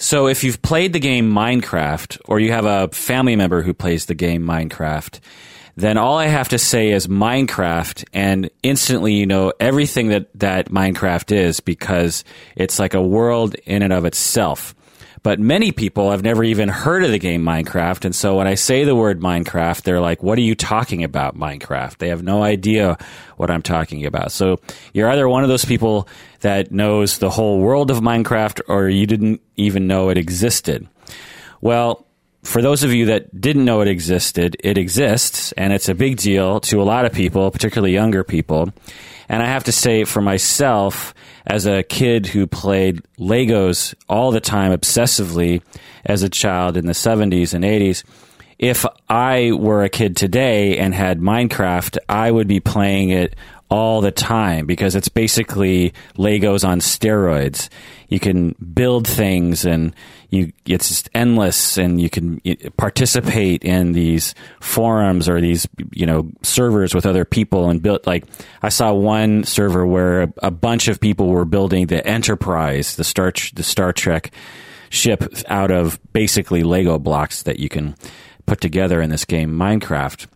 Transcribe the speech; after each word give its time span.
So 0.00 0.28
if 0.28 0.44
you've 0.44 0.62
played 0.62 0.94
the 0.94 0.98
game 0.98 1.30
Minecraft 1.30 2.22
or 2.24 2.40
you 2.40 2.52
have 2.52 2.64
a 2.64 2.88
family 2.88 3.36
member 3.36 3.60
who 3.60 3.74
plays 3.74 4.06
the 4.06 4.14
game 4.14 4.42
Minecraft, 4.42 5.20
then 5.76 5.98
all 5.98 6.16
I 6.16 6.26
have 6.26 6.48
to 6.48 6.58
say 6.58 6.90
is 6.90 7.06
Minecraft 7.06 8.06
and 8.14 8.48
instantly 8.62 9.12
you 9.12 9.26
know 9.26 9.52
everything 9.60 10.08
that, 10.08 10.30
that 10.38 10.70
Minecraft 10.70 11.36
is 11.36 11.60
because 11.60 12.24
it's 12.56 12.78
like 12.78 12.94
a 12.94 13.02
world 13.02 13.54
in 13.66 13.82
and 13.82 13.92
of 13.92 14.06
itself. 14.06 14.74
But 15.22 15.38
many 15.38 15.70
people 15.70 16.10
have 16.10 16.22
never 16.22 16.42
even 16.42 16.70
heard 16.70 17.04
of 17.04 17.10
the 17.10 17.18
game 17.18 17.44
Minecraft. 17.44 18.06
And 18.06 18.14
so 18.14 18.38
when 18.38 18.46
I 18.46 18.54
say 18.54 18.84
the 18.84 18.96
word 18.96 19.20
Minecraft, 19.20 19.82
they're 19.82 20.00
like, 20.00 20.22
what 20.22 20.38
are 20.38 20.42
you 20.42 20.54
talking 20.54 21.04
about, 21.04 21.36
Minecraft? 21.36 21.98
They 21.98 22.08
have 22.08 22.22
no 22.22 22.42
idea 22.42 22.96
what 23.36 23.50
I'm 23.50 23.60
talking 23.60 24.06
about. 24.06 24.32
So 24.32 24.60
you're 24.94 25.10
either 25.10 25.28
one 25.28 25.42
of 25.42 25.50
those 25.50 25.64
people 25.64 26.08
that 26.40 26.72
knows 26.72 27.18
the 27.18 27.28
whole 27.28 27.60
world 27.60 27.90
of 27.90 27.98
Minecraft 27.98 28.62
or 28.66 28.88
you 28.88 29.06
didn't 29.06 29.42
even 29.56 29.86
know 29.86 30.08
it 30.08 30.16
existed. 30.16 30.88
Well, 31.60 32.06
for 32.42 32.62
those 32.62 32.82
of 32.82 32.92
you 32.94 33.06
that 33.06 33.38
didn't 33.38 33.66
know 33.66 33.82
it 33.82 33.88
existed, 33.88 34.56
it 34.60 34.78
exists 34.78 35.52
and 35.52 35.74
it's 35.74 35.90
a 35.90 35.94
big 35.94 36.16
deal 36.16 36.60
to 36.60 36.80
a 36.80 36.84
lot 36.84 37.04
of 37.04 37.12
people, 37.12 37.50
particularly 37.50 37.92
younger 37.92 38.24
people. 38.24 38.72
And 39.30 39.44
I 39.44 39.46
have 39.46 39.62
to 39.64 39.72
say 39.72 40.02
for 40.02 40.20
myself, 40.20 41.14
as 41.46 41.64
a 41.64 41.84
kid 41.84 42.26
who 42.26 42.48
played 42.48 43.00
Legos 43.16 43.94
all 44.08 44.32
the 44.32 44.40
time 44.40 44.76
obsessively 44.76 45.62
as 46.04 46.24
a 46.24 46.28
child 46.28 46.76
in 46.76 46.86
the 46.86 46.94
70s 46.94 47.54
and 47.54 47.62
80s, 47.62 48.02
if 48.58 48.84
I 49.08 49.52
were 49.52 49.84
a 49.84 49.88
kid 49.88 50.16
today 50.16 50.78
and 50.78 50.92
had 50.92 51.20
Minecraft, 51.20 51.98
I 52.08 52.28
would 52.28 52.48
be 52.48 52.58
playing 52.58 53.10
it 53.10 53.36
all 53.70 54.00
the 54.00 54.10
time 54.10 54.66
because 54.66 54.96
it's 54.96 55.08
basically 55.08 55.94
Legos 56.16 56.68
on 56.68 56.80
steroids. 56.80 57.68
You 58.08 58.18
can 58.18 58.56
build 58.74 59.06
things 59.06 59.64
and 59.64 59.94
you 60.30 60.52
it's 60.64 60.88
just 60.88 61.10
endless 61.14 61.76
and 61.76 62.00
you 62.00 62.08
can 62.08 62.40
participate 62.76 63.64
in 63.64 63.92
these 63.92 64.34
forums 64.60 65.28
or 65.28 65.40
these 65.40 65.68
you 65.92 66.06
know 66.06 66.30
servers 66.42 66.94
with 66.94 67.04
other 67.04 67.24
people 67.24 67.68
and 67.68 67.82
build 67.82 68.06
like 68.06 68.24
I 68.62 68.68
saw 68.68 68.92
one 68.92 69.44
server 69.44 69.84
where 69.86 70.22
a, 70.22 70.32
a 70.44 70.50
bunch 70.50 70.88
of 70.88 71.00
people 71.00 71.28
were 71.28 71.44
building 71.44 71.86
the 71.86 72.06
Enterprise, 72.06 72.96
the 72.96 73.04
Star 73.04 73.32
the 73.54 73.62
Star 73.62 73.92
Trek 73.92 74.32
ship 74.88 75.34
out 75.48 75.70
of 75.70 75.98
basically 76.12 76.62
Lego 76.62 76.98
blocks 76.98 77.42
that 77.42 77.58
you 77.58 77.68
can 77.68 77.94
put 78.46 78.60
together 78.60 79.00
in 79.00 79.10
this 79.10 79.24
game 79.24 79.52
Minecraft. 79.52 80.26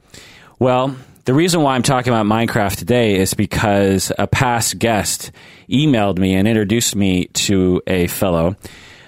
Well, 0.58 0.96
the 1.24 1.34
reason 1.34 1.62
why 1.62 1.74
I'm 1.74 1.82
talking 1.82 2.12
about 2.12 2.26
Minecraft 2.26 2.76
today 2.76 3.16
is 3.16 3.34
because 3.34 4.12
a 4.18 4.26
past 4.26 4.78
guest 4.78 5.32
emailed 5.68 6.18
me 6.18 6.34
and 6.34 6.46
introduced 6.46 6.94
me 6.94 7.26
to 7.26 7.82
a 7.86 8.06
fellow 8.08 8.56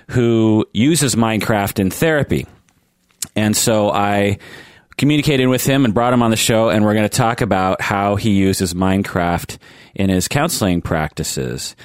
who 0.08 0.66
uses 0.72 1.14
Minecraft 1.14 1.78
in 1.78 1.90
therapy. 1.90 2.46
And 3.34 3.56
so 3.56 3.90
I 3.90 4.38
communicated 4.96 5.46
with 5.46 5.64
him 5.64 5.84
and 5.84 5.92
brought 5.92 6.12
him 6.12 6.22
on 6.22 6.30
the 6.30 6.36
show, 6.36 6.68
and 6.68 6.84
we're 6.84 6.94
going 6.94 7.08
to 7.08 7.16
talk 7.16 7.40
about 7.40 7.80
how 7.80 8.16
he 8.16 8.30
uses 8.30 8.74
Minecraft 8.74 9.58
in 9.94 10.08
his 10.08 10.28
counseling 10.28 10.80
practices. 10.80 11.76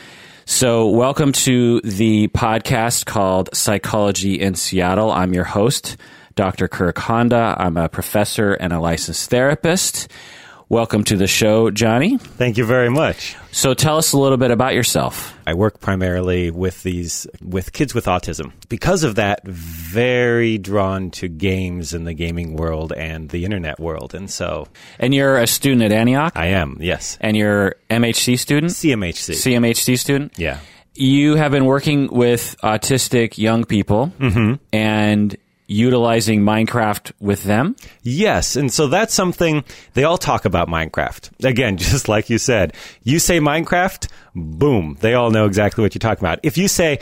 So, 0.45 0.87
welcome 0.87 1.31
to 1.33 1.81
the 1.81 2.27
podcast 2.29 3.05
called 3.05 3.49
Psychology 3.53 4.39
in 4.39 4.55
Seattle. 4.55 5.11
I'm 5.11 5.33
your 5.33 5.43
host, 5.43 5.97
Dr. 6.35 6.67
Kirk 6.67 6.97
Honda. 6.97 7.55
I'm 7.57 7.77
a 7.77 7.87
professor 7.87 8.53
and 8.53 8.73
a 8.73 8.79
licensed 8.79 9.29
therapist. 9.29 10.11
Welcome 10.71 11.03
to 11.03 11.17
the 11.17 11.27
show, 11.27 11.69
Johnny. 11.69 12.17
Thank 12.17 12.57
you 12.57 12.63
very 12.63 12.89
much. 12.89 13.35
So 13.51 13.73
tell 13.73 13.97
us 13.97 14.13
a 14.13 14.17
little 14.17 14.37
bit 14.37 14.51
about 14.51 14.73
yourself. 14.73 15.37
I 15.45 15.53
work 15.53 15.81
primarily 15.81 16.49
with 16.49 16.81
these 16.83 17.27
with 17.43 17.73
kids 17.73 17.93
with 17.93 18.05
autism. 18.05 18.53
Because 18.69 19.03
of 19.03 19.15
that, 19.15 19.45
very 19.45 20.57
drawn 20.57 21.11
to 21.11 21.27
games 21.27 21.93
in 21.93 22.05
the 22.05 22.13
gaming 22.13 22.55
world 22.55 22.93
and 22.93 23.27
the 23.31 23.43
internet 23.43 23.81
world. 23.81 24.15
And 24.15 24.31
so 24.31 24.69
And 24.97 25.13
you're 25.13 25.35
a 25.35 25.45
student 25.45 25.81
at 25.81 25.91
Antioch? 25.91 26.37
I 26.37 26.45
am, 26.45 26.77
yes. 26.79 27.17
And 27.19 27.35
you're 27.35 27.75
MHC 27.89 28.39
student? 28.39 28.71
CMHC. 28.71 29.33
CMHC 29.33 29.99
student? 29.99 30.39
Yeah. 30.39 30.59
You 30.93 31.35
have 31.35 31.51
been 31.51 31.65
working 31.65 32.07
with 32.07 32.55
autistic 32.63 33.37
young 33.37 33.65
people 33.65 34.13
mm-hmm. 34.17 34.53
and 34.71 35.35
utilizing 35.71 36.41
Minecraft 36.41 37.11
with 37.19 37.43
them? 37.43 37.75
Yes. 38.03 38.55
And 38.55 38.71
so 38.71 38.87
that's 38.87 39.13
something 39.13 39.63
they 39.93 40.03
all 40.03 40.17
talk 40.17 40.45
about 40.45 40.67
Minecraft. 40.67 41.45
Again, 41.45 41.77
just 41.91 42.09
like 42.09 42.29
you 42.29 42.37
said, 42.37 42.73
you 43.03 43.19
say 43.19 43.39
Minecraft, 43.39 44.09
boom, 44.35 44.97
they 44.99 45.13
all 45.13 45.31
know 45.31 45.45
exactly 45.45 45.81
what 45.81 45.95
you're 45.95 45.99
talking 45.99 46.23
about. 46.23 46.39
If 46.43 46.57
you 46.57 46.67
say, 46.67 46.99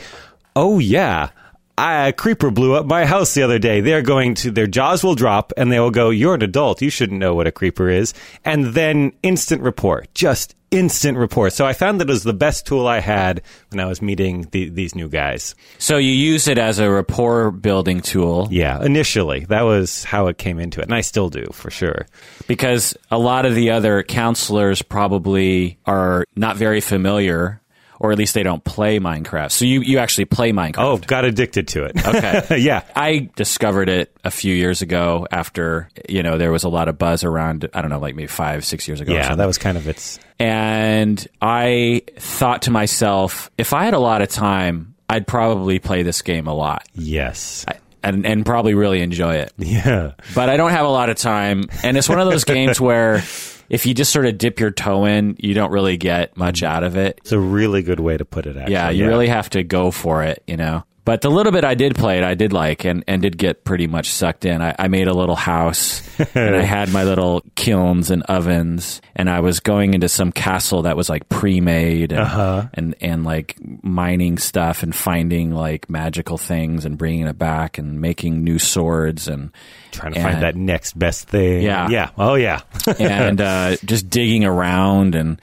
oh, 0.54 0.78
yeah, 0.78 1.30
a 1.80 2.12
creeper 2.12 2.50
blew 2.50 2.74
up 2.74 2.86
my 2.86 3.06
house 3.06 3.34
the 3.34 3.42
other 3.42 3.58
day. 3.58 3.80
They're 3.80 4.02
going 4.02 4.34
to, 4.36 4.50
their 4.50 4.66
jaws 4.66 5.02
will 5.02 5.14
drop 5.14 5.52
and 5.56 5.70
they 5.72 5.80
will 5.80 5.90
go, 5.90 6.10
You're 6.10 6.34
an 6.34 6.42
adult. 6.42 6.82
You 6.82 6.90
shouldn't 6.90 7.18
know 7.18 7.34
what 7.34 7.46
a 7.46 7.52
creeper 7.52 7.88
is. 7.88 8.14
And 8.44 8.66
then 8.66 9.12
instant 9.22 9.62
report, 9.62 10.12
just 10.14 10.54
instant 10.70 11.18
report. 11.18 11.52
So 11.52 11.66
I 11.66 11.72
found 11.72 12.00
that 12.00 12.08
it 12.08 12.12
was 12.12 12.22
the 12.22 12.32
best 12.32 12.66
tool 12.66 12.86
I 12.86 13.00
had 13.00 13.42
when 13.70 13.80
I 13.80 13.86
was 13.86 14.00
meeting 14.00 14.46
the, 14.52 14.68
these 14.68 14.94
new 14.94 15.08
guys. 15.08 15.54
So 15.78 15.96
you 15.96 16.12
use 16.12 16.48
it 16.48 16.58
as 16.58 16.78
a 16.78 16.90
rapport 16.90 17.50
building 17.50 18.00
tool. 18.00 18.48
Yeah, 18.50 18.82
initially. 18.82 19.40
That 19.46 19.62
was 19.62 20.04
how 20.04 20.28
it 20.28 20.38
came 20.38 20.58
into 20.58 20.80
it. 20.80 20.84
And 20.84 20.94
I 20.94 21.00
still 21.00 21.28
do, 21.28 21.46
for 21.52 21.70
sure. 21.70 22.06
Because 22.46 22.96
a 23.10 23.18
lot 23.18 23.46
of 23.46 23.54
the 23.54 23.70
other 23.70 24.02
counselors 24.02 24.82
probably 24.82 25.78
are 25.86 26.24
not 26.36 26.56
very 26.56 26.80
familiar 26.80 27.59
or 28.00 28.10
at 28.10 28.18
least 28.18 28.32
they 28.32 28.42
don't 28.42 28.64
play 28.64 28.98
Minecraft. 28.98 29.52
So 29.52 29.66
you, 29.66 29.82
you 29.82 29.98
actually 29.98 30.24
play 30.24 30.52
Minecraft. 30.52 30.78
Oh, 30.78 30.96
got 30.96 31.26
addicted 31.26 31.68
to 31.68 31.84
it. 31.84 32.04
Okay. 32.04 32.56
yeah. 32.60 32.82
I 32.96 33.28
discovered 33.36 33.90
it 33.90 34.16
a 34.24 34.30
few 34.30 34.54
years 34.54 34.80
ago 34.80 35.28
after, 35.30 35.90
you 36.08 36.22
know, 36.22 36.38
there 36.38 36.50
was 36.50 36.64
a 36.64 36.70
lot 36.70 36.88
of 36.88 36.96
buzz 36.96 37.24
around, 37.24 37.68
I 37.74 37.82
don't 37.82 37.90
know, 37.90 37.98
like 37.98 38.16
maybe 38.16 38.26
five, 38.26 38.64
six 38.64 38.88
years 38.88 39.02
ago. 39.02 39.12
Yeah, 39.12 39.34
that 39.34 39.46
was 39.46 39.58
kind 39.58 39.76
of 39.76 39.86
its. 39.86 40.18
And 40.38 41.24
I 41.42 42.02
thought 42.16 42.62
to 42.62 42.70
myself, 42.70 43.50
if 43.58 43.74
I 43.74 43.84
had 43.84 43.92
a 43.92 43.98
lot 43.98 44.22
of 44.22 44.30
time, 44.30 44.94
I'd 45.10 45.26
probably 45.26 45.78
play 45.78 46.02
this 46.02 46.22
game 46.22 46.46
a 46.46 46.54
lot. 46.54 46.88
Yes. 46.94 47.66
I, 47.68 47.74
and, 48.02 48.24
and 48.24 48.46
probably 48.46 48.72
really 48.72 49.02
enjoy 49.02 49.34
it. 49.34 49.52
Yeah. 49.58 50.12
But 50.34 50.48
I 50.48 50.56
don't 50.56 50.70
have 50.70 50.86
a 50.86 50.90
lot 50.90 51.10
of 51.10 51.18
time. 51.18 51.64
And 51.82 51.98
it's 51.98 52.08
one 52.08 52.18
of 52.18 52.30
those 52.30 52.44
games 52.44 52.80
where 52.80 53.22
if 53.70 53.86
you 53.86 53.94
just 53.94 54.12
sort 54.12 54.26
of 54.26 54.36
dip 54.36 54.60
your 54.60 54.72
toe 54.72 55.04
in, 55.06 55.36
you 55.38 55.54
don't 55.54 55.70
really 55.70 55.96
get 55.96 56.36
much 56.36 56.60
mm. 56.60 56.66
out 56.66 56.82
of 56.82 56.96
it. 56.96 57.18
It's 57.22 57.32
a 57.32 57.38
really 57.38 57.82
good 57.82 58.00
way 58.00 58.16
to 58.16 58.24
put 58.24 58.46
it, 58.46 58.56
actually. 58.56 58.72
Yeah, 58.72 58.90
you 58.90 59.04
yeah. 59.04 59.08
really 59.08 59.28
have 59.28 59.48
to 59.50 59.62
go 59.62 59.90
for 59.90 60.24
it, 60.24 60.42
you 60.46 60.56
know? 60.56 60.84
But 61.10 61.22
the 61.22 61.28
little 61.28 61.50
bit 61.50 61.64
I 61.64 61.74
did 61.74 61.96
play 61.96 62.18
it, 62.18 62.22
I 62.22 62.34
did 62.34 62.52
like 62.52 62.84
and, 62.84 63.02
and 63.08 63.20
did 63.20 63.36
get 63.36 63.64
pretty 63.64 63.88
much 63.88 64.10
sucked 64.10 64.44
in. 64.44 64.62
I, 64.62 64.76
I 64.78 64.86
made 64.86 65.08
a 65.08 65.12
little 65.12 65.34
house 65.34 66.08
and 66.36 66.54
I 66.54 66.62
had 66.62 66.92
my 66.92 67.02
little 67.02 67.42
kilns 67.56 68.12
and 68.12 68.22
ovens 68.22 69.02
and 69.16 69.28
I 69.28 69.40
was 69.40 69.58
going 69.58 69.94
into 69.94 70.08
some 70.08 70.30
castle 70.30 70.82
that 70.82 70.96
was 70.96 71.08
like 71.08 71.28
pre-made 71.28 72.12
and, 72.12 72.20
uh-huh. 72.20 72.68
and, 72.74 72.94
and 73.00 73.24
like 73.24 73.56
mining 73.82 74.38
stuff 74.38 74.84
and 74.84 74.94
finding 74.94 75.50
like 75.50 75.90
magical 75.90 76.38
things 76.38 76.84
and 76.84 76.96
bringing 76.96 77.26
it 77.26 77.36
back 77.36 77.76
and 77.76 78.00
making 78.00 78.44
new 78.44 78.60
swords 78.60 79.26
and 79.26 79.50
trying 79.90 80.12
to 80.12 80.20
and, 80.20 80.30
find 80.30 80.42
that 80.44 80.54
next 80.54 80.96
best 80.96 81.28
thing. 81.28 81.62
Yeah. 81.62 81.88
Yeah. 81.88 82.10
Oh 82.16 82.36
yeah. 82.36 82.60
and 83.00 83.40
uh, 83.40 83.76
just 83.84 84.10
digging 84.10 84.44
around 84.44 85.16
and 85.16 85.42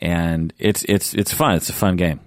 and 0.00 0.52
it's 0.60 0.84
it's 0.84 1.12
it's 1.12 1.34
fun. 1.34 1.56
It's 1.56 1.70
a 1.70 1.72
fun 1.72 1.96
game. 1.96 2.20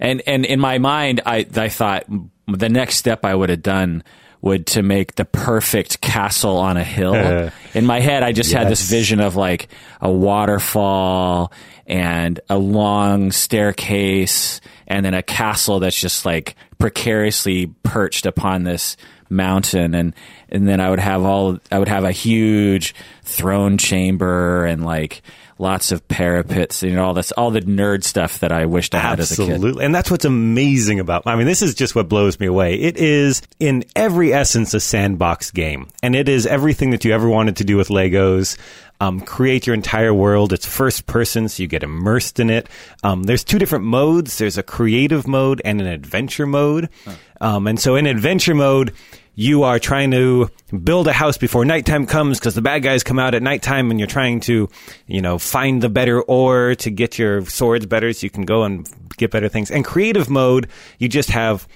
And 0.00 0.22
and 0.26 0.44
in 0.44 0.60
my 0.60 0.78
mind, 0.78 1.20
I 1.26 1.46
I 1.56 1.68
thought 1.68 2.04
the 2.46 2.68
next 2.68 2.96
step 2.96 3.24
I 3.24 3.34
would 3.34 3.50
have 3.50 3.62
done 3.62 4.02
would 4.40 4.66
to 4.66 4.82
make 4.82 5.14
the 5.14 5.24
perfect 5.24 6.02
castle 6.02 6.58
on 6.58 6.76
a 6.76 6.84
hill. 6.84 7.14
in 7.74 7.86
my 7.86 8.00
head, 8.00 8.22
I 8.22 8.32
just 8.32 8.50
yes. 8.50 8.58
had 8.58 8.70
this 8.70 8.90
vision 8.90 9.20
of 9.20 9.36
like 9.36 9.68
a 10.02 10.10
waterfall 10.10 11.50
and 11.86 12.40
a 12.50 12.58
long 12.58 13.32
staircase 13.32 14.60
and 14.86 15.04
then 15.04 15.14
a 15.14 15.22
castle 15.22 15.80
that's 15.80 15.98
just 15.98 16.26
like 16.26 16.56
precariously 16.78 17.68
perched 17.84 18.26
upon 18.26 18.64
this 18.64 18.98
mountain 19.30 19.94
and 19.94 20.14
and 20.50 20.68
then 20.68 20.80
I 20.80 20.90
would 20.90 20.98
have 20.98 21.22
all 21.22 21.58
I 21.72 21.78
would 21.78 21.88
have 21.88 22.04
a 22.04 22.12
huge 22.12 22.94
throne 23.22 23.78
chamber 23.78 24.66
and 24.66 24.84
like 24.84 25.22
lots 25.58 25.92
of 25.92 26.06
parapets 26.08 26.82
and 26.82 26.92
you 26.92 26.96
know, 26.96 27.04
all 27.04 27.14
this, 27.14 27.32
all 27.32 27.50
the 27.50 27.60
nerd 27.60 28.04
stuff 28.04 28.40
that 28.40 28.52
I 28.52 28.66
wished 28.66 28.94
I 28.94 28.98
had 28.98 29.20
Absolutely. 29.20 29.54
as 29.54 29.62
a 29.62 29.74
kid. 29.74 29.84
And 29.84 29.94
that's 29.94 30.10
what's 30.10 30.24
amazing 30.24 31.00
about, 31.00 31.26
I 31.26 31.36
mean, 31.36 31.46
this 31.46 31.62
is 31.62 31.74
just 31.74 31.94
what 31.94 32.08
blows 32.08 32.38
me 32.40 32.46
away. 32.46 32.74
It 32.74 32.96
is 32.96 33.42
in 33.60 33.84
every 33.94 34.32
essence 34.32 34.74
a 34.74 34.80
sandbox 34.80 35.50
game 35.50 35.88
and 36.02 36.16
it 36.16 36.28
is 36.28 36.46
everything 36.46 36.90
that 36.90 37.04
you 37.04 37.12
ever 37.12 37.28
wanted 37.28 37.56
to 37.56 37.64
do 37.64 37.76
with 37.76 37.88
Legos. 37.88 38.56
Um, 39.00 39.20
create 39.20 39.66
your 39.66 39.74
entire 39.74 40.14
world. 40.14 40.52
It's 40.52 40.64
first 40.64 41.06
person, 41.06 41.48
so 41.48 41.62
you 41.62 41.66
get 41.66 41.82
immersed 41.82 42.38
in 42.38 42.48
it. 42.48 42.68
Um, 43.02 43.24
there's 43.24 43.42
two 43.42 43.58
different 43.58 43.84
modes. 43.84 44.38
There's 44.38 44.56
a 44.56 44.62
creative 44.62 45.26
mode 45.26 45.60
and 45.64 45.80
an 45.80 45.88
adventure 45.88 46.46
mode. 46.46 46.88
Huh. 47.04 47.14
Um, 47.40 47.66
and 47.66 47.78
so 47.78 47.96
in 47.96 48.06
adventure 48.06 48.54
mode, 48.54 48.94
you 49.34 49.64
are 49.64 49.78
trying 49.78 50.10
to 50.12 50.48
build 50.82 51.08
a 51.08 51.12
house 51.12 51.36
before 51.36 51.64
nighttime 51.64 52.06
comes 52.06 52.38
because 52.38 52.54
the 52.54 52.62
bad 52.62 52.82
guys 52.82 53.02
come 53.02 53.18
out 53.18 53.34
at 53.34 53.42
nighttime 53.42 53.90
and 53.90 53.98
you're 53.98 54.06
trying 54.06 54.40
to, 54.40 54.68
you 55.06 55.20
know, 55.20 55.38
find 55.38 55.82
the 55.82 55.88
better 55.88 56.22
ore 56.22 56.74
to 56.76 56.90
get 56.90 57.18
your 57.18 57.44
swords 57.46 57.86
better 57.86 58.12
so 58.12 58.24
you 58.24 58.30
can 58.30 58.44
go 58.44 58.64
and 58.64 58.88
get 59.16 59.30
better 59.30 59.48
things. 59.48 59.70
And 59.70 59.84
creative 59.84 60.30
mode, 60.30 60.68
you 60.98 61.08
just 61.08 61.30
have 61.30 61.66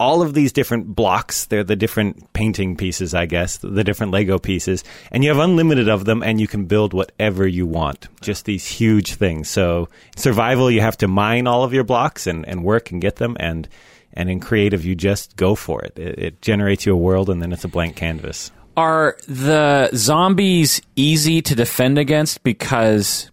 all 0.00 0.20
of 0.20 0.34
these 0.34 0.52
different 0.52 0.86
blocks. 0.96 1.44
They're 1.44 1.62
the 1.62 1.76
different 1.76 2.32
painting 2.32 2.76
pieces, 2.76 3.14
I 3.14 3.26
guess, 3.26 3.58
the 3.58 3.84
different 3.84 4.10
Lego 4.10 4.36
pieces, 4.36 4.82
and 5.12 5.22
you 5.22 5.30
have 5.30 5.38
unlimited 5.38 5.88
of 5.88 6.06
them, 6.06 6.24
and 6.24 6.40
you 6.40 6.48
can 6.48 6.64
build 6.64 6.92
whatever 6.92 7.46
you 7.46 7.66
want. 7.66 8.08
Just 8.20 8.44
these 8.44 8.66
huge 8.66 9.14
things. 9.14 9.48
So 9.48 9.88
survival, 10.16 10.72
you 10.72 10.80
have 10.80 10.96
to 10.98 11.08
mine 11.08 11.46
all 11.46 11.62
of 11.62 11.72
your 11.72 11.84
blocks 11.84 12.26
and, 12.26 12.46
and 12.48 12.64
work 12.64 12.90
and 12.90 13.00
get 13.00 13.16
them, 13.16 13.36
and 13.38 13.68
and 14.14 14.30
in 14.30 14.40
creative, 14.40 14.84
you 14.84 14.94
just 14.94 15.36
go 15.36 15.54
for 15.54 15.82
it. 15.82 15.98
it. 15.98 16.18
It 16.18 16.42
generates 16.42 16.86
you 16.86 16.92
a 16.92 16.96
world, 16.96 17.30
and 17.30 17.42
then 17.42 17.52
it's 17.52 17.64
a 17.64 17.68
blank 17.68 17.96
canvas. 17.96 18.50
Are 18.76 19.16
the 19.28 19.90
zombies 19.94 20.80
easy 20.96 21.42
to 21.42 21.54
defend 21.54 21.98
against? 21.98 22.42
Because 22.42 23.30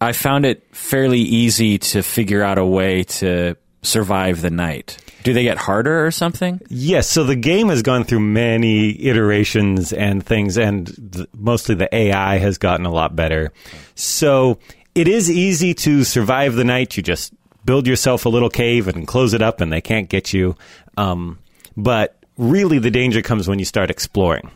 I 0.00 0.12
found 0.12 0.46
it 0.46 0.64
fairly 0.74 1.20
easy 1.20 1.78
to 1.78 2.02
figure 2.02 2.42
out 2.42 2.58
a 2.58 2.64
way 2.64 3.04
to 3.04 3.56
survive 3.82 4.40
the 4.40 4.50
night. 4.50 4.96
Do 5.22 5.34
they 5.34 5.42
get 5.42 5.58
harder 5.58 6.04
or 6.04 6.10
something? 6.10 6.60
Yes. 6.68 7.08
So 7.08 7.24
the 7.24 7.36
game 7.36 7.68
has 7.68 7.82
gone 7.82 8.04
through 8.04 8.20
many 8.20 8.90
iterations 9.04 9.92
and 9.92 10.24
things, 10.24 10.56
and 10.56 11.12
th- 11.12 11.28
mostly 11.36 11.74
the 11.74 11.94
AI 11.94 12.38
has 12.38 12.56
gotten 12.56 12.86
a 12.86 12.90
lot 12.90 13.14
better. 13.14 13.52
So 13.94 14.58
it 14.94 15.08
is 15.08 15.30
easy 15.30 15.74
to 15.74 16.04
survive 16.04 16.54
the 16.54 16.64
night. 16.64 16.96
You 16.96 17.02
just 17.02 17.34
build 17.64 17.86
yourself 17.86 18.24
a 18.26 18.28
little 18.28 18.50
cave 18.50 18.88
and 18.88 19.06
close 19.06 19.34
it 19.34 19.42
up, 19.42 19.60
and 19.60 19.72
they 19.72 19.80
can't 19.80 20.08
get 20.08 20.32
you. 20.32 20.56
Um, 20.96 21.38
but 21.76 22.16
really, 22.36 22.78
the 22.78 22.90
danger 22.90 23.22
comes 23.22 23.48
when 23.48 23.58
you 23.58 23.64
start 23.64 23.90
exploring. 23.90 24.50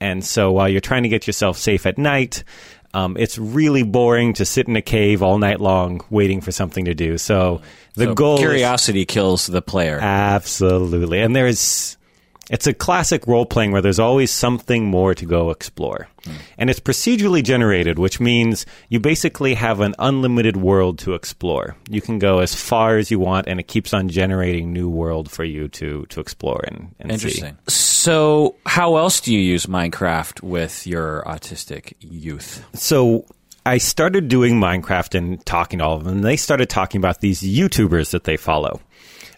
And 0.00 0.24
so 0.24 0.50
while 0.52 0.68
you're 0.68 0.80
trying 0.80 1.04
to 1.04 1.08
get 1.08 1.26
yourself 1.26 1.56
safe 1.58 1.86
at 1.86 1.96
night, 1.96 2.42
um, 2.94 3.16
it's 3.18 3.38
really 3.38 3.82
boring 3.84 4.32
to 4.34 4.44
sit 4.44 4.68
in 4.68 4.76
a 4.76 4.82
cave 4.82 5.22
all 5.22 5.38
night 5.38 5.60
long 5.60 6.02
waiting 6.10 6.40
for 6.40 6.50
something 6.52 6.84
to 6.86 6.94
do. 6.94 7.18
So 7.18 7.62
the 7.94 8.06
So 8.06 8.14
goal 8.14 8.34
is- 8.34 8.40
curiosity 8.40 9.04
kills 9.06 9.46
the 9.46 9.62
player. 9.62 9.98
Absolutely. 10.00 11.20
And 11.20 11.34
there's 11.36 11.96
it's 12.50 12.66
a 12.66 12.74
classic 12.74 13.26
role 13.26 13.46
playing 13.46 13.72
where 13.72 13.82
there's 13.82 13.98
always 13.98 14.30
something 14.30 14.84
more 14.84 15.14
to 15.14 15.24
go 15.24 15.50
explore. 15.50 16.08
Hmm. 16.24 16.32
And 16.58 16.70
it's 16.70 16.80
procedurally 16.80 17.42
generated, 17.42 17.98
which 17.98 18.20
means 18.20 18.66
you 18.88 19.00
basically 19.00 19.54
have 19.54 19.80
an 19.80 19.94
unlimited 19.98 20.56
world 20.56 20.98
to 21.00 21.14
explore. 21.14 21.76
You 21.88 22.00
can 22.00 22.18
go 22.18 22.40
as 22.40 22.54
far 22.54 22.96
as 22.96 23.10
you 23.10 23.18
want 23.18 23.46
and 23.46 23.60
it 23.60 23.68
keeps 23.68 23.94
on 23.94 24.08
generating 24.08 24.72
new 24.72 24.88
world 24.88 25.30
for 25.30 25.44
you 25.44 25.68
to 25.68 26.06
to 26.06 26.20
explore 26.20 26.64
and, 26.66 26.94
and 26.98 27.10
see. 27.20 27.28
Interesting. 27.28 27.58
So, 27.68 28.56
how 28.66 28.96
else 28.96 29.20
do 29.20 29.32
you 29.32 29.40
use 29.40 29.66
Minecraft 29.66 30.42
with 30.42 30.86
your 30.86 31.22
autistic 31.26 31.94
youth? 32.00 32.64
so 32.74 33.26
I 33.64 33.78
started 33.78 34.28
doing 34.28 34.54
Minecraft 34.54 35.16
and 35.16 35.46
talking 35.46 35.78
to 35.78 35.84
all 35.84 35.96
of 35.96 36.04
them. 36.04 36.16
And 36.16 36.24
they 36.24 36.36
started 36.36 36.68
talking 36.68 36.98
about 36.98 37.20
these 37.20 37.42
YouTubers 37.42 38.10
that 38.10 38.24
they 38.24 38.36
follow, 38.36 38.80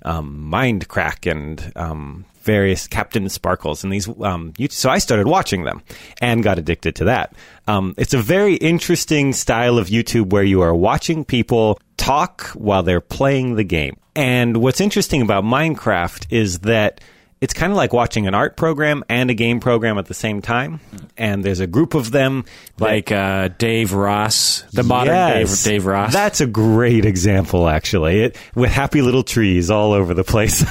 um, 0.05 0.51
Mindcrack 0.53 1.31
and 1.31 1.73
um, 1.77 2.25
various 2.45 2.87
CaptainSparklez 2.87 3.83
and 3.83 3.93
these. 3.93 4.09
Um, 4.21 4.53
so 4.71 4.91
I 4.91 4.99
started 4.99 5.27
watching 5.27 5.65
them 5.65 5.83
and 6.21 6.43
got 6.43 6.59
addicted 6.59 6.95
to 6.97 7.05
that. 7.05 7.35
Um, 7.67 7.95
it's 7.97 8.15
a 8.15 8.19
very 8.19 8.55
interesting 8.57 9.33
style 9.33 9.79
of 9.79 9.89
YouTube 9.89 10.31
where 10.31 10.45
you 10.45 10.61
are 10.61 10.75
watching 10.75 11.25
people 11.25 11.81
talk 11.97 12.49
while 12.49 12.83
they're 12.83 13.01
playing 13.01 13.57
the 13.57 13.65
game. 13.65 13.97
And 14.15 14.59
what's 14.59 14.81
interesting 14.81 15.23
about 15.23 15.43
Minecraft 15.45 16.27
is 16.31 16.61
that 16.61 17.01
it's 17.45 17.53
kind 17.53 17.71
of 17.71 17.77
like 17.77 17.93
watching 17.93 18.27
an 18.27 18.35
art 18.35 18.57
program 18.57 19.05
and 19.11 19.31
a 19.31 19.35
game 19.35 19.61
program 19.61 19.99
at 19.99 20.07
the 20.07 20.15
same 20.15 20.41
time. 20.41 20.81
And 21.19 21.45
there's 21.45 21.61
a 21.61 21.67
group 21.67 21.93
of 21.93 22.11
them 22.11 22.47
that- 22.79 22.85
Like 22.85 23.13
uh, 23.13 23.49
Dave 23.59 23.93
Ross, 23.93 24.63
the 24.73 24.83
modern 24.83 25.15
Yes. 25.15 25.63
Dave, 25.63 25.73
Dave 25.73 25.87
Ross. 25.87 26.13
That's 26.15 26.41
a 26.41 26.47
great 26.47 27.05
example, 27.05 27.69
actually. 27.69 28.23
It 28.23 28.37
with 28.55 28.71
happy 28.71 29.03
little 29.03 29.23
trees 29.23 29.71
all 29.71 29.93
over 29.93 30.15
the 30.15 30.25
place. 30.25 30.65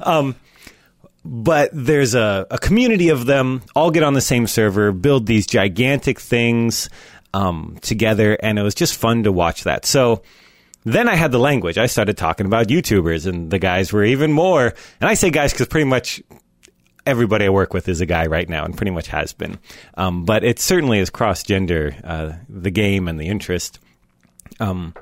um, 0.02 0.34
but 1.26 1.70
there's 1.74 2.14
a, 2.14 2.46
a 2.50 2.58
community 2.58 3.10
of 3.10 3.26
them, 3.26 3.60
all 3.74 3.90
get 3.90 4.02
on 4.02 4.14
the 4.14 4.20
same 4.22 4.46
server, 4.46 4.92
build 4.92 5.26
these 5.26 5.46
gigantic 5.46 6.18
things 6.20 6.88
um, 7.34 7.76
together, 7.82 8.38
and 8.42 8.58
it 8.58 8.62
was 8.62 8.74
just 8.74 8.94
fun 8.96 9.24
to 9.24 9.32
watch 9.32 9.64
that. 9.64 9.84
So 9.84 10.22
then 10.84 11.08
I 11.08 11.16
had 11.16 11.32
the 11.32 11.38
language. 11.38 11.78
I 11.78 11.86
started 11.86 12.16
talking 12.16 12.46
about 12.46 12.68
YouTubers, 12.68 13.26
and 13.26 13.50
the 13.50 13.58
guys 13.58 13.92
were 13.92 14.04
even 14.04 14.32
more. 14.32 14.74
And 15.00 15.08
I 15.08 15.14
say 15.14 15.30
guys 15.30 15.52
because 15.52 15.68
pretty 15.68 15.88
much 15.88 16.22
everybody 17.06 17.46
I 17.46 17.50
work 17.50 17.74
with 17.74 17.88
is 17.88 18.00
a 18.00 18.06
guy 18.06 18.26
right 18.26 18.48
now, 18.48 18.64
and 18.64 18.76
pretty 18.76 18.92
much 18.92 19.08
has 19.08 19.32
been. 19.32 19.58
Um, 19.96 20.24
but 20.24 20.44
it 20.44 20.58
certainly 20.58 20.98
is 20.98 21.10
cross 21.10 21.42
gender, 21.42 21.96
uh, 22.04 22.32
the 22.48 22.70
game 22.70 23.08
and 23.08 23.18
the 23.18 23.28
interest. 23.28 23.78
Um, 24.60 24.94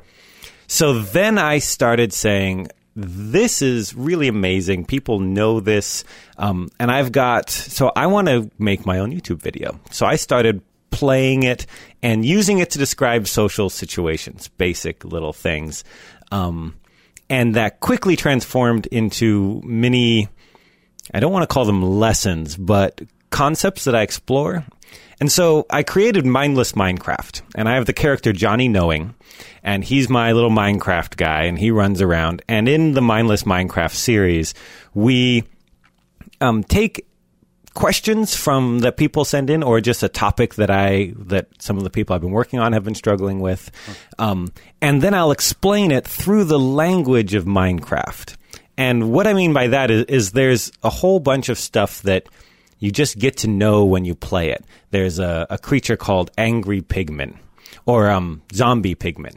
so 0.67 1.01
then 1.01 1.39
I 1.39 1.59
started 1.59 2.13
saying, 2.13 2.69
this 2.95 3.63
is 3.63 3.95
really 3.95 4.29
amazing. 4.29 4.85
People 4.85 5.21
know 5.21 5.61
this. 5.61 6.05
Um, 6.39 6.71
and 6.79 6.91
I've 6.91 7.13
got, 7.13 7.51
so 7.51 7.93
I 7.95 8.07
want 8.07 8.29
to 8.29 8.51
make 8.59 8.85
my 8.87 8.99
own 8.99 9.13
YouTube 9.13 9.41
video. 9.41 9.81
So 9.91 10.07
I 10.07 10.17
started 10.17 10.63
playing 10.93 11.43
it 11.43 11.67
and 12.03 12.25
using 12.25 12.59
it 12.59 12.71
to 12.71 12.79
describe 12.79 13.27
social 13.27 13.69
situations, 13.69 14.49
basic 14.49 15.05
little 15.05 15.33
things. 15.33 15.83
Um, 16.31 16.77
and 17.29 17.55
that 17.57 17.81
quickly 17.81 18.15
transformed 18.15 18.87
into 18.87 19.61
many, 19.65 20.29
I 21.13 21.21
don't 21.21 21.33
want 21.33 21.49
to 21.49 21.53
call 21.53 21.65
them 21.65 21.83
lessons, 21.83 22.57
but 22.57 23.01
concepts 23.31 23.85
that 23.85 23.95
I 23.95 24.03
explore. 24.03 24.65
And 25.19 25.31
so 25.31 25.67
I 25.71 25.83
created 25.83 26.27
Mindless 26.27 26.73
Minecraft, 26.73 27.43
and 27.55 27.69
I 27.69 27.75
have 27.75 27.87
the 27.87 27.93
character 27.93 28.33
Johnny 28.33 28.69
Knowing, 28.69 29.15
and 29.63 29.85
he's 29.85 30.09
my 30.09 30.33
little 30.33 30.51
Minecraft 30.51 31.17
guy, 31.17 31.45
and 31.45 31.59
he 31.59 31.71
runs 31.71 32.03
around. 32.03 32.43
And 32.49 32.69
in 32.69 32.93
the 32.93 33.03
Mindless 33.03 33.45
Minecraft 33.45 33.95
series, 33.95 34.53
we 34.95 35.45
um, 36.41 36.65
take 36.65 37.07
questions 37.75 38.35
from 38.35 38.81
that 38.81 38.97
people 38.97 39.25
send 39.25 39.51
in, 39.51 39.63
or 39.63 39.81
just 39.81 40.03
a 40.03 40.09
topic 40.09 40.55
that 40.55 40.71
I 40.71 41.15
that 41.17 41.49
some 41.59 41.77
of 41.77 41.85
the 41.85 41.91
people 41.91 42.15
I've 42.15 42.21
been 42.21 42.33
working 42.33 42.59
on 42.59 42.73
have 42.73 42.85
been 42.85 42.95
struggling 42.95 43.41
with, 43.41 43.71
um, 44.19 44.53
and 44.81 45.03
then 45.03 45.15
I'll 45.15 45.31
explain 45.33 45.91
it 45.91 46.07
through 46.07 46.45
the 46.45 46.59
language 46.59 47.35
of 47.35 47.45
Minecraft. 47.45 48.37
And 48.77 49.13
what 49.13 49.27
I 49.27 49.35
mean 49.35 49.53
by 49.53 49.69
that 49.69 49.91
is, 49.91 50.05
is 50.05 50.33
there's 50.33 50.73
a 50.83 50.91
whole 50.91 51.21
bunch 51.21 51.49
of 51.49 51.59
stuff 51.59 52.03
that 52.03 52.27
you 52.79 52.91
just 52.91 53.19
get 53.19 53.37
to 53.39 53.49
know 53.49 53.85
when 53.85 54.05
you 54.05 54.15
play 54.15 54.51
it. 54.51 54.65
There's 54.91 55.19
a, 55.19 55.47
a 55.51 55.59
creature 55.59 55.97
called 55.97 56.31
Angry 56.37 56.83
Pigman, 56.83 57.37
or 57.87 58.11
um, 58.11 58.43
Zombie 58.53 58.95
Pigman. 58.95 59.37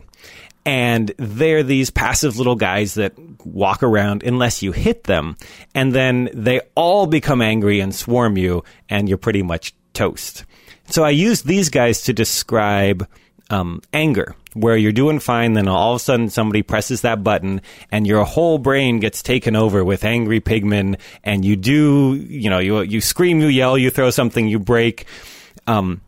And 0.66 1.14
they're 1.18 1.62
these 1.62 1.92
passive 1.92 2.38
little 2.38 2.56
guys 2.56 2.96
that 2.96 3.14
walk 3.46 3.84
around 3.84 4.24
unless 4.24 4.64
you 4.64 4.72
hit 4.72 5.04
them. 5.04 5.38
And 5.76 5.94
then 5.94 6.30
they 6.34 6.62
all 6.74 7.06
become 7.06 7.42
angry 7.42 7.80
and 7.80 7.94
swarm 7.94 8.38
you, 8.38 8.64
and 8.90 9.08
you're 9.08 9.20
pretty 9.20 9.44
much 9.44 9.74
toast. 9.94 10.44
So 10.88 11.04
I 11.04 11.12
use 11.12 11.44
these 11.44 11.70
guys 11.70 12.02
to 12.04 12.14
describe 12.14 13.08
um, 13.50 13.82
anger, 13.94 14.36
where 14.54 14.78
you're 14.78 14.92
doing 14.92 15.20
fine, 15.20 15.54
then 15.54 15.68
all 15.68 15.94
of 15.94 16.02
a 16.02 16.04
sudden 16.04 16.30
somebody 16.30 16.64
presses 16.64 17.02
that 17.02 17.24
button, 17.24 17.62
and 17.92 18.08
your 18.08 18.24
whole 18.24 18.58
brain 18.58 19.00
gets 19.00 19.22
taken 19.22 19.56
over 19.56 19.84
with 19.84 20.04
angry 20.04 20.40
pigmen, 20.40 20.98
and 21.24 21.46
you 21.46 21.56
do, 21.56 22.16
you 22.16 22.50
know, 22.50 22.60
you 22.60 22.82
you 22.82 23.02
scream, 23.02 23.40
you 23.40 23.48
yell, 23.48 23.78
you 23.78 23.90
throw 23.90 24.10
something, 24.10 24.48
you 24.48 24.60
break. 24.60 25.06
Um, 25.68 26.02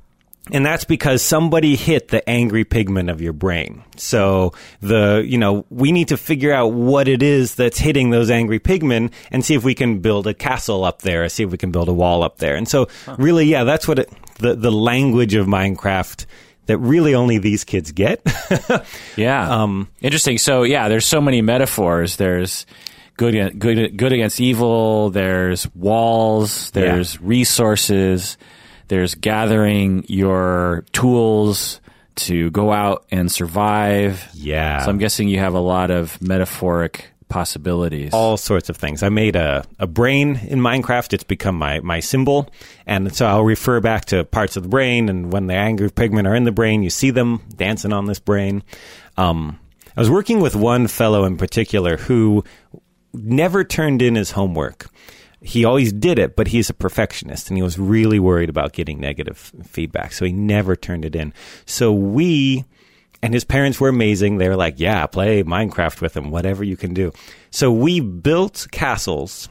and 0.52 0.66
that's 0.66 0.86
because 0.86 1.22
somebody 1.22 1.76
hit 1.76 2.10
the 2.10 2.28
angry 2.30 2.66
pigmen 2.66 3.12
of 3.12 3.22
your 3.22 3.34
brain. 3.34 3.84
So 3.98 4.54
the, 4.82 5.24
you 5.26 5.38
know, 5.38 5.66
we 5.70 5.92
need 5.92 6.10
to 6.10 6.18
figure 6.18 6.54
out 6.54 6.74
what 6.74 7.08
it 7.08 7.22
is 7.24 7.56
that's 7.56 7.78
hitting 7.78 8.10
those 8.10 8.30
angry 8.30 8.60
pigmen 8.60 9.12
and 9.32 9.44
see 9.44 9.56
if 9.56 9.64
we 9.64 9.76
can 9.76 10.00
build 10.00 10.28
a 10.28 10.34
castle 10.34 10.84
up 10.84 11.02
there, 11.02 11.28
see 11.30 11.44
if 11.44 11.52
we 11.52 11.58
can 11.58 11.72
build 11.72 11.90
a 11.90 11.94
wall 11.94 12.24
up 12.24 12.38
there. 12.38 12.56
And 12.56 12.68
so 12.68 12.88
really, 13.18 13.46
yeah, 13.46 13.64
that's 13.64 13.88
what 13.88 14.00
it, 14.00 14.14
the, 14.40 14.56
the 14.56 14.72
language 14.72 15.34
of 15.36 15.48
Minecraft 15.48 16.26
that 16.68 16.78
really 16.80 17.16
only 17.16 17.38
these 17.38 17.64
kids 17.64 17.92
get. 17.92 18.22
Yeah. 19.16 19.64
Um, 19.64 19.90
Interesting. 20.02 20.38
So 20.38 20.64
yeah, 20.64 20.90
there's 20.90 21.06
so 21.06 21.20
many 21.22 21.42
metaphors. 21.42 22.18
There's 22.18 22.66
good, 23.18 23.60
good, 23.60 23.98
good 23.98 24.14
against 24.14 24.40
evil. 24.40 25.10
There's 25.10 25.68
walls. 25.74 26.72
There's 26.72 27.20
resources. 27.20 28.38
There's 28.88 29.16
gathering 29.16 30.06
your 30.08 30.86
tools 30.94 31.82
to 32.16 32.50
go 32.52 32.72
out 32.72 33.06
and 33.12 33.32
survive. 33.32 34.28
Yeah. 34.34 34.84
So 34.84 34.90
I'm 34.90 34.98
guessing 34.98 35.28
you 35.28 35.40
have 35.40 35.54
a 35.54 35.60
lot 35.60 35.92
of 35.92 36.22
metaphoric 36.22 37.10
possibilities. 37.30 38.14
all 38.14 38.38
sorts 38.38 38.70
of 38.70 38.78
things. 38.78 39.04
I 39.04 39.10
made 39.10 39.36
a, 39.36 39.66
a 39.80 39.88
brain 39.88 40.38
in 40.48 40.60
Minecraft. 40.60 41.14
It's 41.14 41.24
become 41.24 41.56
my, 41.56 41.80
my 41.82 42.00
symbol. 42.00 42.50
And 42.86 43.14
so 43.14 43.26
I'll 43.26 43.44
refer 43.44 43.82
back 43.82 44.06
to 44.06 44.24
parts 44.24 44.56
of 44.56 44.64
the 44.64 44.70
brain. 44.70 45.10
And 45.10 45.32
when 45.32 45.48
the 45.48 45.54
angry 45.54 45.90
pigmen 45.90 46.26
are 46.26 46.36
in 46.36 46.46
the 46.46 46.52
brain, 46.52 46.84
you 46.84 46.90
see 46.90 47.10
them 47.12 47.44
dancing 47.56 47.92
on 47.94 48.06
this 48.06 48.20
brain. 48.20 48.64
Um, 49.18 49.60
I 49.96 50.00
was 50.00 50.10
working 50.10 50.40
with 50.40 50.56
one 50.56 50.88
fellow 50.88 51.26
in 51.26 51.38
particular 51.38 51.98
who 51.98 52.44
never 53.14 53.64
turned 53.64 54.02
in 54.02 54.16
his 54.16 54.32
homework. 54.32 54.88
He 55.42 55.66
always 55.66 55.94
did 55.94 56.18
it, 56.18 56.36
but 56.36 56.48
he's 56.48 56.70
a 56.70 56.74
perfectionist 56.74 57.50
and 57.50 57.58
he 57.58 57.64
was 57.64 57.78
really 57.78 58.20
worried 58.20 58.50
about 58.50 58.74
getting 58.74 59.00
negative 59.00 59.38
feedback. 59.64 60.14
So 60.14 60.26
he 60.26 60.32
never 60.32 60.76
turned 60.76 61.06
it 61.06 61.16
in. 61.16 61.34
So 61.66 61.92
we 61.92 62.66
and 63.22 63.34
his 63.34 63.44
parents 63.44 63.80
were 63.80 63.90
amazing. 63.90 64.38
They 64.38 64.50
were 64.50 64.56
like, 64.56 64.76
"Yeah, 64.78 65.06
play 65.08 65.44
Minecraft 65.44 66.02
with 66.02 66.16
him, 66.16 66.30
whatever 66.32 66.64
you 66.64 66.78
can 66.78 66.94
do." 66.94 67.12
So 67.52 67.72
we 67.72 68.00
built 68.00 68.68
castles 68.72 69.50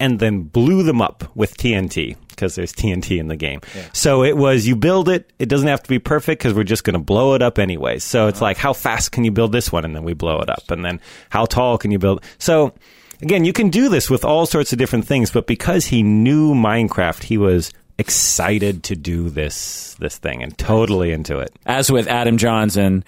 and 0.00 0.18
then 0.18 0.42
blew 0.42 0.82
them 0.82 1.02
up 1.02 1.24
with 1.36 1.56
TNT 1.56 2.16
because 2.30 2.54
there's 2.54 2.72
TNT 2.72 3.18
in 3.18 3.28
the 3.28 3.36
game. 3.36 3.60
So 3.92 4.24
it 4.24 4.36
was 4.36 4.66
you 4.66 4.74
build 4.74 5.10
it, 5.10 5.30
it 5.38 5.48
doesn't 5.50 5.68
have 5.68 5.82
to 5.82 5.88
be 5.88 5.98
perfect 5.98 6.40
because 6.42 6.54
we're 6.54 6.64
just 6.64 6.84
going 6.84 6.94
to 6.94 7.00
blow 7.00 7.34
it 7.34 7.42
up 7.42 7.58
anyway. 7.58 7.98
So 7.98 8.26
it's 8.26 8.38
uh-huh. 8.38 8.46
like 8.46 8.56
how 8.56 8.72
fast 8.72 9.12
can 9.12 9.24
you 9.24 9.30
build 9.30 9.52
this 9.52 9.70
one 9.70 9.84
and 9.84 9.94
then 9.94 10.02
we 10.02 10.14
blow 10.14 10.40
it 10.40 10.48
up 10.48 10.70
and 10.70 10.82
then 10.82 11.00
how 11.28 11.44
tall 11.44 11.76
can 11.76 11.90
you 11.90 11.98
build? 11.98 12.24
So 12.38 12.72
again, 13.22 13.44
you 13.44 13.52
can 13.52 13.70
do 13.70 13.88
this 13.88 14.08
with 14.10 14.24
all 14.24 14.46
sorts 14.46 14.72
of 14.72 14.78
different 14.78 15.06
things, 15.06 15.30
but 15.30 15.46
because 15.46 15.86
he 15.86 16.02
knew 16.02 16.54
Minecraft, 16.54 17.22
he 17.22 17.38
was 17.38 17.72
excited 17.98 18.82
to 18.82 18.96
do 18.96 19.28
this 19.28 19.94
this 20.00 20.16
thing 20.16 20.42
and 20.42 20.56
totally 20.56 21.12
into 21.12 21.38
it. 21.38 21.54
As 21.66 21.90
with 21.90 22.08
Adam 22.08 22.38
Johnson, 22.38 23.04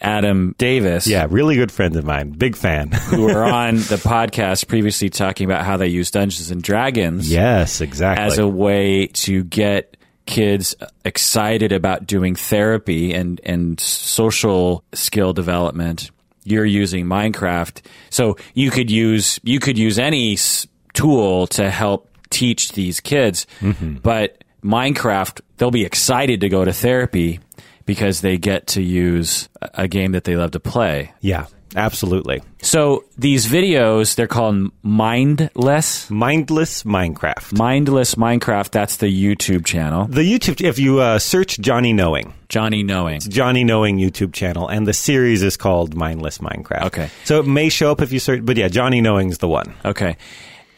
Adam 0.00 0.54
Davis, 0.58 1.06
Yeah, 1.06 1.26
really 1.28 1.56
good 1.56 1.72
friends 1.72 1.96
of 1.96 2.04
mine. 2.04 2.30
Big 2.30 2.56
fan. 2.56 2.92
who 2.92 3.22
were 3.22 3.42
on 3.42 3.76
the 3.76 3.96
podcast 3.96 4.68
previously 4.68 5.10
talking 5.10 5.46
about 5.46 5.64
how 5.64 5.76
they 5.76 5.88
use 5.88 6.10
Dungeons 6.10 6.50
and 6.50 6.62
Dragons 6.62 7.30
yes, 7.30 7.80
exactly. 7.80 8.24
as 8.24 8.38
a 8.38 8.46
way 8.46 9.08
to 9.08 9.42
get 9.44 9.96
kids 10.26 10.74
excited 11.04 11.72
about 11.72 12.06
doing 12.06 12.34
therapy 12.34 13.14
and, 13.14 13.40
and 13.44 13.80
social 13.80 14.84
skill 14.92 15.32
development. 15.32 16.10
You're 16.46 16.64
using 16.64 17.06
Minecraft, 17.06 17.82
so 18.10 18.36
you 18.54 18.70
could 18.70 18.90
use 18.90 19.38
you 19.42 19.60
could 19.60 19.76
use 19.76 19.98
any 19.98 20.34
s- 20.34 20.66
tool 20.94 21.46
to 21.48 21.70
help 21.70 22.08
teach 22.30 22.72
these 22.72 23.00
kids. 23.00 23.46
Mm-hmm. 23.60 23.96
But 23.96 24.42
Minecraft, 24.64 25.40
they'll 25.56 25.70
be 25.70 25.84
excited 25.84 26.40
to 26.40 26.48
go 26.48 26.64
to 26.64 26.72
therapy 26.72 27.40
because 27.86 28.20
they 28.20 28.36
get 28.36 28.66
to 28.68 28.82
use 28.82 29.48
a 29.62 29.88
game 29.88 30.12
that 30.12 30.24
they 30.24 30.36
love 30.36 30.50
to 30.50 30.60
play. 30.60 31.12
yeah, 31.20 31.46
absolutely. 31.74 32.42
So 32.62 33.04
these 33.16 33.46
videos, 33.46 34.16
they're 34.16 34.26
called 34.26 34.72
mindless. 34.82 36.10
Mindless 36.10 36.82
Minecraft. 36.82 37.56
Mindless 37.56 38.16
Minecraft, 38.16 38.70
that's 38.70 38.96
the 38.96 39.06
YouTube 39.06 39.64
channel. 39.64 40.06
The 40.06 40.22
YouTube, 40.22 40.64
if 40.64 40.78
you 40.78 40.98
uh, 41.00 41.18
search 41.18 41.58
Johnny 41.60 41.92
Knowing, 41.92 42.34
Johnny 42.48 42.82
Knowing. 42.82 43.20
Johnny 43.20 43.62
Knowing 43.62 43.98
YouTube 43.98 44.32
channel, 44.32 44.68
and 44.68 44.86
the 44.86 44.92
series 44.92 45.42
is 45.42 45.56
called 45.56 45.94
Mindless 45.94 46.38
Minecraft. 46.38 46.86
Okay. 46.86 47.10
So 47.24 47.40
it 47.40 47.46
may 47.46 47.68
show 47.68 47.92
up 47.92 48.02
if 48.02 48.12
you 48.12 48.18
search, 48.18 48.44
but 48.44 48.56
yeah, 48.56 48.68
Johnny 48.68 49.00
Knowing's 49.00 49.38
the 49.38 49.48
one. 49.48 49.72
Okay. 49.84 50.16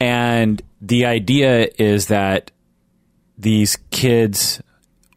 And 0.00 0.62
the 0.81 1.07
idea 1.07 1.69
is 1.79 2.09
that 2.09 2.50
these 3.38 3.77
kids 3.91 4.61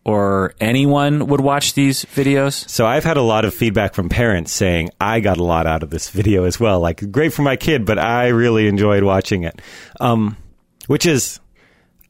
or 0.03 0.53
anyone 0.59 1.27
would 1.27 1.41
watch 1.41 1.73
these 1.73 2.05
videos. 2.05 2.67
So 2.69 2.85
I've 2.85 3.03
had 3.03 3.17
a 3.17 3.21
lot 3.21 3.45
of 3.45 3.53
feedback 3.53 3.93
from 3.93 4.09
parents 4.09 4.51
saying 4.51 4.89
I 4.99 5.19
got 5.19 5.37
a 5.37 5.43
lot 5.43 5.67
out 5.67 5.83
of 5.83 5.89
this 5.89 6.09
video 6.09 6.45
as 6.45 6.59
well. 6.59 6.79
Like 6.79 7.11
great 7.11 7.33
for 7.33 7.43
my 7.43 7.55
kid, 7.55 7.85
but 7.85 7.99
I 7.99 8.29
really 8.29 8.67
enjoyed 8.67 9.03
watching 9.03 9.43
it. 9.43 9.61
Um, 9.99 10.37
which 10.87 11.05
is 11.05 11.39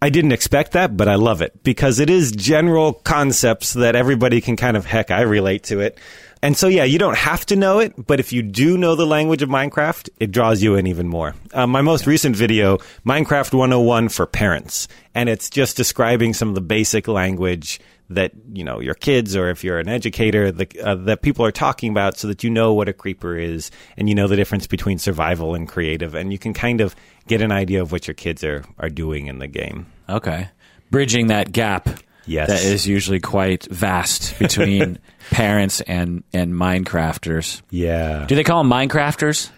I 0.02 0.10
didn't 0.10 0.32
expect 0.32 0.72
that, 0.72 0.98
but 0.98 1.08
I 1.08 1.16
love 1.16 1.42
it 1.42 1.64
because 1.64 2.00
it 2.00 2.10
is 2.10 2.32
general 2.32 2.94
concepts 2.94 3.74
that 3.74 3.96
everybody 3.96 4.42
can 4.42 4.56
kind 4.56 4.76
of 4.76 4.86
heck 4.86 5.12
I 5.12 5.22
relate 5.22 5.64
to 5.66 5.80
it. 5.80 6.00
And 6.44 6.58
so 6.58 6.68
yeah, 6.68 6.84
you 6.84 6.98
don't 6.98 7.18
have 7.18 7.46
to 7.48 7.56
know 7.56 7.80
it, 7.80 8.08
but 8.08 8.20
if 8.20 8.34
you 8.34 8.42
do 8.42 8.78
know 8.78 8.96
the 8.96 9.06
language 9.06 9.42
of 9.42 9.50
Minecraft, 9.50 10.10
it 10.20 10.32
draws 10.32 10.64
you 10.64 10.76
in 10.76 10.88
even 10.88 11.08
more. 11.08 11.36
Uh, 11.54 11.68
my 11.68 11.82
most 11.82 12.08
recent 12.08 12.36
video, 12.36 12.78
Minecraft 13.06 13.54
101 13.54 14.10
for 14.10 14.26
parents, 14.26 14.88
and 15.14 15.30
it's 15.30 15.50
just 15.50 15.78
describing 15.78 16.34
some 16.34 16.50
of 16.50 16.56
the 16.56 16.62
basic 16.62 17.08
language 17.08 17.80
that 18.10 18.34
you 18.52 18.64
know 18.64 18.82
your 18.82 18.94
kids 18.94 19.38
or 19.38 19.50
if 19.50 19.64
you're 19.64 19.80
an 19.80 19.88
educator 19.88 20.52
the, 20.52 20.68
uh, 20.84 20.96
that 20.96 21.22
people 21.22 21.46
are 21.46 21.52
talking 21.52 21.90
about 21.90 22.18
so 22.18 22.28
that 22.28 22.44
you 22.44 22.50
know 22.50 22.74
what 22.74 22.90
a 22.90 22.94
creeper 22.94 23.38
is 23.38 23.72
and 23.96 24.10
you 24.10 24.16
know 24.16 24.28
the 24.28 24.36
difference 24.36 24.68
between 24.68 24.98
survival 24.98 25.56
and 25.56 25.70
creative 25.70 26.14
and 26.14 26.34
you 26.34 26.38
can 26.38 26.54
kind 26.54 26.82
of 26.82 26.94
get 27.28 27.40
an 27.40 27.54
idea 27.54 27.82
of 27.82 27.94
what 27.94 28.08
your 28.08 28.14
kids 28.14 28.44
are 28.44 28.66
are 28.80 28.90
doing 28.90 29.28
in 29.28 29.40
the 29.40 29.48
game 29.48 29.86
Okay. 30.10 30.50
Bridging 30.90 31.28
that 31.28 31.54
gap 31.54 31.88
Yes. 32.26 32.50
that 32.50 32.64
is 32.64 32.86
usually 32.88 33.20
quite 33.20 33.64
vast 33.72 34.38
between 34.40 35.00
parents 35.32 35.82
and, 35.82 36.24
and 36.34 36.54
Minecrafters. 36.54 37.62
yeah 37.70 38.26
Do 38.28 38.36
they 38.36 38.44
call 38.44 38.62
them 38.64 38.72
Minecrafters? 38.72 39.50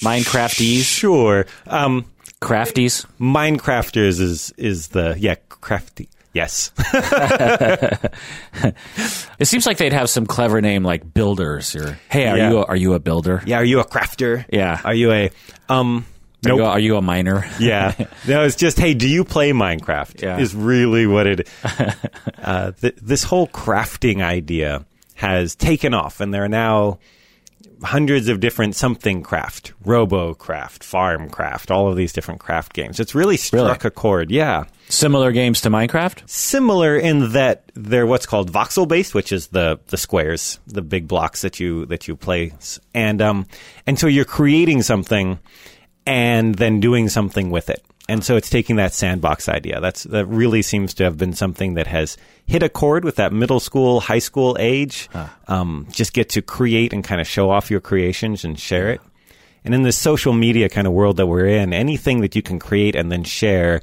Minecrafties? 0.00 0.82
sure 0.84 1.46
um 1.66 2.04
Crafties? 2.40 3.06
minecrafters 3.20 4.20
is 4.20 4.52
is 4.56 4.88
the 4.88 5.14
yeah 5.18 5.36
crafty 5.48 6.08
yes 6.32 6.72
It 9.38 9.46
seems 9.46 9.66
like 9.66 9.76
they'd 9.78 9.92
have 9.92 10.08
some 10.10 10.26
clever 10.26 10.60
name 10.60 10.82
like 10.84 11.12
builders 11.14 11.74
or 11.76 11.98
hey, 12.08 12.26
are 12.28 12.36
Yeah. 12.36 12.50
you 12.50 12.58
a, 12.58 12.64
are 12.64 12.76
you 12.76 12.94
a 12.94 12.98
builder? 13.00 13.42
yeah 13.46 13.56
are 13.58 13.64
you 13.64 13.80
a 13.80 13.84
crafter 13.84 14.44
Yeah. 14.52 14.80
are 14.84 14.94
you 14.94 15.12
a 15.12 15.30
um 15.68 16.04
nope 16.44 16.60
are 16.60 16.78
you 16.80 16.96
a 16.96 17.02
miner? 17.02 17.44
yeah. 17.60 17.94
No, 18.26 18.44
it's 18.44 18.56
just, 18.56 18.78
hey, 18.78 18.94
do 18.94 19.08
you 19.08 19.24
play 19.24 19.52
Minecraft? 19.52 20.22
Yeah. 20.22 20.38
Is 20.38 20.54
really 20.54 21.06
what 21.06 21.26
it. 21.26 21.48
uh, 22.42 22.72
th- 22.72 22.96
this 23.00 23.22
whole 23.24 23.48
crafting 23.48 24.22
idea 24.22 24.84
has 25.14 25.54
taken 25.54 25.94
off, 25.94 26.20
and 26.20 26.32
there 26.32 26.44
are 26.44 26.48
now 26.48 26.98
hundreds 27.82 28.28
of 28.28 28.38
different 28.40 28.76
something 28.76 29.22
craft, 29.22 29.72
Robo 29.84 30.34
Craft, 30.34 30.84
Farm 30.84 31.28
Craft, 31.28 31.70
all 31.70 31.88
of 31.88 31.96
these 31.96 32.12
different 32.12 32.40
craft 32.40 32.72
games. 32.74 33.00
It's 33.00 33.14
really 33.14 33.36
struck 33.36 33.82
Really? 33.82 33.88
a 33.88 33.90
chord. 33.90 34.30
Yeah. 34.30 34.64
Similar 34.88 35.32
games 35.32 35.62
to 35.62 35.70
Minecraft? 35.70 36.28
Similar 36.28 36.96
in 36.96 37.32
that 37.32 37.64
they're 37.74 38.06
what's 38.06 38.26
called 38.26 38.52
voxel 38.52 38.86
based, 38.86 39.14
which 39.14 39.32
is 39.32 39.48
the 39.48 39.80
the 39.88 39.96
squares, 39.96 40.60
the 40.66 40.82
big 40.82 41.08
blocks 41.08 41.42
that 41.42 41.58
you 41.60 41.86
that 41.86 42.06
you 42.08 42.14
place, 42.16 42.78
and 42.94 43.20
um 43.22 43.46
and 43.86 43.98
so 43.98 44.06
you're 44.06 44.24
creating 44.24 44.82
something 44.82 45.38
and 46.06 46.54
then 46.54 46.80
doing 46.80 47.08
something 47.08 47.50
with 47.50 47.70
it. 47.70 47.84
And 48.08 48.24
so 48.24 48.36
it's 48.36 48.50
taking 48.50 48.76
that 48.76 48.92
sandbox 48.92 49.48
idea. 49.48 49.80
That's 49.80 50.02
that 50.04 50.26
really 50.26 50.62
seems 50.62 50.92
to 50.94 51.04
have 51.04 51.16
been 51.16 51.34
something 51.34 51.74
that 51.74 51.86
has 51.86 52.16
hit 52.46 52.62
a 52.62 52.68
chord 52.68 53.04
with 53.04 53.16
that 53.16 53.32
middle 53.32 53.60
school, 53.60 54.00
high 54.00 54.18
school 54.18 54.56
age. 54.58 55.08
Um, 55.48 55.86
just 55.90 56.12
get 56.12 56.30
to 56.30 56.42
create 56.42 56.92
and 56.92 57.04
kind 57.04 57.20
of 57.20 57.26
show 57.26 57.50
off 57.50 57.70
your 57.70 57.80
creations 57.80 58.44
and 58.44 58.58
share 58.58 58.90
it. 58.90 59.00
And 59.64 59.74
in 59.74 59.82
this 59.82 59.96
social 59.96 60.32
media 60.32 60.68
kind 60.68 60.88
of 60.88 60.92
world 60.92 61.16
that 61.18 61.26
we're 61.26 61.46
in, 61.46 61.72
anything 61.72 62.22
that 62.22 62.34
you 62.34 62.42
can 62.42 62.58
create 62.58 62.96
and 62.96 63.12
then 63.12 63.22
share 63.22 63.80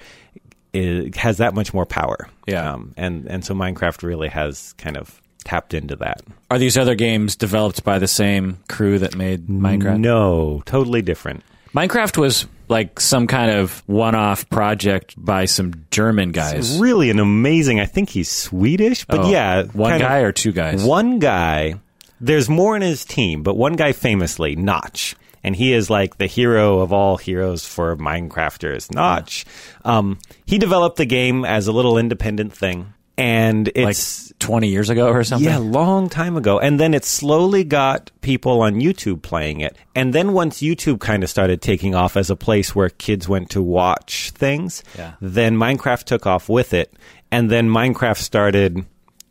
it 0.74 1.16
has 1.16 1.38
that 1.38 1.54
much 1.54 1.74
more 1.74 1.86
power. 1.86 2.30
Yeah. 2.46 2.74
Um, 2.74 2.94
and 2.98 3.26
and 3.28 3.46
so 3.46 3.54
Minecraft 3.56 4.04
really 4.04 4.28
has 4.30 4.74
kind 4.74 4.98
of 4.98 5.22
tapped 5.44 5.74
into 5.74 5.96
that. 5.96 6.22
Are 6.52 6.60
these 6.60 6.78
other 6.78 6.96
games 6.96 7.36
developed 7.36 7.84
by 7.84 8.00
the 8.00 8.08
same 8.08 8.58
crew 8.68 9.00
that 9.00 9.16
made 9.16 9.48
Minecraft? 9.48 10.00
No, 10.00 10.62
totally 10.66 11.02
different. 11.02 11.44
Minecraft 11.74 12.18
was 12.18 12.48
like 12.68 13.00
some 13.00 13.28
kind 13.28 13.52
of 13.52 13.84
one-off 13.88 14.50
project 14.50 15.14
by 15.18 15.46
some 15.46 15.86
German 15.92 16.32
guys. 16.32 16.78
Really 16.80 17.10
an 17.10 17.20
amazing. 17.20 17.80
I 17.80 17.86
think 17.86 18.10
he's 18.10 18.30
Swedish, 18.30 19.06
but 19.06 19.20
Oh, 19.22 19.30
yeah, 19.32 19.64
one 19.64 20.00
guy 20.00 20.20
or 20.20 20.32
two 20.32 20.52
guys? 20.52 20.84
One 20.84 21.20
guy. 21.20 21.76
There's 22.22 22.50
more 22.50 22.76
in 22.76 22.82
his 22.82 23.06
team, 23.06 23.44
but 23.44 23.56
one 23.56 23.74
guy 23.74 23.92
famously, 23.94 24.56
Notch, 24.56 25.16
and 25.44 25.56
he 25.56 25.72
is 25.74 25.90
like 25.90 26.18
the 26.18 26.26
hero 26.28 26.80
of 26.80 26.92
all 26.92 27.18
heroes 27.18 27.66
for 27.66 27.96
Minecrafters. 27.96 28.94
Notch. 28.94 29.46
Um, 29.86 30.20
he 30.46 30.58
developed 30.58 30.98
the 30.98 31.06
game 31.06 31.46
as 31.46 31.68
a 31.68 31.72
little 31.72 31.98
independent 31.98 32.52
thing, 32.54 32.94
and 33.20 33.70
like 33.76 33.90
it's 33.92 34.32
20 34.40 34.68
years 34.70 34.90
ago 34.90 35.10
or 35.10 35.24
something? 35.24 35.48
Yeah, 35.50 35.58
long 35.58 36.10
time 36.10 36.38
ago. 36.38 36.60
And 36.60 36.80
then 36.80 36.94
it 36.94 37.04
slowly 37.06 37.64
got 37.64 38.10
people 38.22 38.62
on 38.62 38.76
YouTube 38.76 39.22
playing 39.22 39.60
it. 39.60 39.76
And 39.96 40.14
then 40.14 40.34
once 40.34 40.60
YouTube 40.62 41.00
kind 41.02 41.24
of 41.24 41.30
started 41.30 41.62
taking 41.62 41.94
off 41.96 42.16
as 42.18 42.30
a 42.30 42.36
place 42.36 42.74
where 42.74 42.90
kids 42.90 43.28
went 43.28 43.50
to 43.52 43.62
watch 43.62 44.32
things, 44.32 44.84
Yeah. 44.98 45.14
then 45.22 45.56
Minecraft 45.58 46.04
took 46.06 46.26
off 46.26 46.48
with 46.50 46.74
it. 46.74 46.94
And 47.32 47.52
then 47.52 47.70
Minecraft 47.70 48.18
started, 48.18 48.86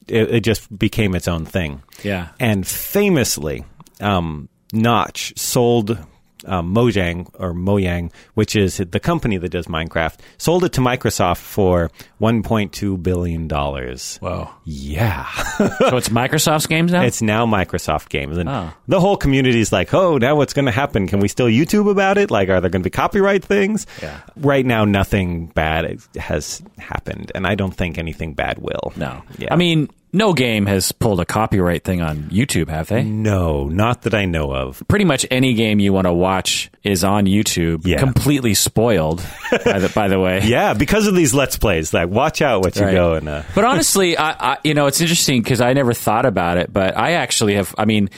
it, 0.07 0.31
it 0.35 0.41
just 0.41 0.77
became 0.79 1.15
its 1.15 1.27
own 1.27 1.45
thing. 1.47 1.83
Yeah. 2.05 2.29
And 2.39 2.67
famously, 2.67 3.65
um, 4.01 4.49
Notch 4.73 5.33
sold 5.37 5.99
um, 6.49 6.75
Mojang 6.75 7.29
or 7.39 7.53
Mojang, 7.53 8.11
which 8.35 8.57
is 8.57 8.79
the 8.79 9.01
company 9.01 9.37
that 9.39 9.51
does 9.51 9.67
Minecraft, 9.67 10.17
sold 10.39 10.65
it 10.65 10.73
to 10.75 10.81
Microsoft 10.81 11.39
for 11.39 11.91
$1.2 12.21 13.03
billion. 13.03 13.49
Wow! 13.49 14.55
Yeah. 14.65 15.27
so 15.79 15.97
it's 15.97 16.09
Microsoft's 16.09 16.67
games 16.67 16.93
now? 16.93 17.03
It's 17.03 17.23
now 17.23 17.47
Microsoft 17.47 18.09
games, 18.09 18.37
and 18.39 18.49
Oh. 18.49 18.73
the 18.87 19.01
whole 19.01 19.17
community 19.17 19.61
is 19.61 19.73
like, 19.73 19.93
"Oh, 19.95 20.19
now 20.19 20.37
what's 20.37 20.53
going 20.53 20.67
to 20.67 20.73
happen? 20.73 21.07
Can 21.07 21.21
we 21.21 21.29
still 21.29 21.47
YouTube 21.47 21.91
about 21.91 22.19
it? 22.19 22.31
Like, 22.31 22.49
are 22.49 22.61
there 22.61 22.71
going 22.71 22.83
to 22.83 22.87
be 22.87 22.91
copyright 22.91 23.45
things?" 23.45 23.87
Yeah. 24.03 24.21
Right 24.37 24.65
now, 24.67 24.85
nothing 24.85 25.47
bad 25.49 25.99
has 26.17 26.63
happened, 26.79 27.33
and 27.35 27.47
I 27.47 27.55
don't 27.55 27.75
think 27.75 27.99
anything 27.99 28.35
bad 28.35 28.59
will. 28.59 28.93
no. 28.97 29.23
Yeah. 29.39 29.53
I 29.53 29.57
mean, 29.57 29.89
no 30.13 30.33
game 30.33 30.67
has 30.67 30.93
pulled 30.93 31.21
a 31.21 31.25
copyright 31.25 31.85
thing 31.85 32.01
on 32.01 32.25
YouTube, 32.31 32.69
have 32.69 32.89
they? 32.89 33.03
No, 33.03 33.69
not 33.69 34.03
that 34.03 34.15
I 34.15 34.25
know 34.25 34.53
of. 34.55 34.83
Pretty 34.89 35.05
much 35.05 35.27
any 35.31 35.55
game 35.55 35.81
you 35.81 35.93
want 35.93 36.07
to 36.07 36.13
watch 36.13 36.71
is 36.83 37.05
on 37.05 37.27
YouTube, 37.27 37.87
Yeah. 37.87 37.99
completely 37.99 38.55
spoiled. 38.55 39.23
by, 39.65 39.79
the, 39.79 39.89
by 39.95 40.09
the 40.09 40.19
way, 40.19 40.41
Yeah, 40.45 40.75
because 40.75 41.07
of 41.07 41.15
these 41.15 41.35
let's 41.35 41.59
plays. 41.59 41.93
Like, 41.93 42.09
watch 42.09 42.41
out 42.43 42.63
what 42.65 42.77
you 42.77 42.85
Right. 42.87 42.93
go 42.93 43.15
and. 43.15 43.29
Uh, 43.29 43.43
but 43.55 43.65
honestly, 43.65 44.17
I, 44.17 44.53
I 44.55 44.59
you 44.65 44.75
know 44.75 44.87
it's 44.87 45.01
interesting 45.01 45.43
because 45.43 45.61
I 45.61 45.73
never 45.75 45.93
thought 45.93 46.25
about 46.27 46.57
it, 46.59 46.73
but 46.73 46.97
I 46.97 47.13
actually 47.13 47.55
have. 47.55 47.75
I 47.77 47.85
mean, 47.85 48.09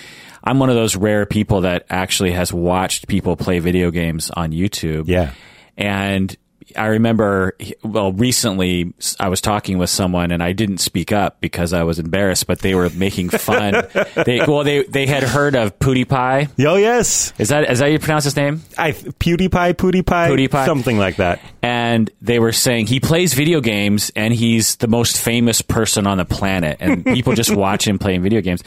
I'm 0.45 0.59
one 0.59 0.69
of 0.71 0.77
those 0.77 0.97
rare 0.97 1.27
people 1.27 1.63
that 1.63 1.87
actually 1.91 2.33
has 2.33 2.53
watched 2.53 3.09
people 3.09 3.37
play 3.37 3.59
video 3.59 3.91
games 3.91 4.31
on 4.31 4.53
YouTube. 4.53 5.05
Yeah. 5.09 5.33
and 5.77 6.35
I 6.77 6.87
remember, 6.87 7.57
well, 7.83 8.13
recently 8.13 8.93
I 9.19 9.29
was 9.29 9.41
talking 9.41 9.79
with 9.79 9.91
someone 9.91 10.31
and 10.31 10.43
I 10.43 10.53
didn't 10.53 10.79
speak 10.79 11.13
up 11.13 11.41
because 11.41 11.73
I 11.73 11.83
was 11.85 11.99
embarrassed, 11.99 12.47
but 12.47 12.61
they 12.61 12.75
were 12.75 12.91
making 12.91 13.31
fun. 13.31 13.87
they, 14.27 14.41
well, 14.47 14.65
they, 14.65 14.85
they 14.85 15.07
had 15.07 15.23
heard 15.23 15.55
of 15.57 15.79
PewDiePie. 15.79 16.51
oh 16.67 16.77
yes, 16.77 17.33
Is 17.39 17.49
that, 17.49 17.71
is 17.71 17.79
that 17.79 17.87
how 17.87 17.91
you 17.91 17.99
pronounce 17.99 18.25
his 18.25 18.37
name? 18.37 18.63
I 18.79 18.93
PewDiePie, 18.93 19.75
PewDiePie, 19.75 20.05
PewDiePie. 20.05 20.65
something 20.67 20.99
like 20.99 21.17
that. 21.17 21.41
and 21.63 22.11
they 22.23 22.39
were 22.39 22.53
saying 22.53 22.87
he 22.87 23.01
plays 23.01 23.35
video 23.35 23.61
games 23.61 24.11
and 24.17 24.33
he's 24.35 24.77
the 24.77 24.89
most 24.89 25.21
famous 25.21 25.63
person 25.63 26.07
on 26.07 26.19
the 26.19 26.25
planet 26.25 26.77
and 26.81 27.05
people 27.05 27.35
just 27.35 27.51
watch 27.55 27.87
him 27.87 27.99
playing 27.99 28.23
video 28.23 28.41
games 28.41 28.63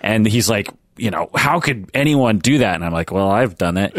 and 0.00 0.26
he's 0.26 0.48
like 0.48 0.68
you 0.96 1.10
know 1.10 1.28
how 1.34 1.60
could 1.60 1.90
anyone 1.94 2.38
do 2.38 2.58
that? 2.58 2.74
And 2.74 2.84
i'm 2.84 2.92
like 2.92 3.10
well 3.10 3.30
i've 3.30 3.56
done 3.56 3.76
it. 3.76 3.92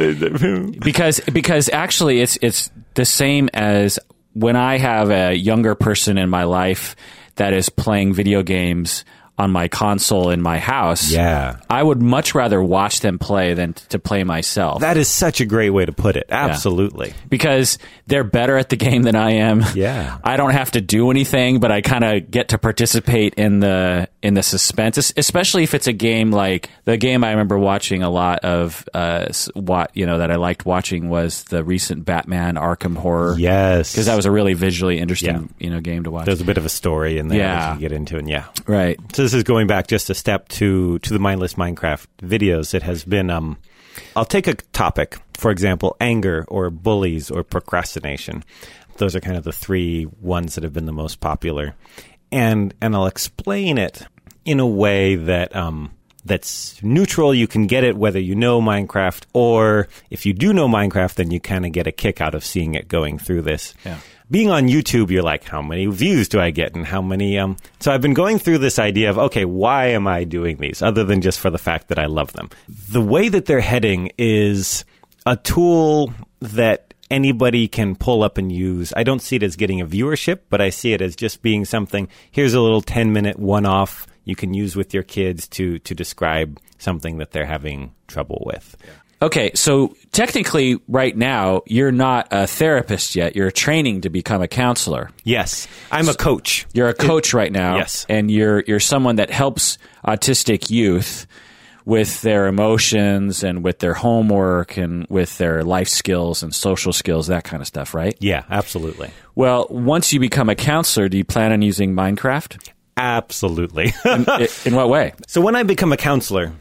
Because 0.80 1.20
because 1.22 1.70
actually 1.70 2.22
it's 2.22 2.38
it's 2.42 2.72
the 2.96 3.06
same 3.06 3.50
as 3.54 4.00
when 4.34 4.56
i 4.56 4.78
have 4.78 5.10
a 5.12 5.34
younger 5.34 5.76
person 5.76 6.18
in 6.18 6.30
my 6.30 6.44
life 6.44 6.96
that 7.36 7.54
is 7.54 7.70
playing 7.70 8.14
video 8.14 8.42
games 8.44 9.06
on 9.38 9.52
my 9.52 9.68
console 9.68 10.30
in 10.30 10.42
my 10.42 10.58
house 10.58 11.12
Yeah. 11.12 11.58
i 11.70 11.82
would 11.84 12.02
much 12.02 12.34
rather 12.34 12.62
watch 12.62 13.02
them 13.02 13.20
play 13.20 13.54
than 13.54 13.74
t- 13.74 13.84
to 13.90 14.00
play 14.00 14.24
myself 14.24 14.82
That 14.82 14.98
is 14.98 15.08
such 15.08 15.42
a 15.42 15.46
great 15.46 15.70
way 15.70 15.86
to 15.86 15.92
put 15.92 16.16
it. 16.16 16.26
Absolutely. 16.30 17.14
because 17.30 17.78
they're 18.08 18.24
better 18.24 18.58
at 18.58 18.70
the 18.70 18.76
game 18.78 19.04
than 19.04 19.16
I 19.16 19.32
am. 19.34 19.64
Yeah. 19.76 20.18
I 20.24 20.38
don't 20.38 20.52
have 20.54 20.72
to 20.72 20.82
do 20.82 21.12
anything, 21.12 21.60
but 21.60 21.72
I 21.72 21.82
kind 21.82 22.04
of 22.04 22.32
get 22.32 22.50
to 22.50 22.58
participate 22.58 23.34
in 23.36 23.60
the 23.60 24.08
in 24.24 24.34
the 24.34 24.42
suspense, 24.44 25.14
especially 25.18 25.64
if 25.64 25.74
it's 25.74 25.88
a 25.88 25.94
game 25.94 26.32
like 26.32 26.70
the 26.86 26.98
game 26.98 27.24
I 27.24 27.32
remember 27.32 27.60
watching 27.60 28.02
a 28.04 28.10
lot 28.10 28.40
of. 28.40 28.88
Uh, 28.94 29.28
what 29.54 29.92
you 29.96 30.06
know 30.06 30.18
that 30.20 30.32
I 30.32 30.36
liked 30.38 30.66
watching 30.66 31.10
was 31.10 31.44
the 31.46 31.64
recent 31.64 32.06
Batman 32.06 32.56
Arkham 32.56 32.96
Horror. 32.96 33.36
Yes. 33.38 33.92
because 33.92 34.06
that 34.08 34.16
was 34.16 34.26
a 34.26 34.32
really 34.32 34.54
visually 34.54 34.98
interesting 35.00 35.36
Yeah. 35.60 35.66
you 35.66 35.70
know 35.70 35.80
game 35.82 36.04
to 36.06 36.12
watch. 36.12 36.26
There's 36.26 36.42
a 36.42 36.46
bit 36.46 36.58
of 36.58 36.66
a 36.66 36.70
story 36.70 37.18
in 37.20 37.28
there 37.28 37.40
Yeah. 37.40 37.60
that 37.60 37.74
you 37.76 37.80
get 37.82 37.92
into, 37.92 38.18
and 38.18 38.28
yeah. 38.30 38.46
right. 38.66 38.98
So 39.14 39.27
this 39.28 39.34
is 39.34 39.44
going 39.44 39.68
back 39.68 39.88
just 39.88 40.10
a 40.10 40.14
step 40.14 40.48
to 40.48 41.00
to 41.00 41.12
the 41.12 41.20
mindless 41.20 41.56
Minecraft 41.56 42.06
videos. 42.22 42.74
It 42.74 42.84
has 42.84 43.04
been 43.04 43.30
um 43.30 43.58
I'll 44.16 44.24
take 44.24 44.48
a 44.48 44.54
topic, 44.54 45.18
for 45.34 45.52
example, 45.52 45.98
anger 46.00 46.46
or 46.48 46.70
bullies 46.70 47.30
or 47.30 47.44
procrastination. 47.44 48.46
Those 49.00 49.18
are 49.18 49.20
kind 49.20 49.36
of 49.36 49.44
the 49.44 49.52
three 49.52 50.06
ones 50.22 50.56
that 50.56 50.64
have 50.64 50.72
been 50.72 50.86
the 50.86 50.94
most 50.94 51.20
popular. 51.20 51.76
And 52.32 52.74
and 52.80 52.96
I'll 52.96 53.06
explain 53.06 53.78
it 53.78 54.04
in 54.46 54.62
a 54.62 54.68
way 54.68 55.16
that 55.16 55.54
um 55.54 55.92
that's 56.24 56.82
neutral. 56.82 57.34
You 57.34 57.48
can 57.48 57.68
get 57.68 57.84
it 57.84 57.98
whether 57.98 58.20
you 58.22 58.34
know 58.34 58.62
Minecraft 58.62 59.26
or 59.34 59.90
if 60.10 60.26
you 60.26 60.32
do 60.32 60.54
know 60.54 60.70
Minecraft, 60.70 61.16
then 61.16 61.32
you 61.32 61.42
kind 61.42 61.66
of 61.66 61.74
get 61.74 61.86
a 61.86 61.92
kick 61.92 62.22
out 62.22 62.34
of 62.34 62.46
seeing 62.46 62.76
it 62.76 62.88
going 62.88 63.20
through 63.20 63.42
this 63.42 63.74
Yeah. 63.84 64.00
Being 64.30 64.50
on 64.50 64.68
YouTube, 64.68 65.10
you're 65.10 65.24
like, 65.24 65.46
how 65.46 65.62
many 65.62 65.86
views 65.86 66.28
do 66.28 66.40
I 66.40 66.52
get, 66.52 66.76
and 66.76 66.86
how 66.86 67.02
many? 67.02 67.38
Um, 67.40 67.58
so 67.80 67.92
I've 67.92 68.02
been 68.02 68.14
going 68.14 68.40
through 68.40 68.58
this 68.60 68.80
idea 68.80 69.10
of, 69.10 69.18
okay, 69.18 69.46
why 69.46 69.88
am 69.88 70.08
I 70.08 70.24
doing 70.24 70.58
these, 70.58 70.82
other 70.82 71.04
than 71.04 71.22
just 71.22 71.40
for 71.40 71.50
the 71.50 71.58
fact 71.58 71.88
that 71.88 72.00
I 72.00 72.06
love 72.06 72.34
them? 72.34 72.50
The 72.90 73.02
way 73.02 73.30
that 73.30 73.46
they're 73.46 73.62
heading 73.62 74.12
is 74.18 74.86
a 75.26 75.38
tool 75.38 76.14
that 76.40 76.94
anybody 77.10 77.68
can 77.68 77.96
pull 77.96 78.24
up 78.24 78.38
and 78.38 78.52
use. 78.52 78.94
I 78.96 79.04
don't 79.04 79.22
see 79.22 79.38
it 79.38 79.44
as 79.44 79.56
getting 79.56 79.80
a 79.80 79.86
viewership, 79.86 80.40
but 80.50 80.60
I 80.60 80.70
see 80.70 80.94
it 80.94 81.02
as 81.02 81.16
just 81.16 81.42
being 81.42 81.64
something. 81.64 82.10
Here's 82.32 82.54
a 82.54 82.62
little 82.62 82.82
ten 82.82 83.14
minute 83.14 83.40
one 83.40 83.66
off 83.66 84.08
you 84.26 84.36
can 84.36 84.54
use 84.54 84.76
with 84.76 84.94
your 84.94 85.04
kids 85.04 85.48
to 85.50 85.80
to 85.80 85.96
describe 85.96 86.60
something 86.80 87.18
that 87.18 87.32
they're 87.32 87.46
having 87.46 87.94
trouble 88.08 88.44
with. 88.46 88.76
Okay, 89.20 89.52
so 89.56 89.96
technically, 90.12 90.80
right 90.88 91.16
now, 91.18 91.64
you're 91.66 91.92
not 91.92 92.28
a 92.32 92.46
therapist 92.46 93.16
yet. 93.16 93.36
You're 93.36 93.50
training 93.50 94.02
to 94.02 94.10
become 94.10 94.44
a 94.44 94.48
counselor. 94.48 95.10
Yes, 95.24 95.68
I'm 95.92 96.08
a 96.08 96.14
coach. 96.14 96.68
You're 96.74 96.90
a 96.90 96.94
coach 96.94 97.34
right 97.34 97.52
now, 97.52 97.78
Yes. 97.78 98.06
and 98.10 98.30
you're 98.30 98.64
you're 98.68 98.80
someone 98.80 99.16
that 99.16 99.32
helps 99.32 99.80
autistic 100.06 100.70
youth 100.70 101.26
with 101.84 102.22
their 102.22 102.48
emotions 102.48 103.44
and 103.44 103.64
with 103.64 103.80
their 103.80 103.94
homework 103.96 104.78
and 104.78 105.08
with 105.10 105.38
their 105.40 105.64
life 105.64 105.88
skills 105.88 106.44
and 106.44 106.54
social 106.54 106.92
skills, 106.94 107.28
that 107.28 107.44
kind 107.44 107.62
of 107.62 107.66
stuff, 107.68 107.94
right? 107.96 108.16
Yeah, 108.20 108.44
absolutely. 108.52 109.10
Well, 109.36 109.66
once 109.70 110.12
you 110.14 110.20
become 110.20 110.50
a 110.50 110.56
counselor, 110.56 111.08
do 111.10 111.18
you 111.18 111.24
plan 111.26 111.54
on 111.54 111.62
using 111.62 111.94
Minecraft? 111.96 112.70
Absolutely. 112.98 113.94
I- 114.06 114.50
In 114.66 114.76
what 114.76 114.90
way? 114.90 115.14
So 115.28 115.40
when 115.42 115.56
I 115.56 115.64
become 115.64 115.92
a 115.94 115.98
counselor, 115.98 116.52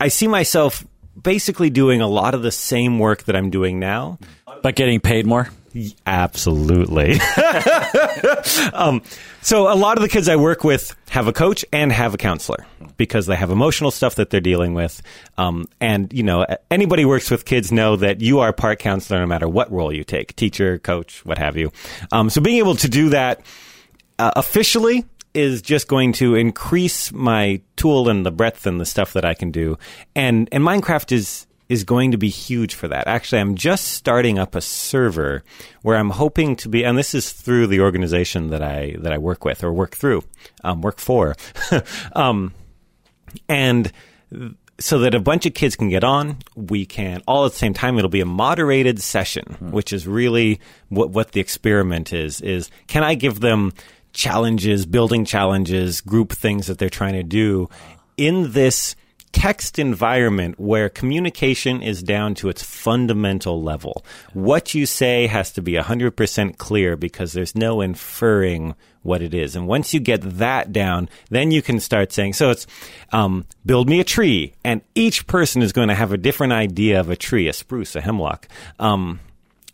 I 0.00 0.08
see 0.08 0.28
myself 0.28 0.86
basically 1.22 1.70
doing 1.70 2.00
a 2.00 2.06
lot 2.08 2.34
of 2.34 2.42
the 2.42 2.52
same 2.52 2.98
work 2.98 3.24
that 3.24 3.36
I'm 3.36 3.50
doing 3.50 3.78
now. 3.78 4.18
But 4.62 4.74
getting 4.74 5.00
paid 5.00 5.26
more? 5.26 5.48
Absolutely. 6.06 7.20
um, 8.72 9.02
so 9.42 9.72
a 9.72 9.76
lot 9.76 9.96
of 9.96 10.02
the 10.02 10.08
kids 10.08 10.28
I 10.28 10.36
work 10.36 10.64
with 10.64 10.96
have 11.10 11.28
a 11.28 11.32
coach 11.32 11.64
and 11.72 11.92
have 11.92 12.14
a 12.14 12.16
counselor 12.16 12.66
because 12.96 13.26
they 13.26 13.36
have 13.36 13.50
emotional 13.50 13.90
stuff 13.90 14.16
that 14.16 14.30
they're 14.30 14.40
dealing 14.40 14.74
with. 14.74 15.00
Um, 15.36 15.68
and 15.80 16.12
you 16.12 16.22
know, 16.22 16.46
anybody 16.70 17.02
who 17.02 17.08
works 17.08 17.30
with 17.30 17.44
kids 17.44 17.70
know 17.70 17.96
that 17.96 18.20
you 18.20 18.40
are 18.40 18.52
part 18.52 18.78
counselor 18.78 19.20
no 19.20 19.26
matter 19.26 19.48
what 19.48 19.70
role 19.70 19.92
you 19.92 20.04
take, 20.04 20.34
teacher, 20.36 20.78
coach, 20.78 21.24
what 21.24 21.38
have 21.38 21.56
you. 21.56 21.70
Um, 22.10 22.30
so 22.30 22.40
being 22.40 22.58
able 22.58 22.76
to 22.76 22.88
do 22.88 23.10
that 23.10 23.42
uh, 24.18 24.32
officially 24.36 25.04
is 25.38 25.62
just 25.62 25.88
going 25.88 26.12
to 26.14 26.34
increase 26.34 27.12
my 27.12 27.60
tool 27.76 28.08
and 28.08 28.26
the 28.26 28.30
breadth 28.30 28.66
and 28.66 28.80
the 28.80 28.86
stuff 28.86 29.12
that 29.12 29.24
I 29.24 29.34
can 29.34 29.50
do. 29.50 29.78
And 30.14 30.48
and 30.52 30.64
Minecraft 30.64 31.12
is 31.12 31.46
is 31.68 31.84
going 31.84 32.12
to 32.12 32.18
be 32.18 32.30
huge 32.30 32.74
for 32.74 32.88
that. 32.88 33.06
Actually, 33.06 33.40
I'm 33.40 33.54
just 33.54 33.88
starting 33.88 34.38
up 34.38 34.54
a 34.54 34.60
server 34.60 35.42
where 35.82 35.96
I'm 35.96 36.10
hoping 36.10 36.56
to 36.56 36.68
be, 36.68 36.84
and 36.84 36.96
this 36.96 37.14
is 37.14 37.30
through 37.30 37.66
the 37.66 37.80
organization 37.80 38.48
that 38.50 38.62
I 38.62 38.96
that 38.98 39.12
I 39.12 39.18
work 39.18 39.44
with 39.44 39.62
or 39.62 39.72
work 39.72 39.94
through, 39.94 40.24
um, 40.64 40.82
work 40.82 40.98
for, 40.98 41.36
um, 42.14 42.52
and 43.48 43.92
so 44.80 45.00
that 45.00 45.14
a 45.14 45.20
bunch 45.20 45.44
of 45.44 45.54
kids 45.54 45.76
can 45.76 45.88
get 45.88 46.04
on. 46.04 46.38
We 46.54 46.86
can 46.86 47.22
all 47.26 47.44
at 47.44 47.52
the 47.52 47.58
same 47.58 47.74
time. 47.74 47.98
It'll 47.98 48.08
be 48.08 48.20
a 48.20 48.26
moderated 48.26 49.00
session, 49.00 49.56
which 49.60 49.92
is 49.92 50.06
really 50.06 50.60
what 50.88 51.10
what 51.10 51.32
the 51.32 51.40
experiment 51.40 52.12
is. 52.12 52.40
Is 52.40 52.70
can 52.86 53.04
I 53.04 53.14
give 53.14 53.40
them 53.40 53.72
challenges, 54.12 54.86
building 54.86 55.24
challenges, 55.24 56.00
group 56.00 56.32
things 56.32 56.66
that 56.66 56.78
they're 56.78 56.88
trying 56.88 57.14
to 57.14 57.22
do 57.22 57.68
in 58.16 58.52
this 58.52 58.96
text 59.32 59.78
environment 59.78 60.58
where 60.58 60.88
communication 60.88 61.82
is 61.82 62.02
down 62.02 62.34
to 62.34 62.48
its 62.48 62.62
fundamental 62.62 63.62
level. 63.62 64.04
What 64.32 64.74
you 64.74 64.86
say 64.86 65.26
has 65.26 65.52
to 65.52 65.62
be 65.62 65.72
100% 65.72 66.58
clear 66.58 66.96
because 66.96 67.32
there's 67.32 67.54
no 67.54 67.80
inferring 67.80 68.74
what 69.02 69.22
it 69.22 69.34
is. 69.34 69.54
And 69.54 69.66
once 69.66 69.94
you 69.94 70.00
get 70.00 70.22
that 70.38 70.72
down, 70.72 71.08
then 71.30 71.50
you 71.50 71.62
can 71.62 71.80
start 71.80 72.12
saying, 72.12 72.32
so 72.32 72.50
it's, 72.50 72.66
um, 73.12 73.46
build 73.64 73.88
me 73.88 74.00
a 74.00 74.04
tree. 74.04 74.54
And 74.64 74.80
each 74.94 75.26
person 75.26 75.62
is 75.62 75.72
going 75.72 75.88
to 75.88 75.94
have 75.94 76.12
a 76.12 76.18
different 76.18 76.52
idea 76.52 76.98
of 77.00 77.10
a 77.10 77.16
tree, 77.16 77.48
a 77.48 77.52
spruce, 77.52 77.94
a 77.96 78.00
hemlock. 78.00 78.48
Um, 78.78 79.20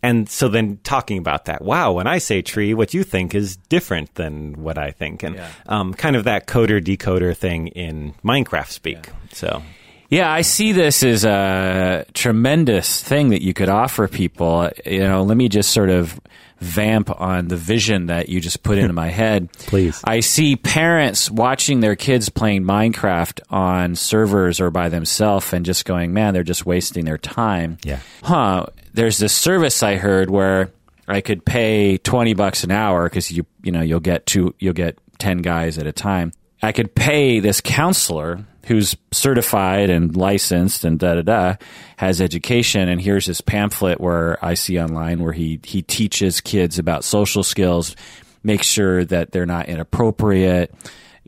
and 0.05 0.29
so 0.29 0.47
then 0.49 0.79
talking 0.83 1.17
about 1.17 1.45
that, 1.45 1.63
wow, 1.63 1.93
when 1.93 2.05
I 2.05 2.19
say 2.19 2.43
tree, 2.43 2.75
what 2.75 2.93
you 2.93 3.03
think 3.03 3.33
is 3.33 3.55
different 3.55 4.13
than 4.13 4.53
what 4.61 4.77
I 4.77 4.91
think. 4.91 5.23
And 5.23 5.41
um, 5.65 5.95
kind 5.95 6.15
of 6.15 6.25
that 6.25 6.45
coder 6.45 6.79
decoder 6.79 7.35
thing 7.35 7.69
in 7.69 8.13
Minecraft 8.23 8.69
speak. 8.69 9.09
So. 9.33 9.63
Yeah, 10.09 10.31
I 10.31 10.41
see 10.41 10.73
this 10.73 11.01
as 11.01 11.25
a 11.25 12.05
tremendous 12.13 13.01
thing 13.01 13.29
that 13.29 13.41
you 13.41 13.55
could 13.55 13.69
offer 13.69 14.07
people. 14.07 14.69
You 14.85 14.99
know, 14.99 15.23
let 15.23 15.37
me 15.37 15.49
just 15.49 15.71
sort 15.71 15.89
of 15.89 16.19
vamp 16.59 17.09
on 17.19 17.47
the 17.47 17.57
vision 17.57 18.07
that 18.07 18.29
you 18.29 18.39
just 18.39 18.63
put 18.63 18.77
into 18.77 18.93
my 18.93 19.07
head. 19.09 19.51
Please. 19.53 20.01
I 20.03 20.19
see 20.21 20.55
parents 20.55 21.29
watching 21.29 21.79
their 21.79 21.95
kids 21.95 22.29
playing 22.29 22.63
Minecraft 22.63 23.41
on 23.49 23.95
servers 23.95 24.59
or 24.59 24.71
by 24.71 24.89
themselves 24.89 25.51
and 25.53 25.65
just 25.65 25.85
going, 25.85 26.13
man, 26.13 26.33
they're 26.33 26.43
just 26.43 26.65
wasting 26.65 27.05
their 27.05 27.17
time. 27.17 27.77
Yeah. 27.83 27.99
Huh. 28.23 28.67
There's 28.93 29.17
this 29.17 29.33
service 29.33 29.83
I 29.83 29.95
heard 29.95 30.29
where 30.29 30.71
I 31.07 31.21
could 31.21 31.45
pay 31.45 31.97
20 31.97 32.33
bucks 32.33 32.63
an 32.63 32.71
hour 32.71 33.03
because 33.07 33.31
you, 33.31 33.45
you 33.61 33.71
know, 33.71 33.81
you'll 33.81 33.99
get 33.99 34.25
two, 34.25 34.55
you'll 34.59 34.73
get 34.73 34.97
10 35.19 35.39
guys 35.39 35.77
at 35.77 35.87
a 35.87 35.91
time. 35.91 36.31
I 36.61 36.71
could 36.71 36.95
pay 36.95 37.39
this 37.41 37.61
counselor 37.61 38.45
who's 38.65 38.95
certified 39.11 39.89
and 39.89 40.15
licensed 40.15 40.83
and 40.83 40.99
da 40.99 41.15
da 41.15 41.21
da 41.21 41.55
has 41.97 42.19
education. 42.19 42.89
And 42.89 42.99
here's 42.99 43.25
his 43.25 43.41
pamphlet 43.41 44.01
where 44.01 44.43
I 44.43 44.55
see 44.55 44.79
online 44.79 45.23
where 45.23 45.33
he 45.33 45.59
he 45.63 45.81
teaches 45.81 46.41
kids 46.41 46.79
about 46.79 47.03
social 47.03 47.43
skills, 47.43 47.95
makes 48.43 48.67
sure 48.67 49.05
that 49.05 49.31
they're 49.31 49.45
not 49.45 49.69
inappropriate 49.69 50.73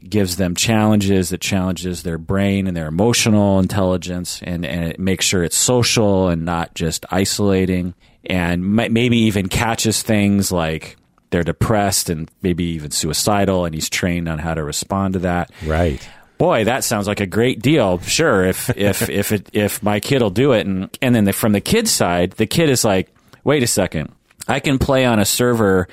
gives 0.07 0.37
them 0.37 0.53
challenges 0.53 1.29
that 1.29 1.41
challenges 1.41 2.03
their 2.03 2.19
brain 2.19 2.67
and 2.67 2.77
their 2.77 2.87
emotional 2.87 3.59
intelligence 3.59 4.41
and, 4.43 4.63
and 4.63 4.85
it 4.85 4.99
makes 4.99 5.25
sure 5.25 5.43
it's 5.43 5.57
social 5.57 6.29
and 6.29 6.45
not 6.45 6.75
just 6.75 7.05
isolating. 7.09 7.93
And 8.29 8.75
maybe 8.75 9.17
even 9.17 9.47
catches 9.47 10.03
things 10.03 10.51
like 10.51 10.97
they're 11.31 11.43
depressed 11.43 12.09
and 12.09 12.29
maybe 12.41 12.65
even 12.65 12.91
suicidal 12.91 13.65
and 13.65 13.73
he's 13.73 13.89
trained 13.89 14.29
on 14.29 14.37
how 14.37 14.53
to 14.53 14.63
respond 14.63 15.13
to 15.13 15.19
that. 15.19 15.51
Right 15.65 16.07
boy, 16.37 16.65
that 16.65 16.83
sounds 16.83 17.07
like 17.07 17.19
a 17.19 17.25
great 17.25 17.61
deal. 17.61 17.99
Sure, 17.99 18.45
if 18.45 18.69
if 18.77 19.09
if 19.09 19.31
it, 19.31 19.49
if 19.53 19.83
my 19.83 19.99
kid 19.99 20.21
will 20.21 20.29
do 20.29 20.53
it, 20.53 20.65
and 20.65 20.95
and 21.01 21.15
then 21.15 21.25
the, 21.25 21.33
from 21.33 21.51
the 21.51 21.61
kid's 21.61 21.91
side, 21.91 22.31
the 22.31 22.47
kid 22.47 22.69
is 22.69 22.83
like, 22.83 23.13
wait 23.43 23.63
a 23.63 23.67
second, 23.67 24.11
I 24.47 24.59
can 24.59 24.79
play 24.79 25.05
on 25.05 25.19
a 25.19 25.25
server 25.25 25.87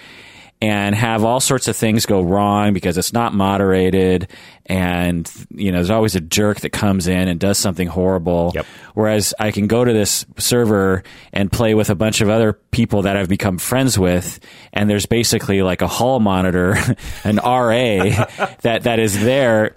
and 0.64 0.94
have 0.94 1.24
all 1.24 1.40
sorts 1.40 1.68
of 1.68 1.76
things 1.76 2.06
go 2.06 2.22
wrong 2.22 2.72
because 2.72 2.96
it's 2.96 3.12
not 3.12 3.34
moderated. 3.34 4.30
And 4.66 5.30
you 5.50 5.72
know 5.72 5.78
there's 5.78 5.90
always 5.90 6.14
a 6.14 6.22
jerk 6.22 6.60
that 6.60 6.70
comes 6.70 7.06
in 7.06 7.28
and 7.28 7.38
does 7.38 7.58
something 7.58 7.86
horrible. 7.86 8.52
Yep. 8.54 8.66
whereas 8.94 9.34
i 9.38 9.50
can 9.50 9.66
go 9.66 9.84
to 9.84 9.92
this 9.92 10.24
server 10.38 11.02
and 11.34 11.52
play 11.52 11.74
with 11.74 11.90
a 11.90 11.94
bunch 11.94 12.22
of 12.22 12.30
other 12.30 12.54
people 12.54 13.02
that 13.02 13.16
i've 13.16 13.28
become 13.28 13.58
friends 13.58 13.98
with. 13.98 14.40
And 14.72 14.88
there's 14.88 15.04
basically 15.04 15.60
like 15.60 15.82
a 15.82 15.88
hall 15.88 16.18
monitor 16.18 16.76
an 17.24 17.36
ra 17.36 18.26
that 18.62 18.84
that 18.84 18.98
is 18.98 19.20
there 19.22 19.76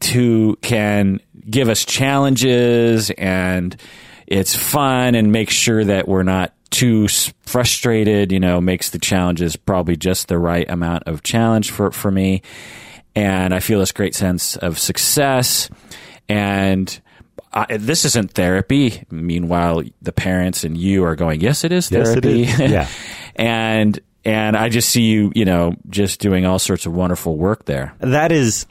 to 0.00 0.56
can 0.62 1.20
give 1.48 1.68
us 1.68 1.84
challenges 1.84 3.10
and 3.10 3.76
it's 4.26 4.54
fun 4.56 5.14
and 5.14 5.32
make 5.32 5.50
sure 5.50 5.84
that 5.84 6.08
we're 6.08 6.22
not 6.22 6.54
too 6.70 7.06
frustrated, 7.42 8.32
you 8.32 8.40
know, 8.40 8.60
makes 8.60 8.90
the 8.90 8.98
challenges 8.98 9.54
probably 9.54 9.96
just 9.96 10.28
the 10.28 10.38
right 10.38 10.68
amount 10.68 11.04
of 11.06 11.22
challenge 11.22 11.70
for, 11.70 11.92
for 11.92 12.10
me. 12.10 12.42
And 13.14 13.54
I 13.54 13.60
feel 13.60 13.78
this 13.78 13.92
great 13.92 14.14
sense 14.14 14.56
of 14.56 14.78
success. 14.78 15.70
And 16.28 17.00
I, 17.52 17.76
this 17.76 18.04
isn't 18.04 18.32
therapy. 18.32 19.04
Meanwhile, 19.10 19.84
the 20.02 20.12
parents 20.12 20.64
and 20.64 20.76
you 20.76 21.04
are 21.04 21.14
going, 21.14 21.40
yes, 21.40 21.62
it 21.62 21.70
is 21.70 21.88
therapy. 21.88 22.40
Yes, 22.40 22.60
it 22.60 22.64
is. 22.64 22.70
Yeah. 22.72 22.88
and, 23.36 24.00
and 24.24 24.56
I 24.56 24.68
just 24.68 24.88
see 24.88 25.02
you, 25.02 25.30
you 25.34 25.44
know, 25.44 25.76
just 25.90 26.18
doing 26.18 26.44
all 26.44 26.58
sorts 26.58 26.86
of 26.86 26.94
wonderful 26.94 27.36
work 27.36 27.66
there. 27.66 27.94
That 28.00 28.32
is 28.32 28.66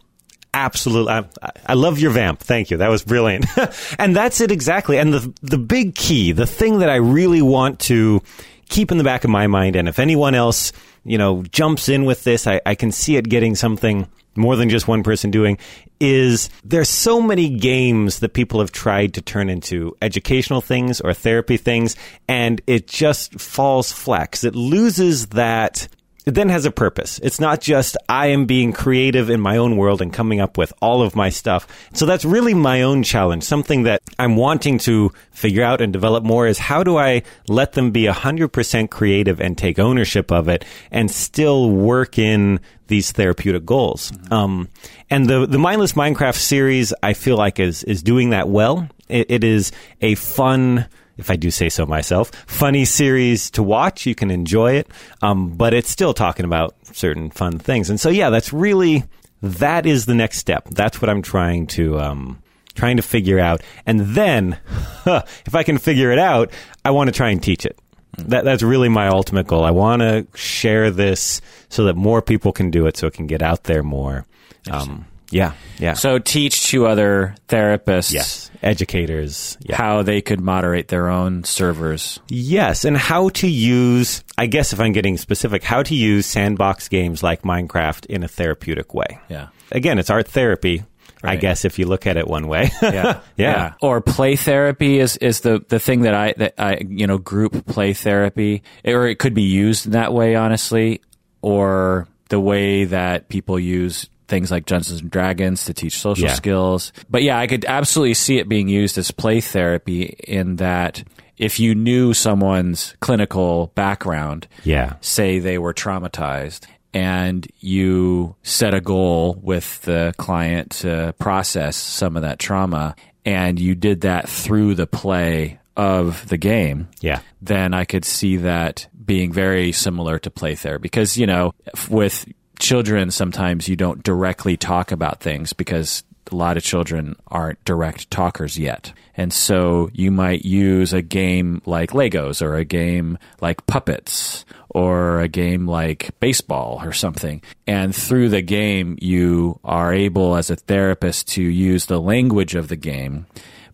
absolutely. 0.53 1.11
I, 1.11 1.25
I, 1.67 1.73
love 1.73 1.99
your 1.99 2.11
vamp. 2.11 2.39
Thank 2.39 2.71
you. 2.71 2.77
That 2.77 2.89
was 2.89 3.03
brilliant. 3.03 3.45
and 3.99 4.15
that's 4.15 4.41
it 4.41 4.51
exactly. 4.51 4.97
And 4.97 5.13
the 5.13 5.33
the 5.41 5.57
big 5.57 5.95
key, 5.95 6.31
the 6.31 6.47
thing 6.47 6.79
that 6.79 6.89
I 6.89 6.95
really 6.95 7.41
want 7.41 7.79
to 7.81 8.21
keep 8.69 8.91
in 8.91 8.97
the 8.97 9.03
back 9.03 9.23
of 9.23 9.29
my 9.29 9.47
mind, 9.47 9.75
and 9.75 9.87
if 9.87 9.99
anyone 9.99 10.35
else, 10.35 10.71
you 11.03 11.17
know, 11.17 11.43
jumps 11.43 11.89
in 11.89 12.05
with 12.05 12.23
this, 12.23 12.47
I, 12.47 12.61
I 12.65 12.75
can 12.75 12.91
see 12.91 13.17
it 13.17 13.27
getting 13.29 13.55
something 13.55 14.07
more 14.35 14.55
than 14.55 14.69
just 14.69 14.87
one 14.87 15.03
person 15.03 15.31
doing 15.31 15.57
is 15.99 16.49
there's 16.63 16.89
so 16.89 17.21
many 17.21 17.49
games 17.49 18.19
that 18.19 18.33
people 18.33 18.59
have 18.59 18.71
tried 18.71 19.13
to 19.13 19.21
turn 19.21 19.49
into 19.49 19.95
educational 20.01 20.61
things 20.61 20.99
or 21.01 21.13
therapy 21.13 21.57
things 21.57 21.95
and 22.27 22.61
it 22.67 22.87
just 22.87 23.39
falls 23.39 23.91
flat 23.91 24.31
because 24.31 24.43
it 24.43 24.55
loses 24.55 25.27
that 25.27 25.87
it 26.25 26.35
then 26.35 26.49
has 26.49 26.65
a 26.65 26.71
purpose. 26.71 27.19
It's 27.21 27.39
not 27.39 27.59
just 27.59 27.97
I 28.07 28.27
am 28.27 28.45
being 28.45 28.71
creative 28.71 29.29
in 29.29 29.41
my 29.41 29.57
own 29.57 29.75
world 29.77 30.01
and 30.01 30.13
coming 30.13 30.39
up 30.39 30.57
with 30.57 30.71
all 30.81 31.01
of 31.01 31.15
my 31.15 31.29
stuff. 31.29 31.67
So 31.93 32.05
that's 32.05 32.23
really 32.23 32.53
my 32.53 32.81
own 32.81 33.03
challenge. 33.03 33.43
Something 33.43 33.83
that 33.83 34.01
I'm 34.17 34.35
wanting 34.35 34.77
to 34.79 35.11
figure 35.31 35.63
out 35.63 35.81
and 35.81 35.91
develop 35.91 36.23
more 36.23 36.47
is 36.47 36.59
how 36.59 36.83
do 36.83 36.97
I 36.97 37.23
let 37.47 37.73
them 37.73 37.91
be 37.91 38.03
100% 38.03 38.89
creative 38.89 39.41
and 39.41 39.57
take 39.57 39.79
ownership 39.79 40.31
of 40.31 40.47
it 40.47 40.63
and 40.91 41.11
still 41.11 41.69
work 41.69 42.17
in 42.17 42.59
these 42.87 43.11
therapeutic 43.11 43.65
goals. 43.65 44.11
Mm-hmm. 44.11 44.33
Um, 44.33 44.69
and 45.09 45.29
the, 45.29 45.45
the 45.45 45.57
mindless 45.57 45.93
Minecraft 45.93 46.35
series, 46.35 46.93
I 47.03 47.13
feel 47.13 47.37
like 47.37 47.59
is, 47.59 47.83
is 47.83 48.01
doing 48.03 48.29
that 48.29 48.47
well. 48.47 48.87
it, 49.09 49.29
it 49.29 49.43
is 49.43 49.71
a 50.01 50.15
fun, 50.15 50.87
if 51.17 51.29
I 51.29 51.35
do 51.35 51.51
say 51.51 51.69
so 51.69 51.85
myself, 51.85 52.31
funny 52.47 52.85
series 52.85 53.51
to 53.51 53.63
watch. 53.63 54.05
You 54.05 54.15
can 54.15 54.31
enjoy 54.31 54.73
it, 54.73 54.87
um, 55.21 55.51
but 55.51 55.73
it's 55.73 55.89
still 55.89 56.13
talking 56.13 56.45
about 56.45 56.75
certain 56.91 57.29
fun 57.29 57.59
things. 57.59 57.89
And 57.89 57.99
so, 57.99 58.09
yeah, 58.09 58.29
that's 58.29 58.51
really 58.53 59.03
that 59.41 59.85
is 59.85 60.05
the 60.05 60.15
next 60.15 60.37
step. 60.37 60.69
That's 60.69 61.01
what 61.01 61.09
I'm 61.09 61.21
trying 61.21 61.67
to 61.67 61.99
um, 61.99 62.41
trying 62.75 62.97
to 62.97 63.03
figure 63.03 63.39
out. 63.39 63.61
And 63.85 63.99
then, 63.99 64.59
if 65.05 65.53
I 65.53 65.63
can 65.63 65.77
figure 65.77 66.11
it 66.11 66.19
out, 66.19 66.51
I 66.83 66.91
want 66.91 67.09
to 67.09 67.11
try 67.11 67.29
and 67.29 67.43
teach 67.43 67.65
it. 67.65 67.77
That, 68.17 68.45
that's 68.45 68.61
really 68.63 68.89
my 68.89 69.07
ultimate 69.07 69.47
goal. 69.47 69.63
I 69.63 69.71
want 69.71 70.01
to 70.01 70.27
share 70.35 70.91
this 70.91 71.41
so 71.69 71.85
that 71.85 71.95
more 71.95 72.21
people 72.21 72.51
can 72.51 72.69
do 72.69 72.85
it, 72.85 72.95
so 72.95 73.07
it 73.07 73.13
can 73.13 73.27
get 73.27 73.41
out 73.41 73.63
there 73.63 73.83
more. 73.83 74.25
Um, 74.71 75.05
yeah, 75.33 75.53
yeah. 75.77 75.93
So 75.93 76.19
teach 76.19 76.67
to 76.67 76.85
other 76.87 77.35
therapists. 77.47 78.13
Yes, 78.13 78.51
educators. 78.61 79.57
Yeah. 79.61 79.75
How 79.75 80.03
they 80.03 80.21
could 80.21 80.39
moderate 80.39 80.87
their 80.87 81.09
own 81.09 81.43
servers. 81.43 82.19
Yes, 82.29 82.85
and 82.85 82.97
how 82.97 83.29
to 83.29 83.47
use, 83.47 84.23
I 84.37 84.47
guess 84.47 84.73
if 84.73 84.79
I'm 84.79 84.93
getting 84.93 85.17
specific, 85.17 85.63
how 85.63 85.83
to 85.83 85.95
use 85.95 86.25
sandbox 86.25 86.87
games 86.87 87.23
like 87.23 87.41
Minecraft 87.43 88.05
in 88.07 88.23
a 88.23 88.27
therapeutic 88.27 88.93
way. 88.93 89.19
Yeah. 89.29 89.47
Again, 89.71 89.99
it's 89.99 90.09
art 90.09 90.27
therapy. 90.27 90.83
Right. 91.23 91.33
I 91.33 91.35
guess 91.37 91.63
if 91.63 91.79
you 91.79 91.85
look 91.85 92.05
at 92.05 92.17
it 92.17 92.27
one 92.27 92.47
way. 92.47 92.69
yeah. 92.81 92.91
yeah. 92.91 93.21
yeah. 93.37 93.73
Or 93.81 94.01
play 94.01 94.35
therapy 94.35 94.99
is, 94.99 95.15
is 95.17 95.39
the, 95.39 95.63
the 95.69 95.79
thing 95.79 96.01
that 96.01 96.13
I, 96.13 96.33
that 96.37 96.53
I, 96.57 96.79
you 96.85 97.07
know, 97.07 97.17
group 97.17 97.65
play 97.65 97.93
therapy, 97.93 98.61
or 98.83 99.07
it 99.07 99.19
could 99.19 99.33
be 99.33 99.43
used 99.43 99.85
in 99.85 99.93
that 99.93 100.11
way, 100.11 100.35
honestly, 100.35 101.01
or 101.41 102.09
the 102.27 102.41
way 102.41 102.85
that 102.85 103.29
people 103.29 103.57
use 103.57 104.09
things 104.33 104.49
like 104.49 104.65
Dungeons 104.65 104.99
and 104.99 105.11
Dragons 105.11 105.65
to 105.65 105.75
teach 105.75 105.99
social 105.99 106.25
yeah. 106.25 106.33
skills. 106.33 106.91
But 107.07 107.21
yeah, 107.21 107.37
I 107.37 107.45
could 107.45 107.65
absolutely 107.65 108.15
see 108.15 108.39
it 108.39 108.49
being 108.49 108.67
used 108.67 108.97
as 108.97 109.11
play 109.11 109.41
therapy 109.41 110.05
in 110.27 110.55
that 110.55 111.03
if 111.37 111.59
you 111.59 111.75
knew 111.75 112.15
someone's 112.15 112.95
clinical 112.99 113.67
background, 113.75 114.47
yeah, 114.63 114.95
say 115.01 115.37
they 115.37 115.59
were 115.59 115.73
traumatized 115.73 116.65
and 116.95 117.45
you 117.59 118.35
set 118.41 118.73
a 118.73 118.81
goal 118.81 119.39
with 119.39 119.79
the 119.83 120.15
client 120.17 120.71
to 120.71 121.13
process 121.19 121.75
some 121.75 122.15
of 122.15 122.23
that 122.23 122.39
trauma 122.39 122.95
and 123.25 123.59
you 123.59 123.75
did 123.75 124.01
that 124.01 124.27
through 124.27 124.73
the 124.73 124.87
play 124.87 125.59
of 125.77 126.27
the 126.27 126.37
game, 126.37 126.87
yeah, 127.01 127.19
then 127.39 127.75
I 127.75 127.85
could 127.85 128.03
see 128.03 128.37
that 128.37 128.87
being 129.05 129.31
very 129.31 129.71
similar 129.73 130.17
to 130.17 130.31
play 130.31 130.55
therapy 130.55 130.81
because 130.81 131.17
you 131.17 131.27
know 131.27 131.53
with 131.87 132.25
children, 132.59 133.11
sometimes 133.11 133.67
you 133.67 133.75
don't 133.75 134.03
directly 134.03 134.57
talk 134.57 134.91
about 134.91 135.19
things 135.19 135.53
because 135.53 136.03
a 136.31 136.35
lot 136.35 136.57
of 136.57 136.63
children 136.63 137.15
aren't 137.27 137.63
direct 137.65 138.09
talkers 138.09 138.57
yet. 138.57 138.93
And 139.15 139.31
so 139.31 139.89
you 139.93 140.09
might 140.09 140.45
use 140.45 140.93
a 140.93 141.01
game 141.01 141.61
like 141.65 141.91
Legos 141.91 142.41
or 142.41 142.55
a 142.55 142.65
game 142.65 143.17
like 143.41 143.65
Puppets 143.67 144.45
or 144.69 145.19
a 145.19 145.27
game 145.27 145.67
like 145.67 146.17
baseball 146.19 146.79
or 146.83 146.91
something. 146.91 147.41
And 147.67 147.95
through 147.95 148.29
the 148.29 148.41
game, 148.41 148.97
you 149.01 149.59
are 149.63 149.93
able 149.93 150.35
as 150.35 150.49
a 150.49 150.55
therapist 150.55 151.27
to 151.29 151.43
use 151.43 151.85
the 151.85 152.01
language 152.01 152.55
of 152.55 152.69
the 152.69 152.75
game, 152.75 153.27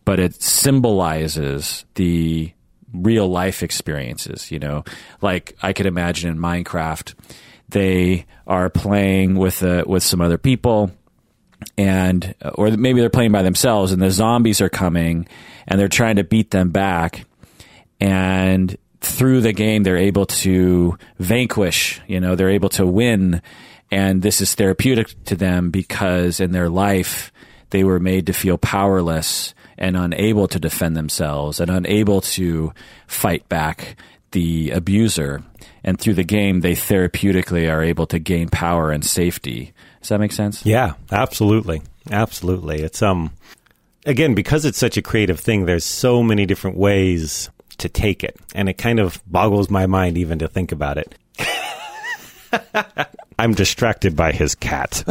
but 0.04 0.20
it 0.20 0.42
symbolizes 0.42 1.86
the 1.96 2.52
real 2.94 3.30
life 3.30 3.62
experiences, 3.64 4.52
you 4.52 4.60
know, 4.60 4.84
like 5.22 5.56
I 5.62 5.74
could 5.74 5.86
imagine 5.86 6.32
in 6.32 6.40
Minecraft 6.40 7.14
they 7.72 8.26
are 8.48 8.70
playing 8.70 9.36
with 9.36 9.64
uh, 9.64 9.84
with 9.86 10.04
some 10.04 10.22
other 10.22 10.38
people 10.38 10.92
and 11.78 12.36
or 12.56 12.72
maybe 12.72 13.00
they're 13.00 13.10
playing 13.10 13.32
by 13.32 13.44
themselves 13.44 13.92
and 13.92 14.02
the 14.02 14.12
zombies 14.12 14.62
are 14.62 14.70
coming 14.70 15.28
and 15.68 15.80
they're 15.80 15.88
trying 15.88 16.16
to 16.16 16.24
beat 16.24 16.52
them 16.52 16.72
back. 16.72 17.26
And 18.00 18.78
through 19.02 19.42
the 19.42 19.54
game 19.54 19.84
they're 19.84 19.98
able 19.98 20.26
to 20.26 20.98
vanquish 21.20 22.02
you 22.08 22.20
know 22.20 22.36
they're 22.36 22.50
able 22.50 22.70
to 22.70 22.86
win. 22.86 23.42
And 23.92 24.22
this 24.22 24.40
is 24.40 24.54
therapeutic 24.54 25.24
to 25.26 25.36
them 25.36 25.72
because 25.72 26.40
in 26.40 26.52
their 26.52 26.70
life 26.70 27.32
they 27.72 27.84
were 27.84 28.00
made 28.00 28.28
to 28.28 28.34
feel 28.34 28.58
powerless 28.58 29.54
and 29.78 29.96
unable 29.96 30.48
to 30.48 30.60
defend 30.60 30.96
themselves 30.96 31.60
and 31.60 31.72
unable 31.72 32.22
to 32.22 32.74
fight 33.08 33.48
back 33.50 33.96
the 34.32 34.72
abuser 34.72 35.44
and 35.84 36.00
through 36.00 36.14
the 36.14 36.24
game 36.24 36.62
they 36.62 36.74
therapeutically 36.74 37.72
are 37.72 37.84
able 37.84 38.06
to 38.08 38.20
gain 38.20 38.50
power 38.50 38.92
and 38.92 39.04
safety. 39.06 39.74
Does 40.02 40.10
that 40.10 40.20
make 40.20 40.32
sense? 40.32 40.66
Yeah 40.66 40.94
absolutely. 41.12 41.82
Absolutely. 42.12 42.82
It's 42.82 43.02
um 43.02 43.32
again 44.06 44.36
because 44.36 44.66
it's 44.66 44.78
such 44.78 44.98
a 44.98 45.02
creative 45.02 45.40
thing 45.40 45.66
there's 45.66 45.86
so 45.86 46.24
many 46.24 46.46
different 46.46 46.78
ways 46.78 47.50
to 47.78 47.90
take 47.90 48.24
it 48.24 48.38
and 48.54 48.70
it 48.70 48.78
kind 48.78 49.00
of 49.00 49.22
boggles 49.26 49.70
my 49.70 49.86
mind 49.86 50.18
even 50.18 50.40
to 50.40 50.48
think 50.48 50.72
about 50.72 50.98
it. 50.98 51.16
I'm 53.40 53.54
distracted 53.54 54.16
by 54.16 54.34
his 54.34 54.56
cat. 54.56 55.04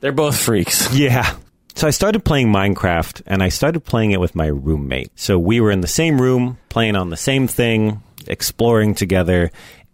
They're 0.00 0.12
both 0.12 0.36
freaks. 0.36 0.92
Yeah 0.94 1.36
so 1.74 1.86
I 1.86 1.90
started 1.90 2.24
playing 2.24 2.48
Minecraft 2.48 3.22
and 3.26 3.42
I 3.42 3.48
started 3.48 3.80
playing 3.80 4.12
it 4.12 4.20
with 4.20 4.34
my 4.34 4.46
roommate. 4.46 5.10
So 5.18 5.38
we 5.38 5.60
were 5.60 5.70
in 5.70 5.80
the 5.80 5.88
same 5.88 6.20
room, 6.20 6.58
playing 6.68 6.96
on 6.96 7.10
the 7.10 7.16
same 7.16 7.46
thing, 7.48 8.02
exploring 8.26 8.94
together. 8.94 9.50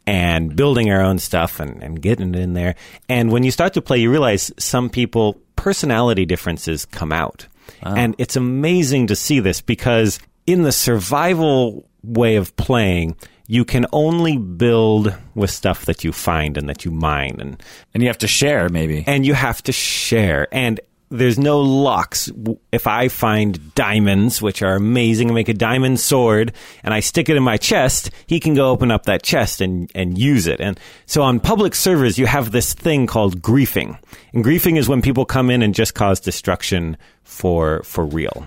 and 0.07 0.57
building 0.57 0.91
our 0.91 1.03
own 1.03 1.19
stuff 1.19 1.61
and, 1.61 1.83
and 1.83 2.01
getting 2.01 2.35
it 2.35 2.41
in 2.41 2.55
there. 2.55 2.75
And 3.11 3.31
when 3.31 3.43
you 3.43 3.51
start 3.51 3.75
to 3.75 3.83
play, 3.83 3.99
you 3.99 4.11
realize 4.11 4.51
some 4.59 4.89
people 4.89 5.39
personality 5.55 6.25
differences 6.25 6.87
come 6.87 7.13
out. 7.13 7.47
Ah. 7.83 7.93
And 7.95 8.15
it's 8.17 8.35
amazing 8.35 9.09
to 9.09 9.15
see 9.15 9.39
this 9.41 9.61
because 9.61 10.19
in 10.47 10.63
the 10.63 10.73
survival 10.73 11.87
way 12.03 12.37
of 12.37 12.57
playing, 12.57 13.17
you 13.49 13.67
can 13.67 13.85
only 13.93 14.39
build 14.39 15.15
with 15.35 15.51
stuff 15.51 15.85
that 15.85 16.05
you 16.05 16.13
find 16.13 16.57
and 16.57 16.71
that 16.71 16.87
you 16.87 16.91
mine 16.91 17.37
and 17.39 17.63
And 17.93 18.03
you 18.03 18.09
have 18.09 18.19
to 18.19 18.29
share, 18.29 18.71
maybe. 18.71 19.05
and 19.07 19.27
you 19.27 19.35
have 19.35 19.63
to 19.65 19.73
share 19.73 20.49
and 20.53 20.81
there's 21.11 21.39
no 21.39 21.61
locks. 21.61 22.31
If 22.73 22.87
I 22.87 23.09
find 23.09 23.75
diamonds, 23.75 24.43
which 24.43 24.63
are 24.63 24.75
amazing, 24.75 25.33
make 25.33 25.49
a 25.49 25.55
diamond 25.55 26.01
sword, 26.01 26.53
and 26.83 26.93
I 26.93 27.01
stick 27.01 27.29
it 27.29 27.37
in 27.37 27.43
my 27.43 27.57
chest, 27.57 28.11
he 28.27 28.41
can 28.41 28.55
go 28.55 28.71
open 28.71 28.91
up 28.91 29.05
that 29.05 29.23
chest 29.23 29.61
and, 29.61 29.91
and 29.95 30.19
use 30.19 30.47
it. 30.47 30.61
And 30.61 30.79
so 31.07 31.23
on 31.23 31.41
public 31.41 31.75
servers, 31.75 32.19
you 32.19 32.27
have 32.27 32.51
this 32.51 32.75
thing 32.75 33.07
called 33.07 33.41
griefing. 33.41 33.99
And 34.33 34.45
griefing 34.45 34.77
is 34.77 34.89
when 34.89 35.03
people 35.03 35.25
come 35.25 35.51
in 35.51 35.63
and 35.63 35.75
just 35.75 35.95
cause 35.95 36.21
destruction 36.21 36.97
for, 37.25 37.83
for 37.85 38.05
real. 38.05 38.47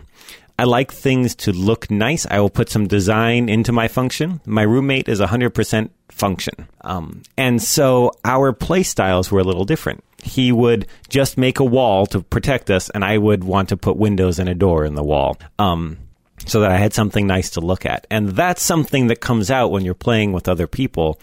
I 0.61 0.65
like 0.65 0.91
things 0.93 1.33
to 1.37 1.51
look 1.51 1.89
nice. 1.89 2.27
I 2.29 2.39
will 2.39 2.51
put 2.51 2.69
some 2.69 2.85
design 2.85 3.49
into 3.49 3.71
my 3.71 3.87
function. 3.87 4.41
My 4.45 4.61
roommate 4.61 5.09
is 5.09 5.19
100% 5.19 5.89
function. 6.09 6.67
Um, 6.81 7.23
and 7.35 7.59
so 7.59 8.11
our 8.23 8.53
play 8.53 8.83
styles 8.83 9.31
were 9.31 9.39
a 9.39 9.43
little 9.43 9.65
different. 9.65 10.03
He 10.21 10.51
would 10.51 10.85
just 11.09 11.35
make 11.35 11.59
a 11.59 11.65
wall 11.65 12.05
to 12.05 12.21
protect 12.21 12.69
us, 12.69 12.91
and 12.91 13.03
I 13.03 13.17
would 13.17 13.43
want 13.43 13.69
to 13.69 13.75
put 13.75 13.97
windows 13.97 14.37
and 14.37 14.47
a 14.47 14.53
door 14.53 14.85
in 14.85 14.93
the 14.93 15.01
wall. 15.01 15.35
Um, 15.57 15.97
so 16.45 16.61
that 16.61 16.71
I 16.71 16.77
had 16.77 16.93
something 16.93 17.25
nice 17.25 17.49
to 17.51 17.59
look 17.59 17.85
at. 17.87 18.05
And 18.11 18.29
that's 18.29 18.61
something 18.61 19.07
that 19.07 19.19
comes 19.19 19.49
out 19.49 19.71
when 19.71 19.83
you're 19.83 19.95
playing 19.95 20.31
with 20.31 20.47
other 20.47 20.67
people 20.67 21.19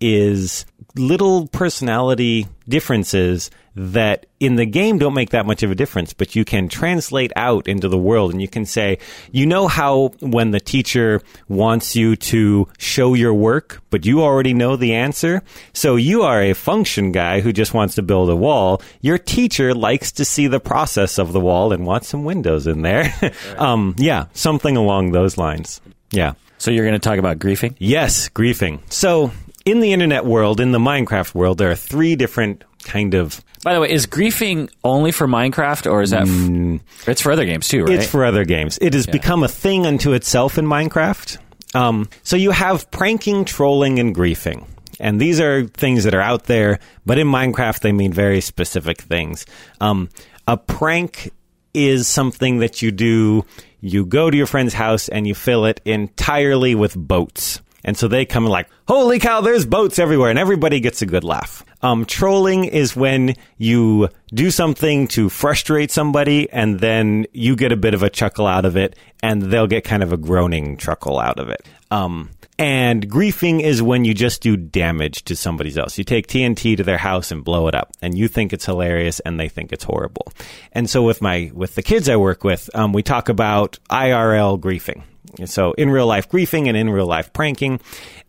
is 0.00 0.64
little 0.96 1.46
personality 1.48 2.46
differences 2.68 3.50
that 3.76 4.26
in 4.40 4.56
the 4.56 4.66
game 4.66 4.98
don't 4.98 5.14
make 5.14 5.30
that 5.30 5.46
much 5.46 5.62
of 5.62 5.70
a 5.70 5.74
difference, 5.74 6.12
but 6.12 6.34
you 6.34 6.44
can 6.44 6.68
translate 6.68 7.32
out 7.36 7.68
into 7.68 7.88
the 7.88 7.98
world 7.98 8.32
and 8.32 8.42
you 8.42 8.48
can 8.48 8.66
say, 8.66 8.98
you 9.30 9.46
know 9.46 9.68
how 9.68 10.08
when 10.20 10.50
the 10.50 10.60
teacher 10.60 11.20
wants 11.48 11.94
you 11.94 12.16
to 12.16 12.66
show 12.78 13.14
your 13.14 13.32
work, 13.32 13.80
but 13.90 14.04
you 14.04 14.22
already 14.22 14.52
know 14.52 14.76
the 14.76 14.94
answer? 14.94 15.42
So 15.72 15.96
you 15.96 16.22
are 16.22 16.42
a 16.42 16.52
function 16.52 17.12
guy 17.12 17.40
who 17.40 17.52
just 17.52 17.72
wants 17.72 17.94
to 17.94 18.02
build 18.02 18.28
a 18.28 18.36
wall. 18.36 18.82
Your 19.00 19.18
teacher 19.18 19.72
likes 19.72 20.12
to 20.12 20.24
see 20.24 20.48
the 20.48 20.60
process 20.60 21.18
of 21.18 21.32
the 21.32 21.40
wall 21.40 21.72
and 21.72 21.86
wants 21.86 22.08
some 22.08 22.24
windows 22.24 22.66
in 22.66 22.82
there. 22.82 23.14
um, 23.56 23.94
yeah, 23.98 24.26
something 24.32 24.76
along 24.76 25.12
those 25.12 25.38
lines. 25.38 25.80
Yeah. 26.10 26.34
So 26.58 26.70
you're 26.70 26.84
going 26.84 27.00
to 27.00 27.08
talk 27.08 27.18
about 27.18 27.38
griefing? 27.38 27.74
Yes, 27.78 28.28
griefing. 28.28 28.80
So, 28.92 29.32
in 29.70 29.80
the 29.80 29.92
internet 29.92 30.24
world, 30.24 30.60
in 30.60 30.72
the 30.72 30.78
Minecraft 30.78 31.34
world, 31.34 31.58
there 31.58 31.70
are 31.70 31.76
three 31.76 32.16
different 32.16 32.64
kind 32.84 33.14
of. 33.14 33.42
By 33.62 33.74
the 33.74 33.80
way, 33.80 33.90
is 33.90 34.06
griefing 34.06 34.70
only 34.84 35.12
for 35.12 35.26
Minecraft, 35.26 35.90
or 35.90 36.02
is 36.02 36.10
that? 36.10 36.22
F- 36.26 37.08
it's 37.08 37.20
for 37.20 37.30
other 37.32 37.44
games 37.44 37.68
too, 37.68 37.84
right? 37.84 37.94
It's 37.94 38.06
for 38.06 38.24
other 38.24 38.44
games. 38.44 38.78
It 38.80 38.94
has 38.94 39.06
become 39.06 39.42
a 39.42 39.48
thing 39.48 39.86
unto 39.86 40.12
itself 40.12 40.58
in 40.58 40.64
Minecraft. 40.66 41.38
Um, 41.74 42.08
so 42.22 42.36
you 42.36 42.50
have 42.50 42.90
pranking, 42.90 43.44
trolling, 43.44 43.98
and 43.98 44.14
griefing. 44.14 44.66
And 44.98 45.20
these 45.20 45.40
are 45.40 45.64
things 45.66 46.04
that 46.04 46.14
are 46.14 46.20
out 46.20 46.44
there, 46.44 46.78
but 47.06 47.18
in 47.18 47.26
Minecraft, 47.26 47.80
they 47.80 47.92
mean 47.92 48.12
very 48.12 48.40
specific 48.40 49.00
things. 49.00 49.46
Um, 49.80 50.10
a 50.46 50.56
prank 50.56 51.32
is 51.72 52.08
something 52.08 52.58
that 52.58 52.82
you 52.82 52.90
do. 52.90 53.44
You 53.80 54.04
go 54.04 54.30
to 54.30 54.36
your 54.36 54.46
friend's 54.46 54.74
house 54.74 55.08
and 55.08 55.26
you 55.26 55.34
fill 55.34 55.64
it 55.64 55.80
entirely 55.84 56.74
with 56.74 56.94
boats. 56.96 57.60
And 57.84 57.96
so 57.96 58.08
they 58.08 58.24
come 58.24 58.46
like, 58.46 58.68
holy 58.86 59.18
cow, 59.18 59.40
there's 59.40 59.66
boats 59.66 59.98
everywhere, 59.98 60.30
and 60.30 60.38
everybody 60.38 60.80
gets 60.80 61.02
a 61.02 61.06
good 61.06 61.24
laugh. 61.24 61.64
Um, 61.82 62.04
trolling 62.04 62.64
is 62.64 62.94
when 62.94 63.34
you 63.56 64.08
do 64.34 64.50
something 64.50 65.08
to 65.08 65.28
frustrate 65.28 65.90
somebody, 65.90 66.50
and 66.50 66.80
then 66.80 67.26
you 67.32 67.56
get 67.56 67.72
a 67.72 67.76
bit 67.76 67.94
of 67.94 68.02
a 68.02 68.10
chuckle 68.10 68.46
out 68.46 68.64
of 68.64 68.76
it, 68.76 68.96
and 69.22 69.42
they'll 69.42 69.66
get 69.66 69.84
kind 69.84 70.02
of 70.02 70.12
a 70.12 70.16
groaning 70.16 70.76
chuckle 70.76 71.18
out 71.18 71.38
of 71.38 71.48
it. 71.48 71.66
Um, 71.90 72.30
and 72.60 73.10
griefing 73.10 73.62
is 73.62 73.82
when 73.82 74.04
you 74.04 74.12
just 74.12 74.42
do 74.42 74.54
damage 74.54 75.24
to 75.24 75.34
somebody 75.34 75.74
else. 75.78 75.96
You 75.96 76.04
take 76.04 76.26
TNT 76.26 76.76
to 76.76 76.82
their 76.82 76.98
house 76.98 77.32
and 77.32 77.42
blow 77.42 77.68
it 77.68 77.74
up, 77.74 77.96
and 78.02 78.18
you 78.18 78.28
think 78.28 78.52
it's 78.52 78.66
hilarious, 78.66 79.18
and 79.20 79.40
they 79.40 79.48
think 79.48 79.72
it's 79.72 79.84
horrible. 79.84 80.30
And 80.72 80.88
so 80.88 81.02
with 81.02 81.22
my 81.22 81.50
with 81.54 81.74
the 81.74 81.82
kids 81.82 82.10
I 82.10 82.16
work 82.16 82.44
with, 82.44 82.68
um, 82.74 82.92
we 82.92 83.02
talk 83.02 83.30
about 83.30 83.78
IRL 83.88 84.60
griefing. 84.60 85.02
So 85.44 85.72
in 85.72 85.90
real 85.90 86.06
life 86.06 86.28
griefing 86.28 86.68
and 86.68 86.76
in 86.76 86.90
real 86.90 87.06
life 87.06 87.32
pranking. 87.32 87.80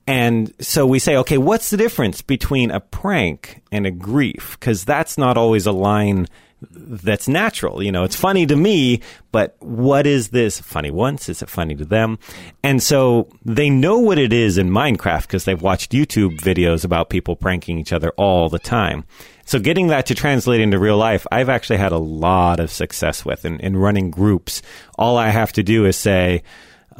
And 0.07 0.53
so 0.59 0.85
we 0.85 0.99
say, 0.99 1.15
okay, 1.17 1.37
what's 1.37 1.69
the 1.69 1.77
difference 1.77 2.21
between 2.21 2.71
a 2.71 2.79
prank 2.79 3.61
and 3.71 3.85
a 3.85 3.91
grief? 3.91 4.57
Because 4.59 4.83
that's 4.83 5.17
not 5.17 5.37
always 5.37 5.65
a 5.65 5.71
line 5.71 6.27
that's 6.69 7.27
natural. 7.27 7.81
You 7.81 7.91
know, 7.91 8.03
it's 8.03 8.15
funny 8.15 8.45
to 8.45 8.55
me, 8.55 9.01
but 9.31 9.55
what 9.59 10.05
is 10.05 10.29
this? 10.29 10.59
Funny 10.59 10.91
once? 10.91 11.27
Is 11.29 11.41
it 11.41 11.49
funny 11.49 11.75
to 11.75 11.85
them? 11.85 12.19
And 12.63 12.81
so 12.81 13.29
they 13.43 13.69
know 13.69 13.97
what 13.97 14.19
it 14.19 14.31
is 14.31 14.57
in 14.57 14.69
Minecraft 14.69 15.23
because 15.23 15.45
they've 15.45 15.61
watched 15.61 15.91
YouTube 15.91 16.39
videos 16.39 16.85
about 16.85 17.09
people 17.09 17.35
pranking 17.35 17.79
each 17.79 17.93
other 17.93 18.11
all 18.11 18.49
the 18.49 18.59
time. 18.59 19.05
So 19.45 19.59
getting 19.59 19.87
that 19.87 20.05
to 20.07 20.15
translate 20.15 20.61
into 20.61 20.79
real 20.79 20.97
life, 20.97 21.25
I've 21.31 21.49
actually 21.49 21.77
had 21.77 21.91
a 21.91 21.97
lot 21.97 22.59
of 22.59 22.71
success 22.71 23.25
with 23.25 23.43
in, 23.43 23.59
in 23.59 23.75
running 23.75 24.11
groups. 24.11 24.61
All 24.97 25.17
I 25.17 25.29
have 25.29 25.51
to 25.53 25.63
do 25.63 25.85
is 25.85 25.97
say, 25.97 26.43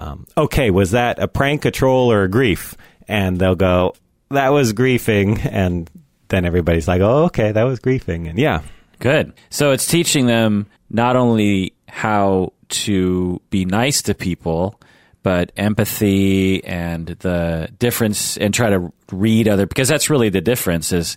um, 0.02 0.26
okay, 0.36 0.72
was 0.72 0.92
that 0.92 1.20
a 1.20 1.28
prank, 1.28 1.66
a 1.66 1.72
troll, 1.72 2.12
or 2.12 2.24
a 2.24 2.28
grief? 2.28 2.76
And 3.08 3.38
they'll 3.38 3.56
go, 3.56 3.94
that 4.32 4.50
was 4.50 4.74
griefing. 4.74 5.46
And 5.46 5.90
then 6.30 6.46
everybody's 6.46 6.88
like, 6.88 7.02
oh, 7.02 7.26
okay, 7.26 7.52
that 7.52 7.64
was 7.64 7.80
griefing. 7.80 8.28
And 8.28 8.40
yeah. 8.40 8.62
Good. 9.00 9.34
So 9.50 9.72
it's 9.72 9.86
teaching 9.86 10.26
them 10.26 10.66
not 10.90 11.16
only 11.16 11.74
how 11.88 12.54
to 12.70 13.42
be 13.50 13.66
nice 13.66 14.02
to 14.04 14.16
people, 14.16 14.80
but 15.24 15.52
empathy 15.56 16.64
and 16.64 17.08
the 17.08 17.70
difference 17.78 18.38
and 18.38 18.54
try 18.54 18.72
to 18.72 18.92
read 19.12 19.48
other 19.48 19.68
because 19.68 19.88
that's 19.88 20.10
really 20.10 20.30
the 20.30 20.42
difference 20.42 20.92
is 20.92 21.16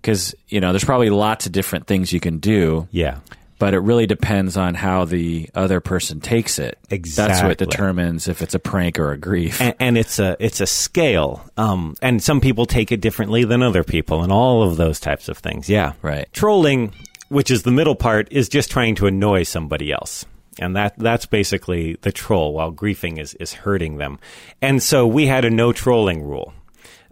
because 0.00 0.36
you 0.48 0.60
know 0.60 0.72
there's 0.72 0.84
probably 0.84 1.10
lots 1.10 1.46
of 1.46 1.50
different 1.50 1.88
things 1.88 2.12
you 2.12 2.20
can 2.20 2.38
do 2.38 2.86
Yeah. 2.92 3.18
But 3.58 3.74
it 3.74 3.80
really 3.80 4.06
depends 4.06 4.56
on 4.56 4.74
how 4.74 5.04
the 5.04 5.48
other 5.54 5.80
person 5.80 6.20
takes 6.20 6.58
it 6.58 6.78
that's 7.16 7.42
what 7.42 7.58
determines 7.58 8.28
if 8.28 8.42
it's 8.42 8.54
a 8.54 8.58
prank 8.58 8.98
or 8.98 9.12
a 9.12 9.18
grief 9.18 9.60
and, 9.60 9.74
and 9.80 9.98
it's 9.98 10.18
a 10.18 10.36
it's 10.38 10.60
a 10.60 10.66
scale. 10.66 11.44
Um, 11.56 11.96
and 12.00 12.22
some 12.22 12.40
people 12.40 12.66
take 12.66 12.92
it 12.92 13.00
differently 13.00 13.44
than 13.44 13.62
other 13.62 13.84
people, 13.84 14.22
and 14.22 14.32
all 14.32 14.62
of 14.62 14.76
those 14.76 15.00
types 15.00 15.28
of 15.28 15.38
things. 15.38 15.68
Yeah, 15.68 15.92
Right. 16.02 16.28
Trolling, 16.32 16.94
which 17.28 17.50
is 17.50 17.62
the 17.62 17.70
middle 17.70 17.94
part, 17.94 18.28
is 18.30 18.48
just 18.48 18.70
trying 18.70 18.94
to 18.96 19.06
annoy 19.06 19.42
somebody 19.42 19.92
else. 19.92 20.24
And 20.60 20.74
that 20.76 20.94
that's 20.98 21.26
basically 21.26 21.96
the 22.00 22.12
troll, 22.12 22.52
while 22.52 22.72
griefing 22.72 23.18
is, 23.18 23.34
is 23.34 23.52
hurting 23.52 23.98
them. 23.98 24.18
And 24.60 24.82
so 24.82 25.06
we 25.06 25.26
had 25.26 25.44
a 25.44 25.50
no 25.50 25.72
trolling 25.72 26.22
rule. 26.22 26.52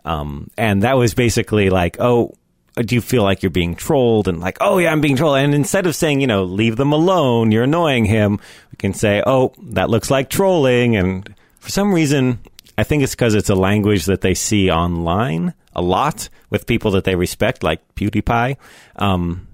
Um, 0.05 0.51
and 0.57 0.83
that 0.83 0.97
was 0.97 1.15
basically 1.15 1.69
like, 1.71 1.97
oh, 2.01 2.35
do 2.77 2.95
you 2.95 3.01
feel 3.01 3.23
like 3.23 3.43
you're 3.43 3.51
being 3.51 3.75
trolled? 3.75 4.29
And 4.29 4.41
like, 4.41 4.59
oh 4.61 4.79
yeah, 4.79 4.93
I'm 4.93 5.01
being 5.01 5.17
trolled. 5.17 5.39
And 5.39 5.55
instead 5.55 5.87
of 5.87 5.95
saying, 5.97 6.21
you 6.21 6.27
know, 6.27 6.45
leave 6.45 6.77
them 6.77 6.93
alone, 6.93 7.51
you're 7.53 7.65
annoying 7.65 8.05
him, 8.05 8.39
we 8.71 8.77
can 8.77 8.93
say, 8.95 9.23
oh, 9.27 9.53
that 9.63 9.89
looks 9.91 10.11
like 10.11 10.29
trolling. 10.31 10.97
And 10.97 11.35
for 11.59 11.71
some 11.71 11.93
reason, 11.93 12.39
I 12.79 12.83
think 12.85 13.03
it's 13.03 13.15
because 13.15 13.35
it's 13.35 13.49
a 13.51 13.55
language 13.55 14.05
that 14.07 14.21
they 14.21 14.35
see 14.35 14.71
online 14.71 15.55
a 15.75 15.83
lot 15.83 16.29
with 16.51 16.67
people 16.67 16.91
that 16.93 17.05
they 17.05 17.15
respect, 17.17 17.63
like 17.63 17.81
PewDiePie. 17.95 18.57
Um, 18.97 19.49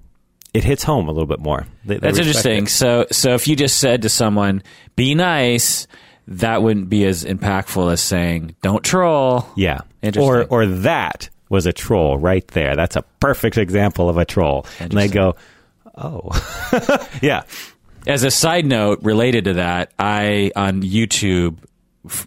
it 0.53 0.63
hits 0.63 0.83
home 0.83 1.07
a 1.07 1.11
little 1.11 1.27
bit 1.27 1.39
more. 1.39 1.65
They- 1.85 1.95
they 1.95 1.99
That's 1.99 2.19
interesting. 2.19 2.63
it. 2.65 2.69
So, 2.69 3.05
so 3.11 3.33
if 3.33 3.47
you 3.47 3.55
just 3.55 3.77
said 3.79 4.03
to 4.03 4.09
someone, 4.09 4.61
"Be 4.95 5.15
nice," 5.15 5.87
that 6.27 6.61
wouldn't 6.61 6.89
be 6.89 7.05
as 7.05 7.23
impactful 7.25 7.91
as 7.91 8.01
saying, 8.01 8.55
"Don't 8.61 8.83
troll." 8.83 9.47
Yeah. 9.55 9.79
Interesting. 10.01 10.31
Or 10.31 10.43
or 10.43 10.65
that 10.67 11.29
was 11.49 11.65
a 11.65 11.73
troll 11.73 12.17
right 12.17 12.47
there. 12.49 12.75
That's 12.75 12.95
a 12.95 13.03
perfect 13.19 13.57
example 13.57 14.09
of 14.09 14.17
a 14.17 14.25
troll. 14.25 14.65
And 14.79 14.91
they 14.91 15.07
go, 15.07 15.35
"Oh." 15.95 16.29
yeah. 17.21 17.43
As 18.05 18.23
a 18.23 18.31
side 18.31 18.65
note, 18.65 18.99
related 19.03 19.45
to 19.45 19.53
that, 19.53 19.91
I 19.97 20.51
on 20.55 20.81
YouTube, 20.81 21.57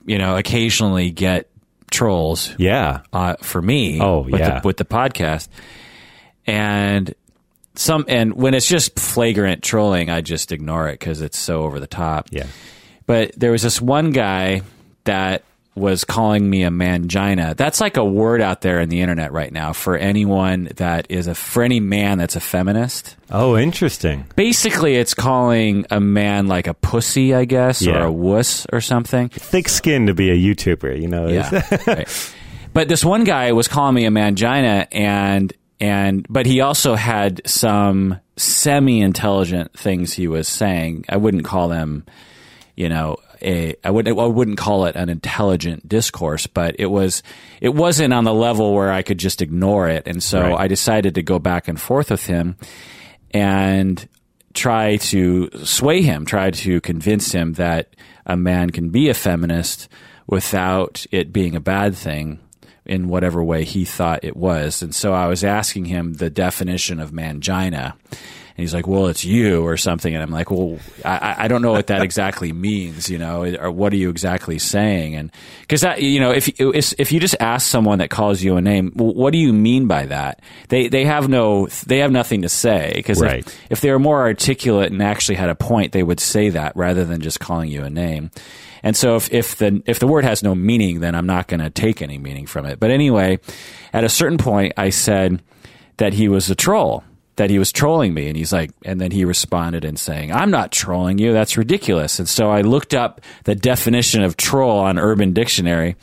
you 0.06 0.16
know, 0.18 0.36
occasionally 0.36 1.10
get 1.10 1.50
trolls 1.90 2.54
Yeah. 2.58 3.00
uh, 3.12 3.36
for 3.42 3.60
me. 3.60 4.00
Oh, 4.00 4.20
with 4.20 4.40
yeah. 4.40 4.60
the, 4.60 4.66
with 4.66 4.76
the 4.78 4.84
podcast, 4.86 5.48
and 6.46 7.14
some 7.74 8.04
and 8.08 8.34
when 8.34 8.54
it's 8.54 8.66
just 8.66 8.98
flagrant 8.98 9.62
trolling, 9.62 10.08
I 10.08 10.20
just 10.22 10.50
ignore 10.52 10.88
it 10.88 10.98
because 10.98 11.20
it's 11.20 11.38
so 11.38 11.64
over 11.64 11.78
the 11.80 11.86
top. 11.86 12.28
Yeah. 12.30 12.46
But 13.06 13.32
there 13.38 13.52
was 13.52 13.62
this 13.62 13.80
one 13.80 14.10
guy 14.10 14.62
that 15.04 15.44
was 15.76 16.04
calling 16.04 16.48
me 16.48 16.64
a 16.64 16.70
mangina. 16.70 17.54
That's 17.54 17.80
like 17.80 17.98
a 17.98 18.04
word 18.04 18.40
out 18.40 18.62
there 18.62 18.80
in 18.80 18.88
the 18.88 19.02
internet 19.02 19.30
right 19.30 19.52
now 19.52 19.74
for 19.74 19.96
anyone 19.96 20.70
that 20.76 21.06
is 21.10 21.26
a 21.26 21.34
for 21.34 21.62
any 21.62 21.80
man 21.80 22.18
that's 22.18 22.34
a 22.34 22.40
feminist. 22.40 23.14
Oh, 23.30 23.56
interesting. 23.56 24.24
Basically, 24.36 24.96
it's 24.96 25.12
calling 25.12 25.86
a 25.90 26.00
man 26.00 26.46
like 26.46 26.66
a 26.66 26.74
pussy, 26.74 27.34
I 27.34 27.44
guess, 27.44 27.86
or 27.86 28.02
a 28.02 28.12
wuss 28.12 28.66
or 28.72 28.80
something. 28.80 29.28
Thick 29.28 29.68
skin 29.68 30.06
to 30.06 30.14
be 30.14 30.30
a 30.30 30.36
YouTuber, 30.36 31.00
you 31.00 31.08
know. 31.08 31.28
Yeah. 31.28 31.62
right. 31.86 32.34
but 32.72 32.88
this 32.88 33.04
one 33.04 33.24
guy 33.24 33.52
was 33.52 33.68
calling 33.68 33.94
me 33.94 34.06
a 34.06 34.10
mangina, 34.10 34.88
and 34.92 35.52
and 35.78 36.26
but 36.30 36.46
he 36.46 36.62
also 36.62 36.94
had 36.94 37.42
some 37.46 38.18
semi-intelligent 38.38 39.74
things 39.78 40.14
he 40.14 40.26
was 40.26 40.48
saying. 40.48 41.04
I 41.08 41.18
wouldn't 41.18 41.44
call 41.44 41.68
them, 41.68 42.06
you 42.76 42.88
know, 42.88 43.18
a 43.46 43.76
I 43.84 43.90
would 43.90 44.08
I 44.08 44.12
wouldn't 44.12 44.58
call 44.58 44.86
it 44.86 44.96
an 44.96 45.08
intelligent 45.08 45.88
discourse, 45.88 46.46
but 46.46 46.76
it 46.78 46.86
was 46.86 47.22
it 47.60 47.70
wasn't 47.74 48.12
on 48.12 48.24
the 48.24 48.34
level 48.34 48.74
where 48.74 48.92
I 48.92 49.02
could 49.02 49.18
just 49.18 49.40
ignore 49.40 49.88
it, 49.88 50.06
and 50.06 50.22
so 50.22 50.40
Right. 50.40 50.60
I 50.60 50.68
decided 50.68 51.14
to 51.14 51.22
go 51.22 51.38
back 51.38 51.68
and 51.68 51.80
forth 51.80 52.10
with 52.10 52.26
him 52.26 52.56
and 53.30 54.08
try 54.54 54.96
to 54.96 55.50
sway 55.64 56.02
him, 56.02 56.24
try 56.24 56.50
to 56.50 56.80
convince 56.80 57.32
him 57.32 57.54
that 57.54 57.94
a 58.24 58.36
man 58.36 58.70
can 58.70 58.88
be 58.90 59.08
a 59.08 59.14
feminist 59.14 59.88
without 60.26 61.06
it 61.12 61.32
being 61.32 61.54
a 61.54 61.60
bad 61.60 61.94
thing 61.94 62.40
in 62.84 63.08
whatever 63.08 63.42
way 63.42 63.64
he 63.64 63.84
thought 63.84 64.24
it 64.24 64.36
was. 64.36 64.82
And 64.82 64.94
so 64.94 65.12
I 65.12 65.26
was 65.26 65.44
asking 65.44 65.86
him 65.86 66.14
the 66.14 66.30
definition 66.30 67.00
of 67.00 67.10
mangina. 67.10 67.94
And 68.56 68.62
he's 68.62 68.72
like, 68.72 68.86
well, 68.86 69.08
it's 69.08 69.22
you 69.22 69.62
or 69.66 69.76
something. 69.76 70.14
And 70.14 70.22
I'm 70.22 70.30
like, 70.30 70.50
well, 70.50 70.78
I, 71.04 71.34
I 71.40 71.48
don't 71.48 71.60
know 71.60 71.72
what 71.72 71.88
that 71.88 72.02
exactly 72.02 72.52
means, 72.54 73.10
you 73.10 73.18
know, 73.18 73.44
or 73.44 73.70
what 73.70 73.92
are 73.92 73.96
you 73.96 74.08
exactly 74.08 74.58
saying? 74.58 75.14
And 75.14 75.30
because 75.60 75.82
that, 75.82 76.00
you 76.00 76.20
know, 76.20 76.30
if, 76.32 76.48
if, 76.58 76.94
if 76.98 77.12
you 77.12 77.20
just 77.20 77.36
ask 77.38 77.68
someone 77.68 77.98
that 77.98 78.08
calls 78.08 78.42
you 78.42 78.56
a 78.56 78.62
name, 78.62 78.92
well, 78.94 79.12
what 79.12 79.32
do 79.32 79.38
you 79.38 79.52
mean 79.52 79.86
by 79.88 80.06
that? 80.06 80.40
They, 80.68 80.88
they 80.88 81.04
have 81.04 81.28
no, 81.28 81.66
they 81.86 81.98
have 81.98 82.10
nothing 82.10 82.42
to 82.42 82.48
say. 82.48 82.92
Because 82.94 83.20
Right. 83.20 83.46
if, 83.46 83.72
if 83.72 83.80
they 83.82 83.90
were 83.90 83.98
more 83.98 84.22
articulate 84.22 84.90
and 84.90 85.02
actually 85.02 85.34
had 85.34 85.50
a 85.50 85.54
point, 85.54 85.92
they 85.92 86.02
would 86.02 86.20
say 86.20 86.48
that 86.48 86.74
rather 86.76 87.04
than 87.04 87.20
just 87.20 87.38
calling 87.40 87.70
you 87.70 87.82
a 87.84 87.90
name. 87.90 88.30
And 88.82 88.96
so 88.96 89.16
if, 89.16 89.32
if 89.32 89.56
the 89.56 89.82
if 89.86 89.98
the 89.98 90.06
word 90.06 90.24
has 90.24 90.42
no 90.42 90.54
meaning, 90.54 91.00
then 91.00 91.14
I'm 91.14 91.26
not 91.26 91.48
going 91.48 91.60
to 91.60 91.70
take 91.70 92.00
any 92.02 92.18
meaning 92.18 92.46
from 92.46 92.66
it. 92.66 92.78
But 92.78 92.90
anyway, 92.90 93.38
at 93.92 94.04
a 94.04 94.08
certain 94.08 94.38
point, 94.38 94.74
I 94.76 94.90
said 94.90 95.42
that 95.96 96.12
he 96.12 96.28
was 96.28 96.48
a 96.50 96.54
troll, 96.54 97.02
that 97.36 97.50
he 97.50 97.58
was 97.58 97.70
trolling 97.72 98.12
me, 98.14 98.28
and 98.28 98.36
he's 98.36 98.52
like, 98.52 98.70
and 98.84 99.00
then 99.00 99.10
he 99.10 99.24
responded 99.24 99.84
in 99.84 99.96
saying, 99.96 100.32
"I'm 100.32 100.50
not 100.50 100.72
trolling 100.72 101.18
you. 101.18 101.32
That's 101.32 101.56
ridiculous." 101.56 102.18
And 102.18 102.28
so 102.28 102.50
I 102.50 102.62
looked 102.62 102.94
up 102.94 103.20
the 103.44 103.54
definition 103.54 104.22
of 104.22 104.36
troll 104.36 104.78
on 104.80 104.98
Urban 104.98 105.32
Dictionary 105.32 105.96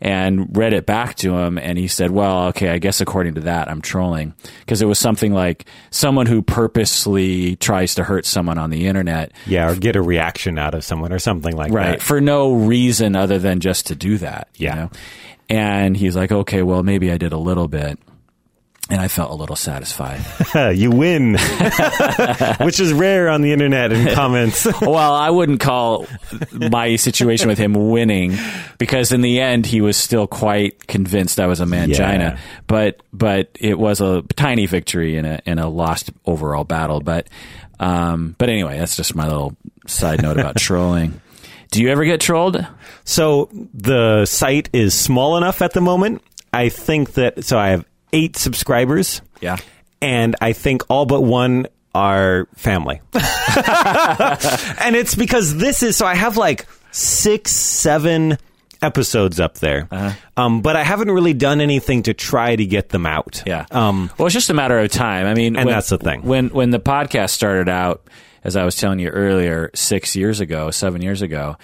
and 0.00 0.54
read 0.56 0.72
it 0.74 0.84
back 0.84 1.14
to 1.16 1.38
him 1.38 1.56
and 1.56 1.78
he 1.78 1.88
said 1.88 2.10
well 2.10 2.48
okay 2.48 2.68
i 2.68 2.76
guess 2.76 3.00
according 3.00 3.32
to 3.32 3.40
that 3.40 3.66
i'm 3.70 3.80
trolling 3.80 4.34
because 4.60 4.82
it 4.82 4.84
was 4.84 4.98
something 4.98 5.32
like 5.32 5.64
someone 5.90 6.26
who 6.26 6.42
purposely 6.42 7.56
tries 7.56 7.94
to 7.94 8.04
hurt 8.04 8.26
someone 8.26 8.58
on 8.58 8.68
the 8.68 8.86
internet 8.86 9.32
Yeah, 9.46 9.70
or 9.70 9.74
get 9.74 9.96
a 9.96 10.02
reaction 10.02 10.58
out 10.58 10.74
of 10.74 10.84
someone 10.84 11.14
or 11.14 11.18
something 11.18 11.56
like 11.56 11.72
right 11.72 11.92
that. 11.98 12.02
for 12.02 12.20
no 12.20 12.52
reason 12.52 13.16
other 13.16 13.38
than 13.38 13.60
just 13.60 13.86
to 13.86 13.94
do 13.94 14.18
that 14.18 14.48
you 14.56 14.66
Yeah. 14.66 14.74
know? 14.74 14.90
and 15.48 15.96
he's 15.96 16.14
like 16.14 16.30
okay 16.30 16.62
well 16.62 16.82
maybe 16.82 17.10
i 17.10 17.16
did 17.16 17.32
a 17.32 17.38
little 17.38 17.66
bit 17.66 17.98
and 18.88 19.00
i 19.00 19.08
felt 19.08 19.30
a 19.30 19.34
little 19.34 19.56
satisfied 19.56 20.20
you 20.76 20.90
win, 20.90 21.32
which 22.60 22.78
is 22.80 22.92
rare 22.92 23.28
on 23.28 23.42
the 23.42 23.52
internet 23.52 23.92
in 23.92 24.14
comments. 24.14 24.64
well 24.80 25.12
i 25.14 25.28
wouldn't 25.30 25.60
call 25.60 26.06
my 26.52 26.96
situation 26.96 27.48
with 27.48 27.58
him 27.58 27.72
winning 27.90 28.36
because 28.78 29.12
in 29.12 29.20
the 29.22 29.40
end 29.40 29.66
he 29.66 29.80
was 29.80 29.96
still 29.96 30.26
quite 30.26 30.86
convinced 30.86 31.40
i 31.40 31.46
was 31.46 31.60
a 31.60 31.64
mangina 31.64 32.18
Yeah. 32.18 32.38
but 32.66 33.00
but 33.12 33.50
it 33.60 33.78
was 33.78 34.00
a 34.00 34.22
tiny 34.36 34.66
victory 34.66 35.16
in 35.16 35.24
a 35.24 35.40
in 35.46 35.58
a 35.58 35.68
lost 35.68 36.10
overall 36.24 36.64
battle 36.64 37.00
but 37.00 37.28
um 37.80 38.34
but 38.38 38.48
anyway 38.48 38.78
that's 38.78 38.96
just 38.96 39.14
my 39.14 39.24
little 39.26 39.56
side 39.86 40.22
note 40.22 40.38
about 40.38 40.56
trolling 40.56 41.20
do 41.72 41.82
you 41.82 41.90
ever 41.90 42.04
get 42.04 42.20
trolled 42.20 42.64
So 43.04 43.48
the 43.74 44.24
site 44.26 44.70
is 44.72 44.94
small 44.94 45.36
enough 45.36 45.60
at 45.62 45.72
the 45.72 45.80
moment. 45.80 46.22
I 46.52 46.68
think 46.70 47.14
that 47.14 47.44
so 47.44 47.58
I 47.58 47.68
have 47.70 47.84
eight 48.16 48.36
subscribers. 48.36 49.20
yeah 49.40 49.56
and 50.02 50.36
I 50.40 50.52
think 50.52 50.82
all 50.90 51.06
but 51.06 51.22
one 51.22 51.66
are 51.94 52.46
family. 52.56 53.00
and 53.14 54.94
it's 54.94 55.14
because 55.14 55.56
this 55.56 55.82
is 55.82 55.96
so 55.96 56.04
I 56.06 56.14
have 56.14 56.36
like 56.36 56.66
six, 56.90 57.52
seven 57.52 58.36
episodes 58.82 59.40
up 59.40 59.54
there, 59.54 59.88
um, 60.36 60.60
but 60.60 60.76
I 60.76 60.82
haven't 60.84 61.10
really 61.10 61.32
done 61.32 61.62
anything 61.62 62.02
to 62.04 62.14
try 62.14 62.54
to 62.54 62.66
get 62.66 62.90
them 62.90 63.06
out. 63.06 63.42
Yeah. 63.46 63.64
Um, 63.70 64.10
well, 64.18 64.26
it's 64.26 64.34
just 64.34 64.50
a 64.50 64.54
matter 64.54 64.78
of 64.78 64.90
time. 64.90 65.26
I 65.26 65.32
mean, 65.34 65.56
And 65.56 65.64
when- 65.66 65.74
that's 65.74 65.88
the 65.88 65.98
thing. 65.98 66.22
When 66.22 66.48
when 66.50 66.70
the 66.70 66.80
podcast 66.80 67.30
started 67.30 67.68
out, 67.70 68.06
as 68.44 68.54
I 68.54 68.64
was 68.64 68.76
telling 68.76 68.98
you 68.98 69.08
earlier, 69.08 69.70
six 69.74 70.14
years 70.14 70.40
ago, 70.40 70.70
seven 70.70 71.00
years 71.00 71.22
ago, 71.22 71.56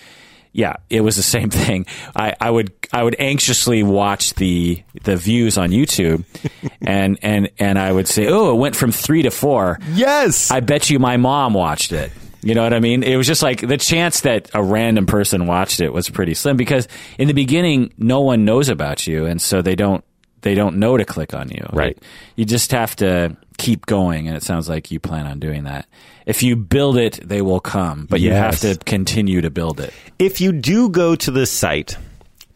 yeah, 0.53 0.77
it 0.91 1.01
was 1.01 1.17
the 1.17 1.23
same 1.23 1.51
thing. 1.65 1.87
I, 2.15 2.35
I 2.41 2.51
would 2.51 2.73
I 2.93 3.03
would 3.03 3.17
anxiously 3.19 3.83
watch 3.83 4.35
the 4.35 4.83
the 5.05 5.17
views 5.17 5.59
on 5.59 5.71
YouTube, 5.71 6.25
and 6.83 7.19
and 7.23 7.51
and 7.59 7.79
I 7.79 7.93
would 7.93 8.09
say, 8.09 8.27
oh, 8.29 8.55
it 8.55 8.59
went 8.59 8.77
from 8.77 8.93
three 8.93 9.23
to 9.23 9.31
four. 9.31 9.79
yes. 9.93 10.51
I 10.51 10.61
bet 10.61 10.91
you 10.91 10.99
my 10.99 11.17
mom 11.17 11.55
watched 11.55 11.93
it. 11.93 12.13
You 12.45 12.57
know 12.57 12.65
what 12.65 12.75
I 12.75 12.81
mean? 12.81 13.05
It 13.05 13.17
was 13.17 13.29
just 13.29 13.41
like 13.41 13.61
the 13.61 13.77
chance 13.77 14.23
that 14.23 14.51
a 14.53 14.61
random 14.63 15.07
person 15.07 15.47
watched 15.47 15.81
it 15.81 15.93
was 15.93 16.11
pretty 16.11 16.35
slim 16.35 16.57
because 16.57 16.89
in 17.17 17.29
the 17.29 17.35
beginning, 17.35 17.95
no 17.99 18.21
one 18.23 18.45
knows 18.45 18.69
about 18.69 19.07
you, 19.07 19.27
and 19.27 19.41
so 19.41 19.63
they 19.63 19.77
don't 19.77 20.05
they 20.41 20.57
don't 20.57 20.77
know 20.79 20.97
to 20.97 21.05
click 21.05 21.35
on 21.35 21.51
you. 21.51 21.65
Right. 21.73 21.97
You 22.35 22.45
just 22.45 22.73
have 22.73 22.97
to 22.97 23.37
keep 23.63 23.87
going, 23.87 24.27
and 24.27 24.37
it 24.37 24.43
sounds 24.43 24.69
like 24.69 24.91
you 24.91 24.99
plan 24.99 25.27
on 25.27 25.39
doing 25.39 25.65
that. 25.65 25.87
If 26.27 26.43
you 26.43 26.57
build 26.57 26.97
it, 26.99 27.21
they 27.23 27.43
will 27.43 27.61
come, 27.61 28.07
but 28.11 28.21
you 28.21 28.33
have 28.33 28.59
to 28.61 28.77
continue 28.85 29.41
to 29.41 29.51
build 29.51 29.81
it. 29.81 29.95
if 30.19 30.41
you 30.41 30.53
do 30.53 30.89
go 30.89 31.15
to 31.15 31.31
the 31.31 31.47
site, 31.47 31.97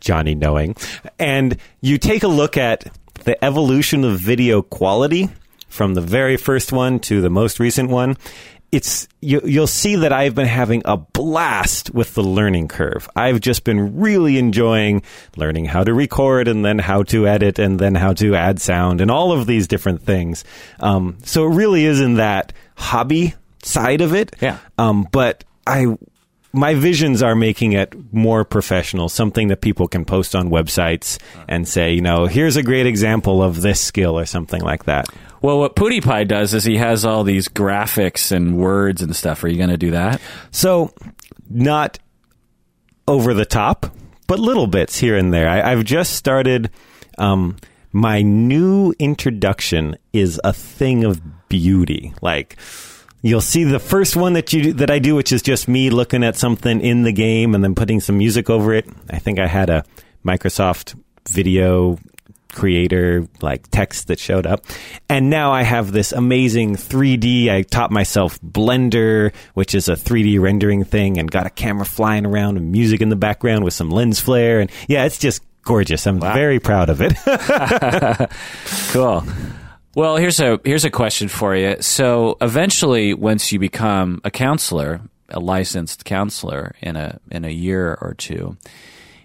Johnny 0.01 0.35
Knowing, 0.35 0.77
and 1.19 1.57
you 1.81 1.99
take 1.99 2.23
a 2.25 2.29
look 2.29 2.57
at 2.57 2.93
the 3.25 3.43
evolution 3.45 4.05
of 4.05 4.19
video 4.19 4.63
quality 4.63 5.29
from 5.69 5.95
the 5.95 6.01
very 6.01 6.37
first 6.37 6.73
one 6.73 6.99
to 7.01 7.21
the 7.21 7.31
most 7.31 7.61
recent 7.61 7.91
one, 7.91 8.17
it's 8.77 9.09
you, 9.23 9.41
you'll 9.43 9.67
see 9.67 9.97
that 9.97 10.13
I've 10.13 10.35
been 10.35 10.47
having 10.47 10.83
a 10.85 10.99
blast 10.99 11.95
with 11.95 12.13
the 12.13 12.23
learning 12.23 12.69
curve. 12.69 13.09
I've 13.17 13.41
just 13.41 13.65
been 13.65 13.99
really 13.99 14.37
enjoying 14.37 15.03
learning 15.35 15.65
how 15.65 15.83
to 15.83 15.95
record 15.95 16.47
and 16.47 16.63
then 16.63 16.79
how 16.79 17.03
to 17.05 17.27
edit 17.27 17.59
and 17.59 17.79
then 17.79 17.95
how 17.95 18.13
to 18.13 18.35
add 18.35 18.61
sound 18.61 19.01
and 19.01 19.11
all 19.11 19.33
of 19.33 19.47
these 19.47 19.67
different 19.67 20.03
things. 20.03 20.45
Um, 20.79 21.17
so 21.25 21.47
it 21.47 21.55
really 21.55 21.87
is 21.87 22.03
in 22.03 22.17
that 22.17 22.53
hobby 22.77 23.35
side 23.63 24.03
of 24.03 24.15
it. 24.15 24.37
Yeah. 24.43 24.59
Um, 24.77 25.09
but 25.11 25.45
I 25.67 25.97
my 26.53 26.75
visions 26.75 27.23
are 27.23 27.35
making 27.35 27.73
it 27.73 27.95
more 28.13 28.45
professional, 28.45 29.09
something 29.09 29.49
that 29.49 29.61
people 29.63 29.89
can 29.89 30.05
post 30.05 30.35
on 30.35 30.51
websites 30.51 31.19
and 31.49 31.67
say, 31.67 31.93
you 31.93 32.01
know, 32.01 32.27
here's 32.27 32.57
a 32.57 32.63
great 32.63 32.87
example 32.87 33.43
of 33.43 33.63
this 33.63 33.81
skill 33.81 34.19
or 34.19 34.25
something 34.27 34.63
like 34.63 34.85
that. 34.85 35.09
Well, 35.43 35.59
what 35.59 35.77
PewDiePie 35.77 36.29
does 36.29 36.55
is 36.55 36.65
he 36.65 36.77
has 36.77 37.05
all 37.05 37.25
these 37.25 37.49
graphics 37.49 38.33
and 38.33 38.57
words 38.57 39.03
and 39.03 39.15
stuff. 39.15 39.45
Are 39.45 39.49
you 39.49 39.59
going 39.59 39.71
to 39.71 39.77
do 39.77 39.91
that? 39.93 40.21
So, 40.51 40.93
not 41.49 41.99
over 43.07 43.35
the 43.35 43.45
top, 43.45 43.95
but 44.27 44.39
little 44.39 44.67
bits 44.67 44.99
here 44.99 45.17
and 45.17 45.33
there. 45.33 45.49
I, 45.49 45.73
I've 45.73 45.85
just 45.85 46.15
started. 46.15 46.71
Um, 47.19 47.57
my 47.93 48.21
new 48.21 48.93
introduction 48.99 49.97
is 50.13 50.41
a 50.45 50.53
thing 50.53 51.05
of 51.05 51.21
beauty. 51.49 52.13
Like 52.21 52.57
you'll 53.23 53.41
see 53.41 53.65
the 53.65 53.79
first 53.79 54.17
one 54.17 54.35
that 54.35 54.53
you 54.53 54.73
that 54.75 54.91
I 54.91 54.99
do, 54.99 55.15
which 55.15 55.33
is 55.33 55.43
just 55.43 55.67
me 55.67 55.91
looking 55.91 56.23
at 56.23 56.37
something 56.37 56.81
in 56.81 57.03
the 57.03 57.13
game 57.13 57.55
and 57.55 57.65
then 57.65 57.75
putting 57.75 58.01
some 58.01 58.19
music 58.19 58.51
over 58.51 58.75
it. 58.75 58.87
I 59.11 59.19
think 59.19 59.39
I 59.39 59.47
had 59.47 59.71
a 59.71 59.85
Microsoft 60.25 61.01
video 61.29 61.99
creator 62.57 63.27
like 63.41 63.69
text 63.71 64.09
that 64.09 64.19
showed 64.19 64.47
up. 64.47 64.65
And 65.09 65.31
now 65.31 65.53
i 65.53 65.63
have 65.63 65.93
this 65.93 66.11
amazing 66.13 66.75
3d 66.77 67.49
i 67.51 67.63
taught 67.63 67.91
myself 67.91 68.41
blender 68.41 69.33
which 69.55 69.75
is 69.75 69.89
a 69.89 69.95
3d 69.95 70.41
rendering 70.41 70.83
thing 70.83 71.19
and 71.19 71.31
got 71.31 71.47
a 71.47 71.51
camera 71.51 71.85
flying 71.85 72.27
around 72.27 72.57
and 72.57 72.73
music 72.73 73.01
in 73.01 73.09
the 73.11 73.17
background 73.17 73.63
with 73.65 73.75
some 73.75 73.91
lens 73.91 74.19
flare 74.19 74.61
and 74.61 74.71
yeah 74.89 75.05
it's 75.05 75.19
just 75.19 75.43
gorgeous. 75.67 76.07
I'm 76.07 76.21
very 76.21 76.59
proud 76.61 76.89
of 76.89 77.03
it. 77.03 77.13
Cool. 78.91 79.25
Well, 79.95 80.17
here's 80.17 80.41
a 80.41 80.61
here's 80.65 80.85
a 80.85 80.91
question 80.91 81.29
for 81.29 81.55
you. 81.55 81.77
So, 81.81 82.37
eventually, 82.41 83.15
once 83.15 83.51
you 83.51 83.59
become 83.59 84.21
a 84.25 84.31
counselor, 84.31 85.01
a 85.29 85.41
licensed 85.41 86.05
counselor 86.05 86.75
in 86.81 86.97
a 86.97 87.19
in 87.31 87.45
a 87.45 87.51
year 87.51 87.99
or 88.01 88.15
two, 88.15 88.57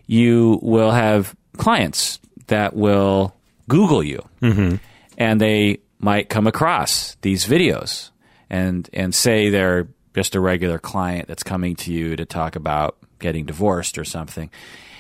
you 0.07 0.59
will 0.61 0.91
have 0.91 1.35
clients 1.57 2.20
that 2.51 2.75
will 2.75 3.35
Google 3.67 4.03
you, 4.03 4.23
mm-hmm. 4.41 4.75
and 5.17 5.41
they 5.41 5.79
might 5.99 6.29
come 6.29 6.47
across 6.47 7.17
these 7.21 7.45
videos 7.45 8.11
and 8.49 8.89
and 8.93 9.13
say 9.15 9.49
they're 9.49 9.87
just 10.13 10.35
a 10.35 10.39
regular 10.39 10.77
client 10.77 11.27
that's 11.27 11.43
coming 11.43 11.75
to 11.75 11.91
you 11.91 12.15
to 12.15 12.25
talk 12.25 12.55
about 12.55 12.97
getting 13.19 13.45
divorced 13.45 13.97
or 13.97 14.03
something. 14.03 14.49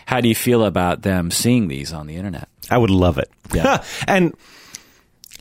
How 0.05 0.21
do 0.21 0.29
you 0.29 0.35
feel 0.35 0.65
about 0.65 1.03
them 1.03 1.31
seeing 1.31 1.67
these 1.67 1.93
on 1.93 2.07
the 2.07 2.15
internet? 2.15 2.47
I 2.69 2.77
would 2.77 2.89
love 2.89 3.17
it. 3.17 3.29
Yeah. 3.53 3.83
and 4.07 4.33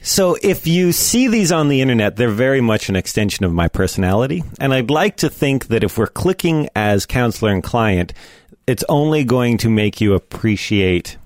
so 0.03 0.37
if 0.43 0.67
you 0.67 0.93
see 0.93 1.29
these 1.29 1.53
on 1.53 1.69
the 1.69 1.83
internet, 1.83 2.17
they're 2.17 2.31
very 2.31 2.61
much 2.61 2.89
an 2.89 2.97
extension 2.97 3.45
of 3.45 3.53
my 3.53 3.69
personality. 3.69 4.43
And 4.59 4.73
I'd 4.73 4.91
like 4.91 5.19
to 5.19 5.31
think 5.31 5.69
that 5.69 5.85
if 5.85 5.99
we're 5.99 6.07
clicking 6.07 6.69
as 6.75 7.07
counselor 7.07 7.53
and 7.53 7.63
client, 7.63 8.13
it's 8.67 8.85
only 8.89 9.25
going 9.25 9.59
to 9.59 9.69
make 9.69 10.01
you 10.01 10.15
appreciate 10.15 11.17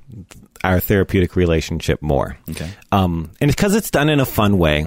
our 0.64 0.80
therapeutic 0.80 1.36
relationship 1.36 2.02
more. 2.02 2.36
Okay. 2.50 2.68
Um, 2.90 3.30
and 3.40 3.50
because 3.50 3.74
it's 3.74 3.90
done 3.90 4.08
in 4.08 4.20
a 4.20 4.26
fun 4.26 4.58
way. 4.58 4.86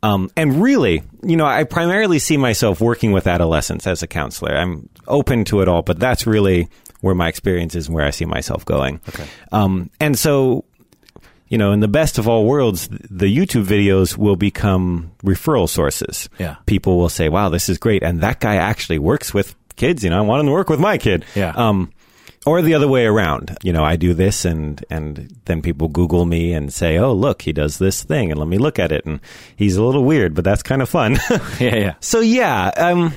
Um, 0.00 0.30
and 0.36 0.62
really, 0.62 1.02
you 1.24 1.36
know, 1.36 1.44
I 1.44 1.64
primarily 1.64 2.20
see 2.20 2.36
myself 2.36 2.80
working 2.80 3.10
with 3.10 3.26
adolescents 3.26 3.84
as 3.86 4.02
a 4.02 4.06
counselor. 4.06 4.56
I'm 4.56 4.88
open 5.08 5.44
to 5.46 5.60
it 5.60 5.68
all, 5.68 5.82
but 5.82 5.98
that's 5.98 6.24
really 6.24 6.68
where 7.00 7.16
my 7.16 7.28
experience 7.28 7.74
is 7.74 7.86
and 7.88 7.96
where 7.96 8.04
I 8.04 8.10
see 8.10 8.24
myself 8.24 8.64
going. 8.64 9.00
Okay. 9.08 9.26
Um, 9.50 9.90
and 9.98 10.16
so, 10.16 10.64
you 11.48 11.58
know, 11.58 11.72
in 11.72 11.80
the 11.80 11.88
best 11.88 12.18
of 12.18 12.28
all 12.28 12.44
worlds, 12.44 12.88
the 12.88 13.26
YouTube 13.26 13.64
videos 13.64 14.16
will 14.16 14.36
become 14.36 15.10
referral 15.24 15.68
sources. 15.68 16.28
Yeah. 16.38 16.56
People 16.66 16.96
will 16.96 17.08
say, 17.08 17.28
wow, 17.28 17.48
this 17.48 17.68
is 17.68 17.78
great. 17.78 18.04
And 18.04 18.20
that 18.20 18.38
guy 18.38 18.54
actually 18.56 19.00
works 19.00 19.34
with 19.34 19.56
kids. 19.74 20.04
You 20.04 20.10
know, 20.10 20.18
I 20.18 20.20
want 20.20 20.40
him 20.40 20.46
to 20.46 20.52
work 20.52 20.68
with 20.68 20.78
my 20.78 20.96
kid. 20.96 21.24
Yeah. 21.34 21.52
Um, 21.56 21.90
or 22.46 22.62
the 22.62 22.74
other 22.74 22.88
way 22.88 23.04
around. 23.06 23.56
You 23.62 23.72
know, 23.72 23.84
I 23.84 23.96
do 23.96 24.14
this 24.14 24.44
and, 24.44 24.84
and 24.90 25.34
then 25.44 25.60
people 25.62 25.88
Google 25.88 26.24
me 26.24 26.52
and 26.54 26.72
say, 26.72 26.98
oh, 26.98 27.12
look, 27.12 27.42
he 27.42 27.52
does 27.52 27.78
this 27.78 28.02
thing 28.02 28.30
and 28.30 28.38
let 28.38 28.48
me 28.48 28.58
look 28.58 28.78
at 28.78 28.92
it. 28.92 29.04
And 29.04 29.20
he's 29.56 29.76
a 29.76 29.82
little 29.82 30.04
weird, 30.04 30.34
but 30.34 30.44
that's 30.44 30.62
kind 30.62 30.82
of 30.82 30.88
fun. 30.88 31.16
Yeah, 31.60 31.76
yeah. 31.76 31.94
so 32.00 32.20
yeah, 32.20 32.68
um, 32.76 33.12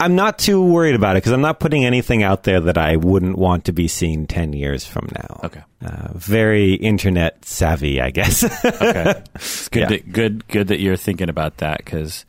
I'm 0.00 0.14
not 0.14 0.38
too 0.38 0.62
worried 0.62 0.94
about 0.94 1.16
it 1.16 1.18
because 1.18 1.32
I'm 1.32 1.40
not 1.40 1.58
putting 1.58 1.84
anything 1.84 2.22
out 2.22 2.44
there 2.44 2.60
that 2.60 2.78
I 2.78 2.96
wouldn't 2.96 3.36
want 3.36 3.64
to 3.64 3.72
be 3.72 3.88
seen 3.88 4.26
10 4.26 4.52
years 4.52 4.84
from 4.84 5.08
now. 5.14 5.40
Okay. 5.44 5.62
Uh, 5.84 6.08
very 6.14 6.74
internet 6.74 7.44
savvy, 7.44 8.00
I 8.00 8.10
guess. 8.10 8.44
Okay. 8.64 9.22
It's 9.34 9.68
good, 9.70 9.80
Yeah. 9.80 9.88
that, 9.88 10.12
good, 10.12 10.46
good 10.48 10.68
that 10.68 10.80
you're 10.80 10.96
thinking 10.96 11.28
about 11.28 11.58
that 11.58 11.78
because 11.78 12.26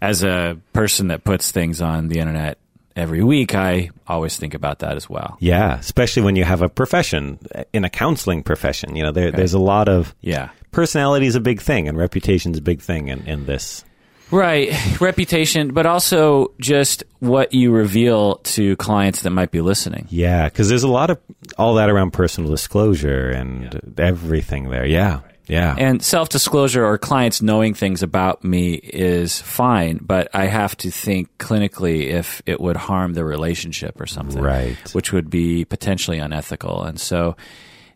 as 0.00 0.24
a 0.24 0.58
person 0.74 1.08
that 1.08 1.24
puts 1.24 1.50
things 1.52 1.80
on 1.80 2.08
the 2.08 2.18
internet 2.18 2.58
every 2.96 3.22
week, 3.22 3.54
I 3.54 3.90
always 4.08 4.36
think 4.36 4.54
about 4.54 4.80
that 4.80 4.96
as 4.96 5.08
well. 5.08 5.36
yeah, 5.40 5.78
especially 5.78 6.22
when 6.22 6.34
you 6.36 6.44
have 6.44 6.62
a 6.62 6.68
profession 6.68 7.38
in 7.72 7.84
a 7.84 7.90
counseling 7.90 8.42
profession. 8.42 8.96
You 8.96 9.04
know, 9.04 9.12
there, 9.12 9.30
there's 9.30 9.54
a 9.54 9.58
lot 9.58 9.88
of 9.88 10.14
Yeah. 10.20 10.48
personality 10.72 11.26
is 11.26 11.34
a 11.36 11.40
big 11.40 11.60
thing 11.60 11.88
and 11.88 11.96
reputation 11.98 12.52
is 12.52 12.58
a 12.58 12.62
big 12.62 12.80
thing 12.80 13.08
in, 13.08 13.20
in 13.26 13.46
this. 13.46 13.84
Right. 14.32 14.72
Reputation, 15.00 15.72
but 15.72 15.86
also 15.86 16.50
just 16.60 17.04
what 17.20 17.54
you 17.54 17.70
reveal 17.70 18.36
to 18.38 18.74
clients 18.76 19.22
that 19.22 19.30
might 19.30 19.52
be 19.52 19.60
listening. 19.60 20.06
Yeah, 20.10 20.48
because 20.48 20.68
there's 20.68 20.82
a 20.82 20.88
lot 20.88 21.10
of 21.10 21.18
all 21.58 21.74
that 21.74 21.88
around 21.90 22.10
personal 22.12 22.50
disclosure 22.50 23.28
and 23.30 23.94
everything 23.98 24.68
there. 24.70 24.84
Yeah, 24.84 25.20
yeah. 25.48 25.74
And 25.78 26.02
self 26.02 26.28
disclosure 26.28 26.84
or 26.84 26.98
clients 26.98 27.40
knowing 27.40 27.74
things 27.74 28.02
about 28.02 28.44
me 28.44 28.74
is 28.74 29.40
fine, 29.40 29.98
but 30.02 30.28
I 30.34 30.46
have 30.46 30.76
to 30.78 30.90
think 30.90 31.36
clinically 31.38 32.08
if 32.08 32.42
it 32.46 32.60
would 32.60 32.76
harm 32.76 33.14
the 33.14 33.24
relationship 33.24 34.00
or 34.00 34.06
something. 34.06 34.42
Right. 34.42 34.76
Which 34.92 35.12
would 35.12 35.30
be 35.30 35.64
potentially 35.64 36.18
unethical. 36.18 36.82
And 36.84 37.00
so 37.00 37.36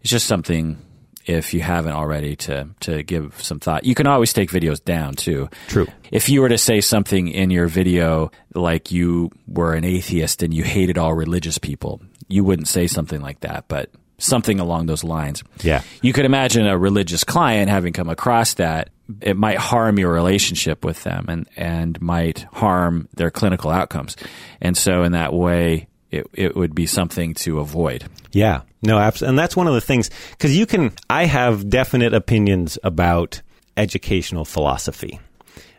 it's 0.00 0.10
just 0.10 0.26
something 0.26 0.78
if 1.26 1.52
you 1.52 1.60
haven't 1.60 1.92
already 1.92 2.34
to 2.34 2.68
to 2.80 3.02
give 3.02 3.42
some 3.42 3.60
thought. 3.60 3.84
You 3.84 3.94
can 3.94 4.06
always 4.06 4.32
take 4.32 4.50
videos 4.50 4.82
down 4.82 5.14
too. 5.14 5.48
True. 5.68 5.86
If 6.10 6.28
you 6.28 6.40
were 6.40 6.48
to 6.48 6.58
say 6.58 6.80
something 6.80 7.28
in 7.28 7.50
your 7.50 7.66
video 7.66 8.30
like 8.54 8.90
you 8.90 9.30
were 9.46 9.74
an 9.74 9.84
atheist 9.84 10.42
and 10.42 10.54
you 10.54 10.64
hated 10.64 10.98
all 10.98 11.14
religious 11.14 11.58
people, 11.58 12.00
you 12.28 12.44
wouldn't 12.44 12.68
say 12.68 12.86
something 12.86 13.20
like 13.20 13.40
that, 13.40 13.66
but 13.68 13.90
something 14.20 14.60
along 14.60 14.86
those 14.86 15.02
lines. 15.02 15.42
Yeah. 15.62 15.82
You 16.02 16.12
could 16.12 16.24
imagine 16.24 16.66
a 16.66 16.78
religious 16.78 17.24
client 17.24 17.68
having 17.70 17.92
come 17.92 18.08
across 18.08 18.54
that. 18.54 18.90
It 19.20 19.36
might 19.36 19.58
harm 19.58 19.98
your 19.98 20.12
relationship 20.12 20.84
with 20.84 21.02
them 21.02 21.26
and, 21.28 21.48
and 21.56 22.00
might 22.00 22.46
harm 22.52 23.08
their 23.14 23.30
clinical 23.30 23.70
outcomes. 23.70 24.16
And 24.60 24.76
so 24.76 25.02
in 25.02 25.12
that 25.12 25.32
way, 25.32 25.88
it, 26.10 26.26
it 26.32 26.56
would 26.56 26.74
be 26.74 26.86
something 26.86 27.34
to 27.34 27.58
avoid. 27.58 28.04
Yeah, 28.32 28.62
no, 28.82 28.98
absolutely. 28.98 29.30
And 29.30 29.38
that's 29.38 29.56
one 29.56 29.66
of 29.66 29.74
the 29.74 29.80
things, 29.80 30.10
because 30.30 30.56
you 30.56 30.66
can, 30.66 30.92
I 31.08 31.24
have 31.24 31.68
definite 31.68 32.14
opinions 32.14 32.78
about 32.84 33.42
educational 33.76 34.44
philosophy. 34.44 35.18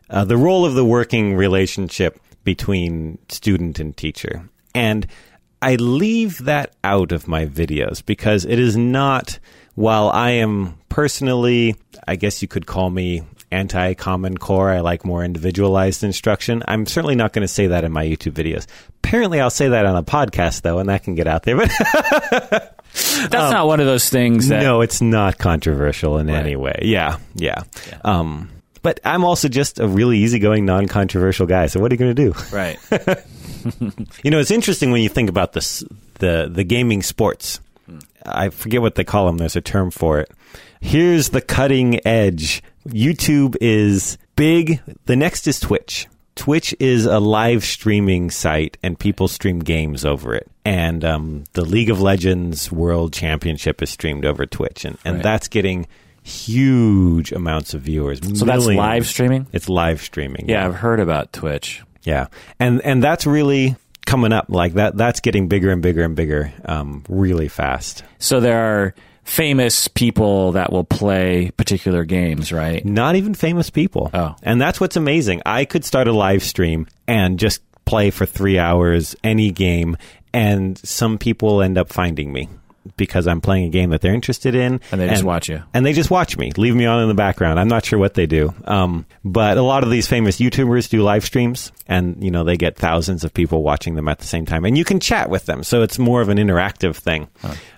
Uh, 0.10 0.26
the 0.26 0.38
role 0.38 0.66
of 0.66 0.74
the 0.74 0.86
working 0.86 1.36
relationship 1.36 2.20
between 2.44 3.18
student 3.30 3.80
and 3.80 3.96
teacher. 3.96 4.50
And 4.74 5.08
I 5.62 5.76
leave 5.76 6.46
that 6.46 6.74
out 6.84 7.12
of 7.12 7.28
my 7.28 7.46
videos 7.46 8.04
because 8.06 8.46
it 8.46 8.58
is 8.60 8.76
not, 8.76 9.40
while 9.76 10.10
I 10.10 10.32
am 10.32 10.78
personally, 10.90 11.76
I 12.08 12.16
guess 12.16 12.42
you 12.42 12.48
could 12.48 12.66
call 12.66 12.90
me 12.90 13.24
anti 13.52 13.94
common 13.94 14.38
core. 14.38 14.72
I 14.72 14.80
like 14.80 15.06
more 15.06 15.24
individualized 15.24 16.04
instruction. 16.04 16.64
I'm 16.68 16.86
certainly 16.86 17.16
not 17.16 17.34
going 17.34 17.44
to 17.44 17.48
say 17.54 17.68
that 17.68 17.84
in 17.84 17.92
my 17.92 18.06
YouTube 18.06 18.32
videos. 18.34 18.66
Apparently, 19.04 19.40
I'll 19.40 19.50
say 19.50 19.70
that 19.70 19.86
on 19.86 19.96
a 19.96 20.04
podcast 20.04 20.62
though, 20.62 20.80
and 20.80 20.90
that 20.90 21.04
can 21.04 21.16
get 21.16 21.28
out 21.28 21.44
there. 21.44 21.58
But 21.58 21.70
That's 22.94 23.32
not 23.32 23.68
one 23.68 23.80
of 23.80 23.86
those 23.86 24.10
things 24.10 24.50
that. 24.50 24.64
no, 24.64 24.82
it's 24.82 25.02
not 25.02 25.38
controversial 25.38 26.18
in 26.18 26.30
any 26.30 26.56
way. 26.56 26.80
Yeah, 26.84 27.18
yeah. 27.36 27.64
Um, 28.04 28.50
but 28.82 29.00
I'm 29.04 29.24
also 29.24 29.48
just 29.48 29.80
a 29.80 29.88
really 29.88 30.18
easygoing, 30.20 30.66
non-controversial 30.66 31.46
guy. 31.48 31.68
So 31.68 31.80
what 31.80 31.92
are 31.92 31.96
you 31.96 32.00
going 32.00 32.16
to 32.16 32.32
do? 32.32 32.34
Right. 32.56 32.78
You 34.24 34.32
know, 34.32 34.40
it's 34.40 34.50
interesting 34.50 34.90
when 34.92 35.02
you 35.04 35.10
think 35.10 35.30
about 35.30 35.54
this, 35.54 35.84
the 36.20 36.50
the 36.52 36.64
gaming 36.64 37.04
sports. 37.04 37.60
I 38.26 38.50
forget 38.50 38.82
what 38.82 38.96
they 38.96 39.04
call 39.04 39.28
them. 39.28 39.38
There's 39.38 39.56
a 39.56 39.62
term 39.62 39.92
for 39.92 40.20
it. 40.20 40.32
Here's 40.80 41.30
the 41.30 41.42
cutting 41.42 42.00
edge. 42.08 42.64
YouTube 42.88 43.56
is 43.62 44.18
big. 44.36 44.82
The 45.06 45.16
next 45.16 45.48
is 45.48 45.60
Twitch. 45.60 46.08
Twitch 46.36 46.74
is 46.80 47.06
a 47.06 47.20
live 47.20 47.64
streaming 47.64 48.32
site, 48.32 48.78
and 48.82 48.98
people 48.98 49.28
stream 49.28 49.60
games 49.60 50.06
over 50.06 50.34
it. 50.34 50.50
And 50.66 51.06
um, 51.06 51.44
the 51.54 51.64
League 51.66 51.92
of 51.92 52.02
Legends 52.02 52.72
World 52.72 53.14
Championship 53.14 53.84
is 53.84 53.92
streamed 53.92 54.26
over 54.26 54.46
Twitch, 54.48 54.86
and, 54.86 54.98
and 55.06 55.16
Right. 55.18 55.24
that's 55.24 55.48
getting 55.50 55.86
huge 56.24 57.32
amounts 57.32 57.74
of 57.74 57.82
viewers. 57.82 58.20
So 58.38 58.46
that's 58.46 58.66
live 58.66 59.08
streaming? 59.08 59.48
It's 59.52 59.70
live 59.70 60.02
streaming. 60.02 60.50
Yeah, 60.50 60.66
I've 60.66 60.76
heard 60.76 61.00
about 61.00 61.34
Twitch. 61.34 61.84
Yeah, 62.04 62.28
and 62.60 62.82
and 62.82 63.04
that's 63.04 63.26
really 63.26 63.76
coming 64.06 64.34
up. 64.34 64.46
Like 64.50 64.74
that, 64.74 64.98
that's 64.98 65.20
getting 65.20 65.48
bigger 65.48 65.72
and 65.72 65.82
bigger 65.82 66.04
and 66.04 66.16
bigger, 66.16 66.54
um, 66.66 67.04
really 67.08 67.48
fast. 67.48 68.04
So 68.20 68.40
there 68.40 68.60
are 68.60 68.96
famous 69.24 69.88
people 69.88 70.54
that 70.54 70.72
will 70.72 70.84
play 70.84 71.52
particular 71.52 72.04
games, 72.04 72.52
right? 72.52 72.84
Not 72.84 73.16
even 73.16 73.34
famous 73.34 73.70
people. 73.70 74.10
Oh. 74.14 74.36
and 74.44 74.60
that's 74.60 74.80
what's 74.82 74.96
amazing. 74.96 75.42
I 75.46 75.66
could 75.66 75.86
start 75.86 76.08
a 76.08 76.12
live 76.12 76.44
stream 76.44 76.88
and 77.08 77.38
just 77.38 77.62
play 77.86 78.10
for 78.10 78.26
three 78.26 78.58
hours 78.58 79.16
any 79.24 79.52
game, 79.52 79.98
and 80.34 80.78
some 80.80 81.18
people 81.18 81.62
end 81.62 81.78
up 81.78 81.90
finding 81.90 82.34
me 82.34 82.50
because 82.98 83.28
I'm 83.28 83.42
playing 83.42 83.66
a 83.66 83.70
game 83.70 83.92
that 83.92 84.02
they're 84.02 84.14
interested 84.14 84.56
in, 84.56 84.82
And 84.92 85.00
they 85.00 85.08
just 85.08 85.24
watch 85.24 85.50
you. 85.50 85.62
and 85.74 85.86
they 85.86 85.94
just 85.94 86.10
watch 86.10 86.38
me, 86.38 86.52
leave 86.58 86.76
me 86.76 86.86
on 86.86 87.02
in 87.02 87.08
the 87.08 87.14
background. 87.14 87.60
I'm 87.60 87.68
not 87.68 87.86
sure 87.86 88.00
what 88.00 88.16
they 88.16 88.26
do, 88.26 88.54
um, 88.66 89.06
but 89.24 89.58
a 89.58 89.62
lot 89.62 89.84
of 89.84 89.92
these 89.92 90.08
famous 90.08 90.40
YouTubers 90.40 90.90
do 90.90 91.04
live 91.04 91.24
streams, 91.24 91.72
and 91.88 92.24
you 92.24 92.32
know 92.32 92.44
they 92.44 92.58
get 92.58 92.76
thousands 92.78 93.24
of 93.24 93.34
people 93.34 93.62
watching 93.64 93.96
them 93.96 94.08
at 94.08 94.20
the 94.20 94.26
same 94.28 94.46
time, 94.46 94.66
and 94.66 94.78
you 94.78 94.84
can 94.84 95.00
chat 95.00 95.30
with 95.30 95.46
them, 95.46 95.64
so 95.64 95.82
it's 95.84 96.00
more 96.00 96.22
of 96.22 96.30
an 96.30 96.38
interactive 96.38 96.96
thing. 96.96 97.28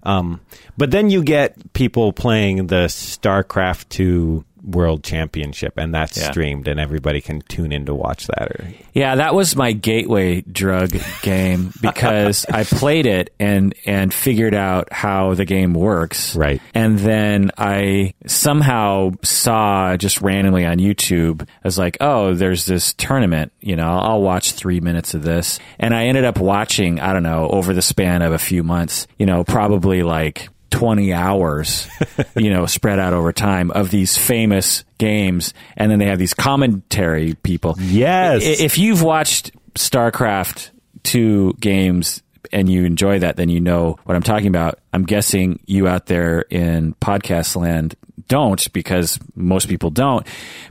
Um, 0.03 0.39
but 0.77 0.91
then 0.91 1.09
you 1.09 1.23
get 1.23 1.73
people 1.73 2.13
playing 2.13 2.67
the 2.67 2.85
StarCraft 2.87 3.89
two 3.89 4.45
World 4.63 5.03
Championship, 5.03 5.73
and 5.77 5.93
that's 5.93 6.17
Yeah. 6.17 6.31
streamed, 6.31 6.67
and 6.67 6.79
everybody 6.79 7.19
can 7.21 7.41
tune 7.41 7.71
in 7.71 7.85
to 7.85 7.93
watch 7.93 8.27
that. 8.27 8.49
Or 8.51 8.67
Yeah, 8.93 9.15
that 9.15 9.35
was 9.35 9.55
my 9.55 9.73
gateway 9.73 10.41
drug 10.41 10.95
game 11.21 11.71
because 11.81 12.45
I 12.51 12.63
played 12.63 13.05
it 13.05 13.33
and 13.39 13.75
and 13.85 14.13
figured 14.13 14.53
out 14.53 14.91
how 14.91 15.33
the 15.33 15.45
game 15.45 15.73
works. 15.73 16.35
Right. 16.35 16.61
And 16.73 16.97
then 16.99 17.51
I 17.57 18.13
somehow 18.25 19.11
saw 19.23 19.97
just 19.97 20.21
randomly 20.21 20.65
on 20.65 20.77
YouTube, 20.77 21.41
I 21.43 21.45
was 21.63 21.77
like, 21.77 21.97
oh, 22.01 22.33
there's 22.33 22.65
this 22.65 22.93
tournament, 22.93 23.51
you 23.61 23.75
know, 23.75 23.87
I'll 23.99 24.21
watch 24.21 24.51
three 24.53 24.79
minutes 24.79 25.13
of 25.13 25.23
this. 25.23 25.59
And 25.79 25.93
I 25.93 26.05
ended 26.05 26.23
up 26.25 26.39
watching, 26.39 26.99
I 26.99 27.13
don't 27.13 27.23
know, 27.23 27.49
over 27.49 27.73
the 27.73 27.81
span 27.81 28.21
of 28.21 28.31
a 28.33 28.39
few 28.39 28.63
months, 28.63 29.07
you 29.17 29.25
know, 29.25 29.43
probably 29.43 30.03
like 30.03 30.49
20 30.73 31.13
hours, 31.13 31.87
you 32.35 32.49
know, 32.49 32.65
spread 32.65 32.97
out 32.97 33.13
over 33.13 33.31
time 33.31 33.69
of 33.69 33.91
these 33.91 34.17
famous 34.17 34.83
games. 34.97 35.53
And 35.77 35.91
then 35.91 35.99
they 35.99 36.07
have 36.07 36.17
these 36.17 36.33
commentary 36.33 37.35
people. 37.35 37.75
Yes. 37.79 38.41
If 38.43 38.79
you've 38.79 39.03
watched 39.03 39.51
StarCraft 39.75 40.71
2 41.03 41.53
games 41.59 42.23
and 42.51 42.67
you 42.67 42.85
enjoy 42.85 43.19
that, 43.19 43.35
then 43.35 43.49
you 43.49 43.59
know 43.59 43.99
what 44.03 44.15
I'm 44.15 44.23
talking 44.23 44.47
about. 44.47 44.79
I'm 44.91 45.03
guessing 45.03 45.59
you 45.67 45.87
out 45.87 46.07
there 46.07 46.41
in 46.49 46.95
podcast 46.95 47.55
land 47.55 47.95
don't 48.27 48.71
because 48.73 49.19
most 49.35 49.67
people 49.67 49.89
don't. 49.89 50.25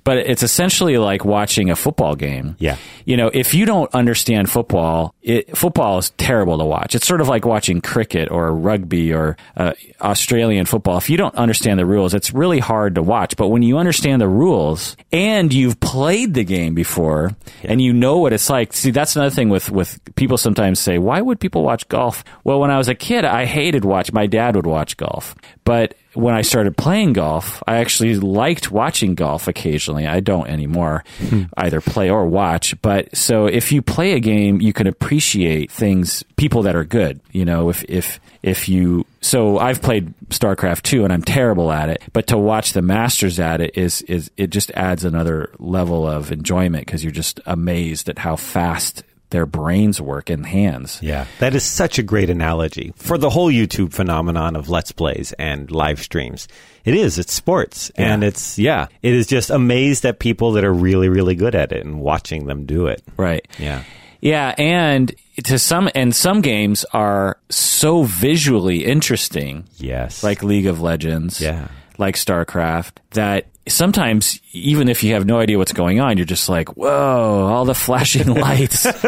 But 0.04 0.18
it's 0.18 0.42
essentially 0.42 0.98
like 0.98 1.24
watching 1.24 1.70
a 1.70 1.76
football 1.76 2.14
game. 2.14 2.56
Yeah. 2.58 2.76
You 3.04 3.16
know, 3.16 3.30
if 3.32 3.54
you 3.54 3.66
don't 3.66 3.92
understand 3.94 4.50
football, 4.50 5.14
it, 5.22 5.56
football 5.56 5.98
is 5.98 6.10
terrible 6.10 6.58
to 6.58 6.64
watch. 6.64 6.94
It's 6.94 7.06
sort 7.06 7.20
of 7.20 7.28
like 7.28 7.44
watching 7.44 7.80
cricket 7.80 8.30
or 8.30 8.52
rugby 8.52 9.12
or 9.12 9.36
uh, 9.56 9.72
Australian 10.00 10.66
football. 10.66 10.98
If 10.98 11.10
you 11.10 11.16
don't 11.16 11.34
understand 11.34 11.78
the 11.78 11.86
rules, 11.86 12.14
it's 12.14 12.32
really 12.32 12.58
hard 12.58 12.96
to 12.96 13.02
watch. 13.02 13.36
But 13.36 13.48
when 13.48 13.62
you 13.62 13.78
understand 13.78 14.20
the 14.20 14.28
rules 14.28 14.96
and 15.12 15.52
you've 15.52 15.80
played 15.80 16.34
the 16.34 16.44
game 16.44 16.74
before 16.74 17.36
and 17.62 17.80
you 17.80 17.92
know 17.92 18.18
what 18.18 18.32
it's 18.32 18.50
like, 18.50 18.72
see, 18.72 18.90
that's 18.90 19.16
another 19.16 19.34
thing 19.34 19.48
with, 19.48 19.70
with 19.70 20.00
people 20.14 20.38
sometimes 20.38 20.80
say, 20.80 20.98
why 20.98 21.20
would 21.20 21.40
people 21.40 21.62
watch 21.62 21.88
golf? 21.88 22.24
Well, 22.44 22.60
when 22.60 22.70
I 22.70 22.78
was 22.78 22.88
a 22.88 22.94
kid, 22.94 23.24
I 23.24 23.44
hated 23.44 23.84
watch. 23.84 24.12
My 24.12 24.26
dad 24.26 24.56
would 24.56 24.66
watch 24.66 24.96
golf, 24.96 25.34
but 25.64 25.94
when 26.14 26.34
I 26.34 26.42
started 26.42 26.76
playing 26.76 27.14
golf, 27.14 27.62
I 27.66 27.76
actually 27.76 28.16
liked 28.16 28.70
watching 28.70 29.14
golf 29.14 29.48
occasionally. 29.48 30.06
I 30.06 30.20
don't 30.20 30.46
anymore, 30.46 31.04
hmm. 31.18 31.44
either 31.56 31.80
play 31.80 32.10
or 32.10 32.26
watch. 32.26 32.80
But 32.82 33.16
so 33.16 33.46
if 33.46 33.72
you 33.72 33.82
play 33.82 34.12
a 34.12 34.20
game, 34.20 34.60
you 34.60 34.72
can 34.72 34.86
appreciate 34.86 35.70
things, 35.70 36.22
people 36.36 36.62
that 36.62 36.76
are 36.76 36.84
good. 36.84 37.20
You 37.32 37.44
know, 37.44 37.70
if 37.70 37.84
if 37.88 38.20
if 38.42 38.68
you 38.68 39.06
so 39.20 39.58
I've 39.58 39.80
played 39.80 40.12
StarCraft 40.28 40.82
2 40.82 41.04
and 41.04 41.12
I'm 41.12 41.22
terrible 41.22 41.72
at 41.72 41.88
it, 41.88 42.02
but 42.12 42.26
to 42.28 42.38
watch 42.38 42.72
the 42.72 42.82
masters 42.82 43.40
at 43.40 43.60
it 43.60 43.76
is 43.78 44.02
is 44.02 44.30
it 44.36 44.50
just 44.50 44.70
adds 44.72 45.04
another 45.04 45.50
level 45.58 46.06
of 46.06 46.30
enjoyment 46.30 46.86
because 46.86 47.02
you're 47.02 47.12
just 47.12 47.40
amazed 47.46 48.08
at 48.08 48.18
how 48.18 48.36
fast 48.36 49.02
their 49.32 49.44
brains 49.46 50.00
work 50.00 50.30
and 50.30 50.46
hands. 50.46 51.00
Yeah, 51.02 51.26
that 51.40 51.54
is 51.56 51.64
such 51.64 51.98
a 51.98 52.02
great 52.04 52.30
analogy 52.30 52.92
for 52.96 53.18
the 53.18 53.28
whole 53.30 53.50
YouTube 53.50 53.92
phenomenon 53.92 54.54
of 54.54 54.68
Let's 54.68 54.92
Plays 54.92 55.32
and 55.40 55.68
live 55.70 56.00
streams. 56.00 56.46
It 56.84 56.94
is, 56.94 57.18
it's 57.18 57.32
sports. 57.32 57.90
Yeah. 57.98 58.12
And 58.14 58.22
it's, 58.24 58.58
yeah, 58.58 58.86
it 59.02 59.12
is 59.14 59.26
just 59.26 59.50
amazed 59.50 60.04
at 60.06 60.18
people 60.20 60.52
that 60.52 60.64
are 60.64 60.72
really, 60.72 61.08
really 61.08 61.34
good 61.34 61.54
at 61.56 61.72
it 61.72 61.84
and 61.84 62.00
watching 62.00 62.46
them 62.46 62.64
do 62.66 62.86
it. 62.86 63.02
Right. 63.16 63.46
Yeah. 63.58 63.82
Yeah, 64.20 64.54
and 64.56 65.12
to 65.44 65.58
some 65.58 65.90
and 65.96 66.14
some 66.14 66.42
games 66.42 66.84
are 66.92 67.38
so 67.50 68.04
visually 68.04 68.84
interesting, 68.84 69.64
Yes. 69.78 70.22
like 70.22 70.44
League 70.44 70.66
of 70.66 70.80
Legends, 70.80 71.40
Yeah. 71.40 71.66
Like 72.02 72.16
StarCraft, 72.16 72.96
that 73.12 73.46
sometimes 73.66 74.40
even 74.52 74.88
if 74.88 75.02
you 75.02 75.14
have 75.14 75.24
no 75.24 75.38
idea 75.38 75.56
what's 75.56 75.72
going 75.72 76.00
on, 76.00 76.18
you're 76.18 76.26
just 76.26 76.48
like, 76.50 76.76
"Whoa, 76.76 77.46
all 77.50 77.64
the 77.64 77.74
flashing 77.74 78.26
lights." 78.34 78.84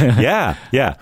yeah, 0.00 0.56
yeah, 0.72 0.96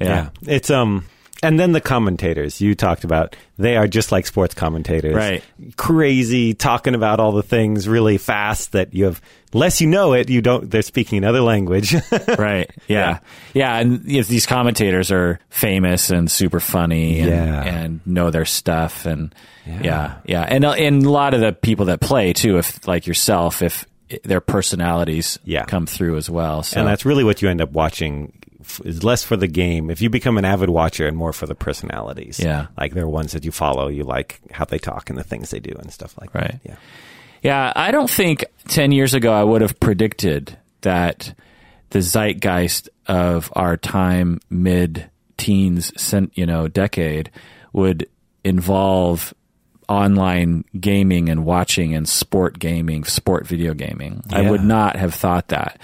Yeah. 0.00 0.30
It's 0.42 0.70
um, 0.70 1.04
and 1.42 1.60
then 1.60 1.72
the 1.72 1.80
commentators 1.80 2.60
you 2.60 2.74
talked 2.74 3.04
about, 3.04 3.36
they 3.58 3.76
are 3.76 3.86
just 3.86 4.10
like 4.10 4.26
sports 4.26 4.54
commentators, 4.54 5.14
Right. 5.14 5.44
Crazy, 5.76 6.54
talking 6.54 6.94
about 6.94 7.20
all 7.20 7.32
the 7.32 7.42
things 7.42 7.88
really 7.88 8.18
fast 8.18 8.72
that 8.72 8.94
you 8.94 9.04
have. 9.04 9.20
Less 9.54 9.80
you 9.80 9.86
know 9.86 10.12
it, 10.12 10.28
you 10.28 10.42
don't. 10.42 10.70
They're 10.70 10.82
speaking 10.82 11.18
another 11.18 11.40
language. 11.40 11.94
right. 12.38 12.70
Yeah. 12.86 13.20
Yeah, 13.54 13.76
and 13.78 14.04
you 14.04 14.18
know, 14.18 14.22
these 14.24 14.44
commentators 14.46 15.10
are 15.10 15.40
famous 15.48 16.10
and 16.10 16.30
super 16.30 16.60
funny 16.60 17.20
and, 17.20 17.30
Yeah. 17.30 17.64
and 17.64 18.00
know 18.06 18.30
their 18.30 18.44
stuff 18.44 19.06
and 19.06 19.34
yeah. 19.66 20.16
Yeah. 20.26 20.42
And 20.42 20.64
uh, 20.64 20.72
and 20.72 21.04
a 21.04 21.10
lot 21.10 21.34
of 21.34 21.40
the 21.40 21.52
people 21.52 21.86
that 21.86 22.00
play 22.00 22.32
too 22.32 22.58
if 22.58 22.86
like 22.86 23.06
yourself 23.06 23.62
if 23.62 23.84
their 24.24 24.40
personalities 24.40 25.38
Yeah. 25.44 25.64
come 25.64 25.86
through 25.86 26.16
as 26.16 26.28
well. 26.30 26.62
So 26.62 26.80
and 26.80 26.88
that's 26.88 27.04
really 27.04 27.24
what 27.24 27.40
you 27.42 27.48
end 27.48 27.60
up 27.60 27.70
watching. 27.72 28.32
f- 28.60 28.80
Is 28.84 29.02
less 29.04 29.22
for 29.24 29.36
the 29.36 29.46
game. 29.48 29.90
If 29.90 30.00
you 30.02 30.10
become 30.10 30.36
an 30.38 30.44
avid 30.44 30.68
watcher, 30.70 31.06
and 31.06 31.16
more 31.16 31.32
for 31.32 31.46
the 31.46 31.54
personalities. 31.54 32.38
Yeah. 32.38 32.66
like 32.76 32.92
they're 32.94 33.08
ones 33.08 33.32
that 33.32 33.44
you 33.44 33.52
follow. 33.52 33.88
You 33.88 34.04
like 34.04 34.40
how 34.50 34.64
they 34.66 34.78
talk 34.78 35.08
and 35.10 35.18
the 35.18 35.24
things 35.24 35.50
they 35.50 35.60
do 35.60 35.74
and 35.78 35.90
stuff 35.92 36.14
like 36.20 36.34
Right. 36.34 36.52
that. 36.52 36.60
Yeah. 36.64 36.76
Yeah, 37.42 37.72
I 37.74 37.90
don't 37.90 38.10
think 38.10 38.44
10 38.68 38.92
years 38.92 39.14
ago 39.14 39.32
I 39.32 39.44
would 39.44 39.60
have 39.62 39.78
predicted 39.80 40.56
that 40.80 41.34
the 41.90 42.00
zeitgeist 42.00 42.88
of 43.06 43.52
our 43.54 43.76
time, 43.76 44.40
mid 44.50 45.08
teens, 45.36 45.92
you 46.34 46.46
know, 46.46 46.68
decade, 46.68 47.30
would 47.72 48.08
involve 48.44 49.32
online 49.88 50.64
gaming 50.78 51.28
and 51.28 51.44
watching 51.44 51.94
and 51.94 52.08
sport 52.08 52.58
gaming, 52.58 53.04
sport 53.04 53.46
video 53.46 53.72
gaming. 53.72 54.22
I 54.30 54.50
would 54.50 54.62
not 54.62 54.96
have 54.96 55.14
thought 55.14 55.48
that. 55.48 55.80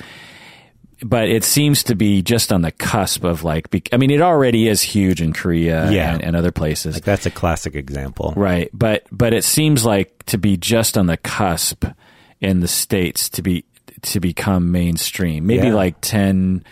But 1.07 1.29
it 1.29 1.45
seems 1.45 1.83
to 1.85 1.95
be 1.95 2.23
just 2.23 2.51
on 2.53 2.63
the 2.63 2.73
cusp 2.73 3.25
of 3.25 3.45
like, 3.45 3.71
bec- 3.71 3.91
I 3.93 3.99
mean, 3.99 4.11
it 4.11 4.23
already 4.23 4.69
is 4.69 4.81
huge 4.81 5.21
in 5.21 5.35
Korea 5.35 5.91
Yeah. 5.91 6.15
and, 6.15 6.25
and 6.25 6.35
other 6.35 6.51
places. 6.51 6.95
Like 6.95 7.05
that's 7.05 7.27
a 7.27 7.31
classic 7.31 7.75
example. 7.75 8.33
Right, 8.37 8.71
but 8.73 9.05
but 9.13 9.35
it 9.35 9.45
seems 9.45 9.85
like 9.85 10.25
to 10.27 10.39
be 10.39 10.57
just 10.57 10.97
on 10.97 11.07
the 11.07 11.19
cusp 11.19 11.85
in 12.41 12.61
the 12.61 12.69
states 12.69 13.29
to 13.31 13.43
be 13.43 13.65
to 14.03 14.19
become 14.21 14.73
mainstream. 14.73 15.47
Maybe 15.47 15.69
Yeah. 15.69 15.75
like 15.75 15.97
10, 16.01 16.65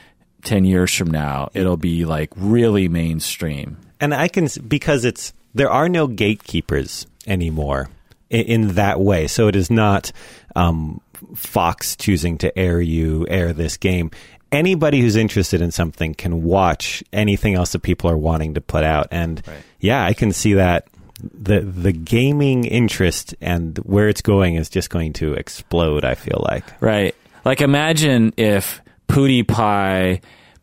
10 0.44 0.64
years 0.64 0.94
from 0.94 1.10
now, 1.10 1.50
it'll 1.54 1.76
be 1.76 2.04
like 2.04 2.30
really 2.36 2.88
mainstream. 2.88 3.76
and 4.00 4.14
I 4.14 4.28
can 4.28 4.48
because 4.66 5.04
it's 5.04 5.32
there 5.54 5.70
are 5.70 5.88
no 5.88 6.06
gatekeepers 6.06 7.06
anymore 7.26 7.88
in, 8.30 8.40
in 8.46 8.68
that 8.74 8.98
way. 8.98 9.26
So 9.28 9.48
it 9.48 9.56
is 9.56 9.70
not 9.70 10.10
um, 10.56 11.00
Fox 11.34 11.96
choosing 11.96 12.38
to 12.38 12.56
air 12.58 12.80
you 12.80 13.26
air 13.28 13.52
this 13.52 13.76
game. 13.76 14.10
Anybody 14.50 15.00
who's 15.00 15.16
interested 15.16 15.62
in 15.62 15.70
something 15.70 16.14
can 16.14 16.42
watch 16.42 17.02
anything 17.12 17.54
else 17.54 17.72
that 17.72 17.80
people 17.80 18.10
are 18.10 18.16
wanting 18.18 18.54
to 18.54 18.60
put 18.60 18.84
out, 18.84 19.08
and 19.10 19.42
yeah, 19.80 20.04
I 20.04 20.12
can 20.12 20.32
see 20.32 20.54
that 20.54 20.88
the 21.22 21.60
the 21.60 21.92
gaming 21.92 22.64
interest 22.64 23.34
and 23.40 23.78
where 23.78 24.08
it's 24.08 24.22
going 24.22 24.56
is 24.56 24.68
just 24.68 24.90
going 24.90 25.12
to 25.14 25.34
explode. 25.34 26.04
I 26.04 26.14
feel 26.14 26.44
like 26.50 26.64
Right. 26.80 27.14
Like 27.44 27.60
imagine 27.60 28.32
if 28.36 28.80
PewDiePie 29.08 30.20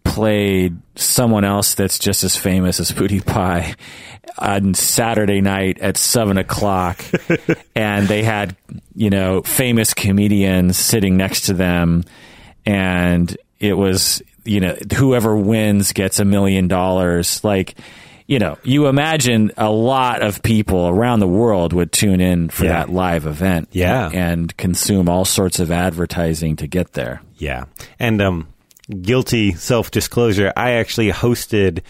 played 0.09 0.77
someone 0.95 1.45
else 1.45 1.75
that's 1.75 1.99
just 1.99 2.23
as 2.23 2.35
famous 2.35 2.79
as 2.79 2.91
PewDiePie 2.91 3.75
on 4.37 4.73
Saturday 4.73 5.41
night 5.41 5.79
at 5.79 5.97
seven 5.97 6.37
o'clock, 6.37 7.03
and 7.75 8.07
they 8.07 8.23
had 8.23 8.55
you 8.95 9.09
know 9.09 9.41
famous 9.43 9.93
comedians 9.93 10.77
sitting 10.77 11.15
next 11.17 11.41
to 11.47 11.53
them, 11.53 12.03
and 12.65 13.35
it 13.59 13.73
was 13.73 14.21
you 14.45 14.59
know 14.59 14.75
whoever 14.95 15.35
wins 15.37 15.93
gets 15.93 16.19
a 16.19 16.25
million 16.25 16.67
dollars. 16.67 17.43
Like 17.43 17.75
you 18.27 18.37
know, 18.39 18.57
you 18.63 18.85
imagine 18.87 19.51
a 19.57 19.71
lot 19.71 20.21
of 20.21 20.43
people 20.43 20.87
around 20.87 21.19
the 21.19 21.27
world 21.27 21.73
would 21.73 21.91
tune 21.91 22.21
in 22.21 22.49
for 22.49 22.65
Yeah. 22.65 22.73
that 22.85 22.89
live 22.91 23.25
event, 23.25 23.69
Yeah. 23.71 24.09
and 24.13 24.55
consume 24.55 25.09
all 25.09 25.25
sorts 25.25 25.59
of 25.59 25.71
advertising 25.71 26.55
to 26.57 26.67
get 26.67 26.93
there. 26.93 27.21
Yeah. 27.37 27.63
And 27.99 28.21
um 28.21 28.47
guilty 29.01 29.53
self-disclosure, 29.53 30.53
I 30.55 30.71
actually 30.71 31.11
hosted 31.11 31.81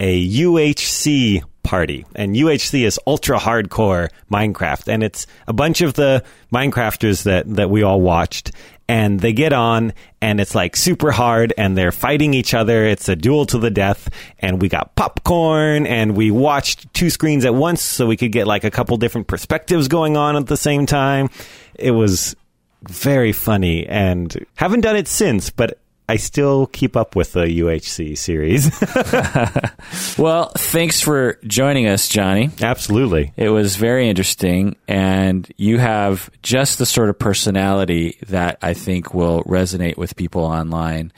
a 0.00 0.28
UHC 0.28 1.42
party. 1.62 2.06
And 2.14 2.34
UHC 2.34 2.86
is 2.86 2.98
ultra 3.06 3.38
hardcore 3.38 4.08
Minecraft 4.32 4.88
and 4.88 5.02
it's 5.02 5.26
a 5.46 5.52
bunch 5.52 5.82
of 5.82 5.94
the 5.94 6.24
Minecrafters 6.52 7.24
that 7.24 7.56
that 7.56 7.68
we 7.68 7.82
all 7.82 8.00
watched 8.00 8.52
and 8.88 9.20
they 9.20 9.34
get 9.34 9.52
on 9.52 9.92
and 10.22 10.40
it's 10.40 10.54
like 10.54 10.76
super 10.76 11.10
hard 11.10 11.52
and 11.58 11.76
they're 11.76 11.92
fighting 11.92 12.32
each 12.32 12.54
other. 12.54 12.86
It's 12.86 13.08
a 13.10 13.14
duel 13.14 13.44
to 13.46 13.58
the 13.58 13.70
death 13.70 14.08
and 14.38 14.62
we 14.62 14.70
got 14.70 14.94
popcorn 14.94 15.86
and 15.86 16.16
we 16.16 16.30
watched 16.30 16.92
two 16.94 17.10
screens 17.10 17.44
at 17.44 17.54
once 17.54 17.82
so 17.82 18.06
we 18.06 18.16
could 18.16 18.32
get 18.32 18.46
like 18.46 18.64
a 18.64 18.70
couple 18.70 18.96
different 18.96 19.26
perspectives 19.26 19.88
going 19.88 20.16
on 20.16 20.36
at 20.36 20.46
the 20.46 20.56
same 20.56 20.86
time. 20.86 21.28
It 21.74 21.90
was 21.90 22.34
very 22.82 23.32
funny 23.32 23.86
and 23.86 24.46
haven't 24.54 24.80
done 24.80 24.96
it 24.96 25.06
since, 25.06 25.50
but 25.50 25.78
I 26.08 26.16
still 26.16 26.66
keep 26.66 26.96
up 26.96 27.14
with 27.14 27.32
the 27.32 27.44
UHC 27.44 28.16
series. 28.16 28.70
Well, 30.18 30.50
thanks 30.56 31.00
for 31.00 31.38
joining 31.46 31.86
us, 31.86 32.08
Johnny. 32.08 32.50
Absolutely. 32.60 33.32
It 33.36 33.50
was 33.50 33.76
very 33.76 34.08
interesting, 34.08 34.76
and 34.88 35.50
you 35.56 35.78
have 35.78 36.28
just 36.42 36.78
the 36.78 36.86
sort 36.86 37.08
of 37.08 37.18
personality 37.18 38.18
that 38.26 38.58
I 38.62 38.74
think 38.74 39.14
will 39.14 39.44
resonate 39.44 39.96
with 39.96 40.16
people 40.16 40.42
online. 40.42 41.12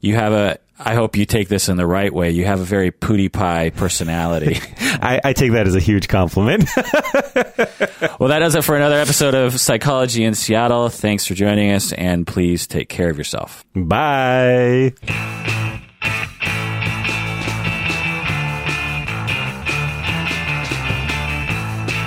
You 0.00 0.16
have 0.16 0.32
a, 0.32 0.58
I 0.82 0.94
hope 0.94 1.16
you 1.16 1.26
take 1.26 1.48
this 1.48 1.68
in 1.68 1.76
the 1.76 1.86
right 1.86 2.12
way. 2.12 2.30
You 2.30 2.46
have 2.46 2.60
a 2.60 2.64
very 2.64 2.90
PewDiePie 2.90 3.76
personality. 3.76 4.58
I, 4.80 5.20
I 5.22 5.32
take 5.34 5.52
that 5.52 5.66
as 5.66 5.74
a 5.74 5.80
huge 5.80 6.08
compliment. 6.08 6.64
well, 8.18 8.28
that 8.28 8.38
does 8.38 8.54
it 8.54 8.64
for 8.64 8.76
another 8.76 8.96
episode 8.96 9.34
of 9.34 9.60
Psychology 9.60 10.24
in 10.24 10.34
Seattle. 10.34 10.88
Thanks 10.88 11.26
for 11.26 11.34
joining 11.34 11.72
us, 11.72 11.92
and 11.92 12.26
please 12.26 12.66
take 12.66 12.88
care 12.88 13.10
of 13.10 13.18
yourself. 13.18 13.64
Bye. 13.74 14.94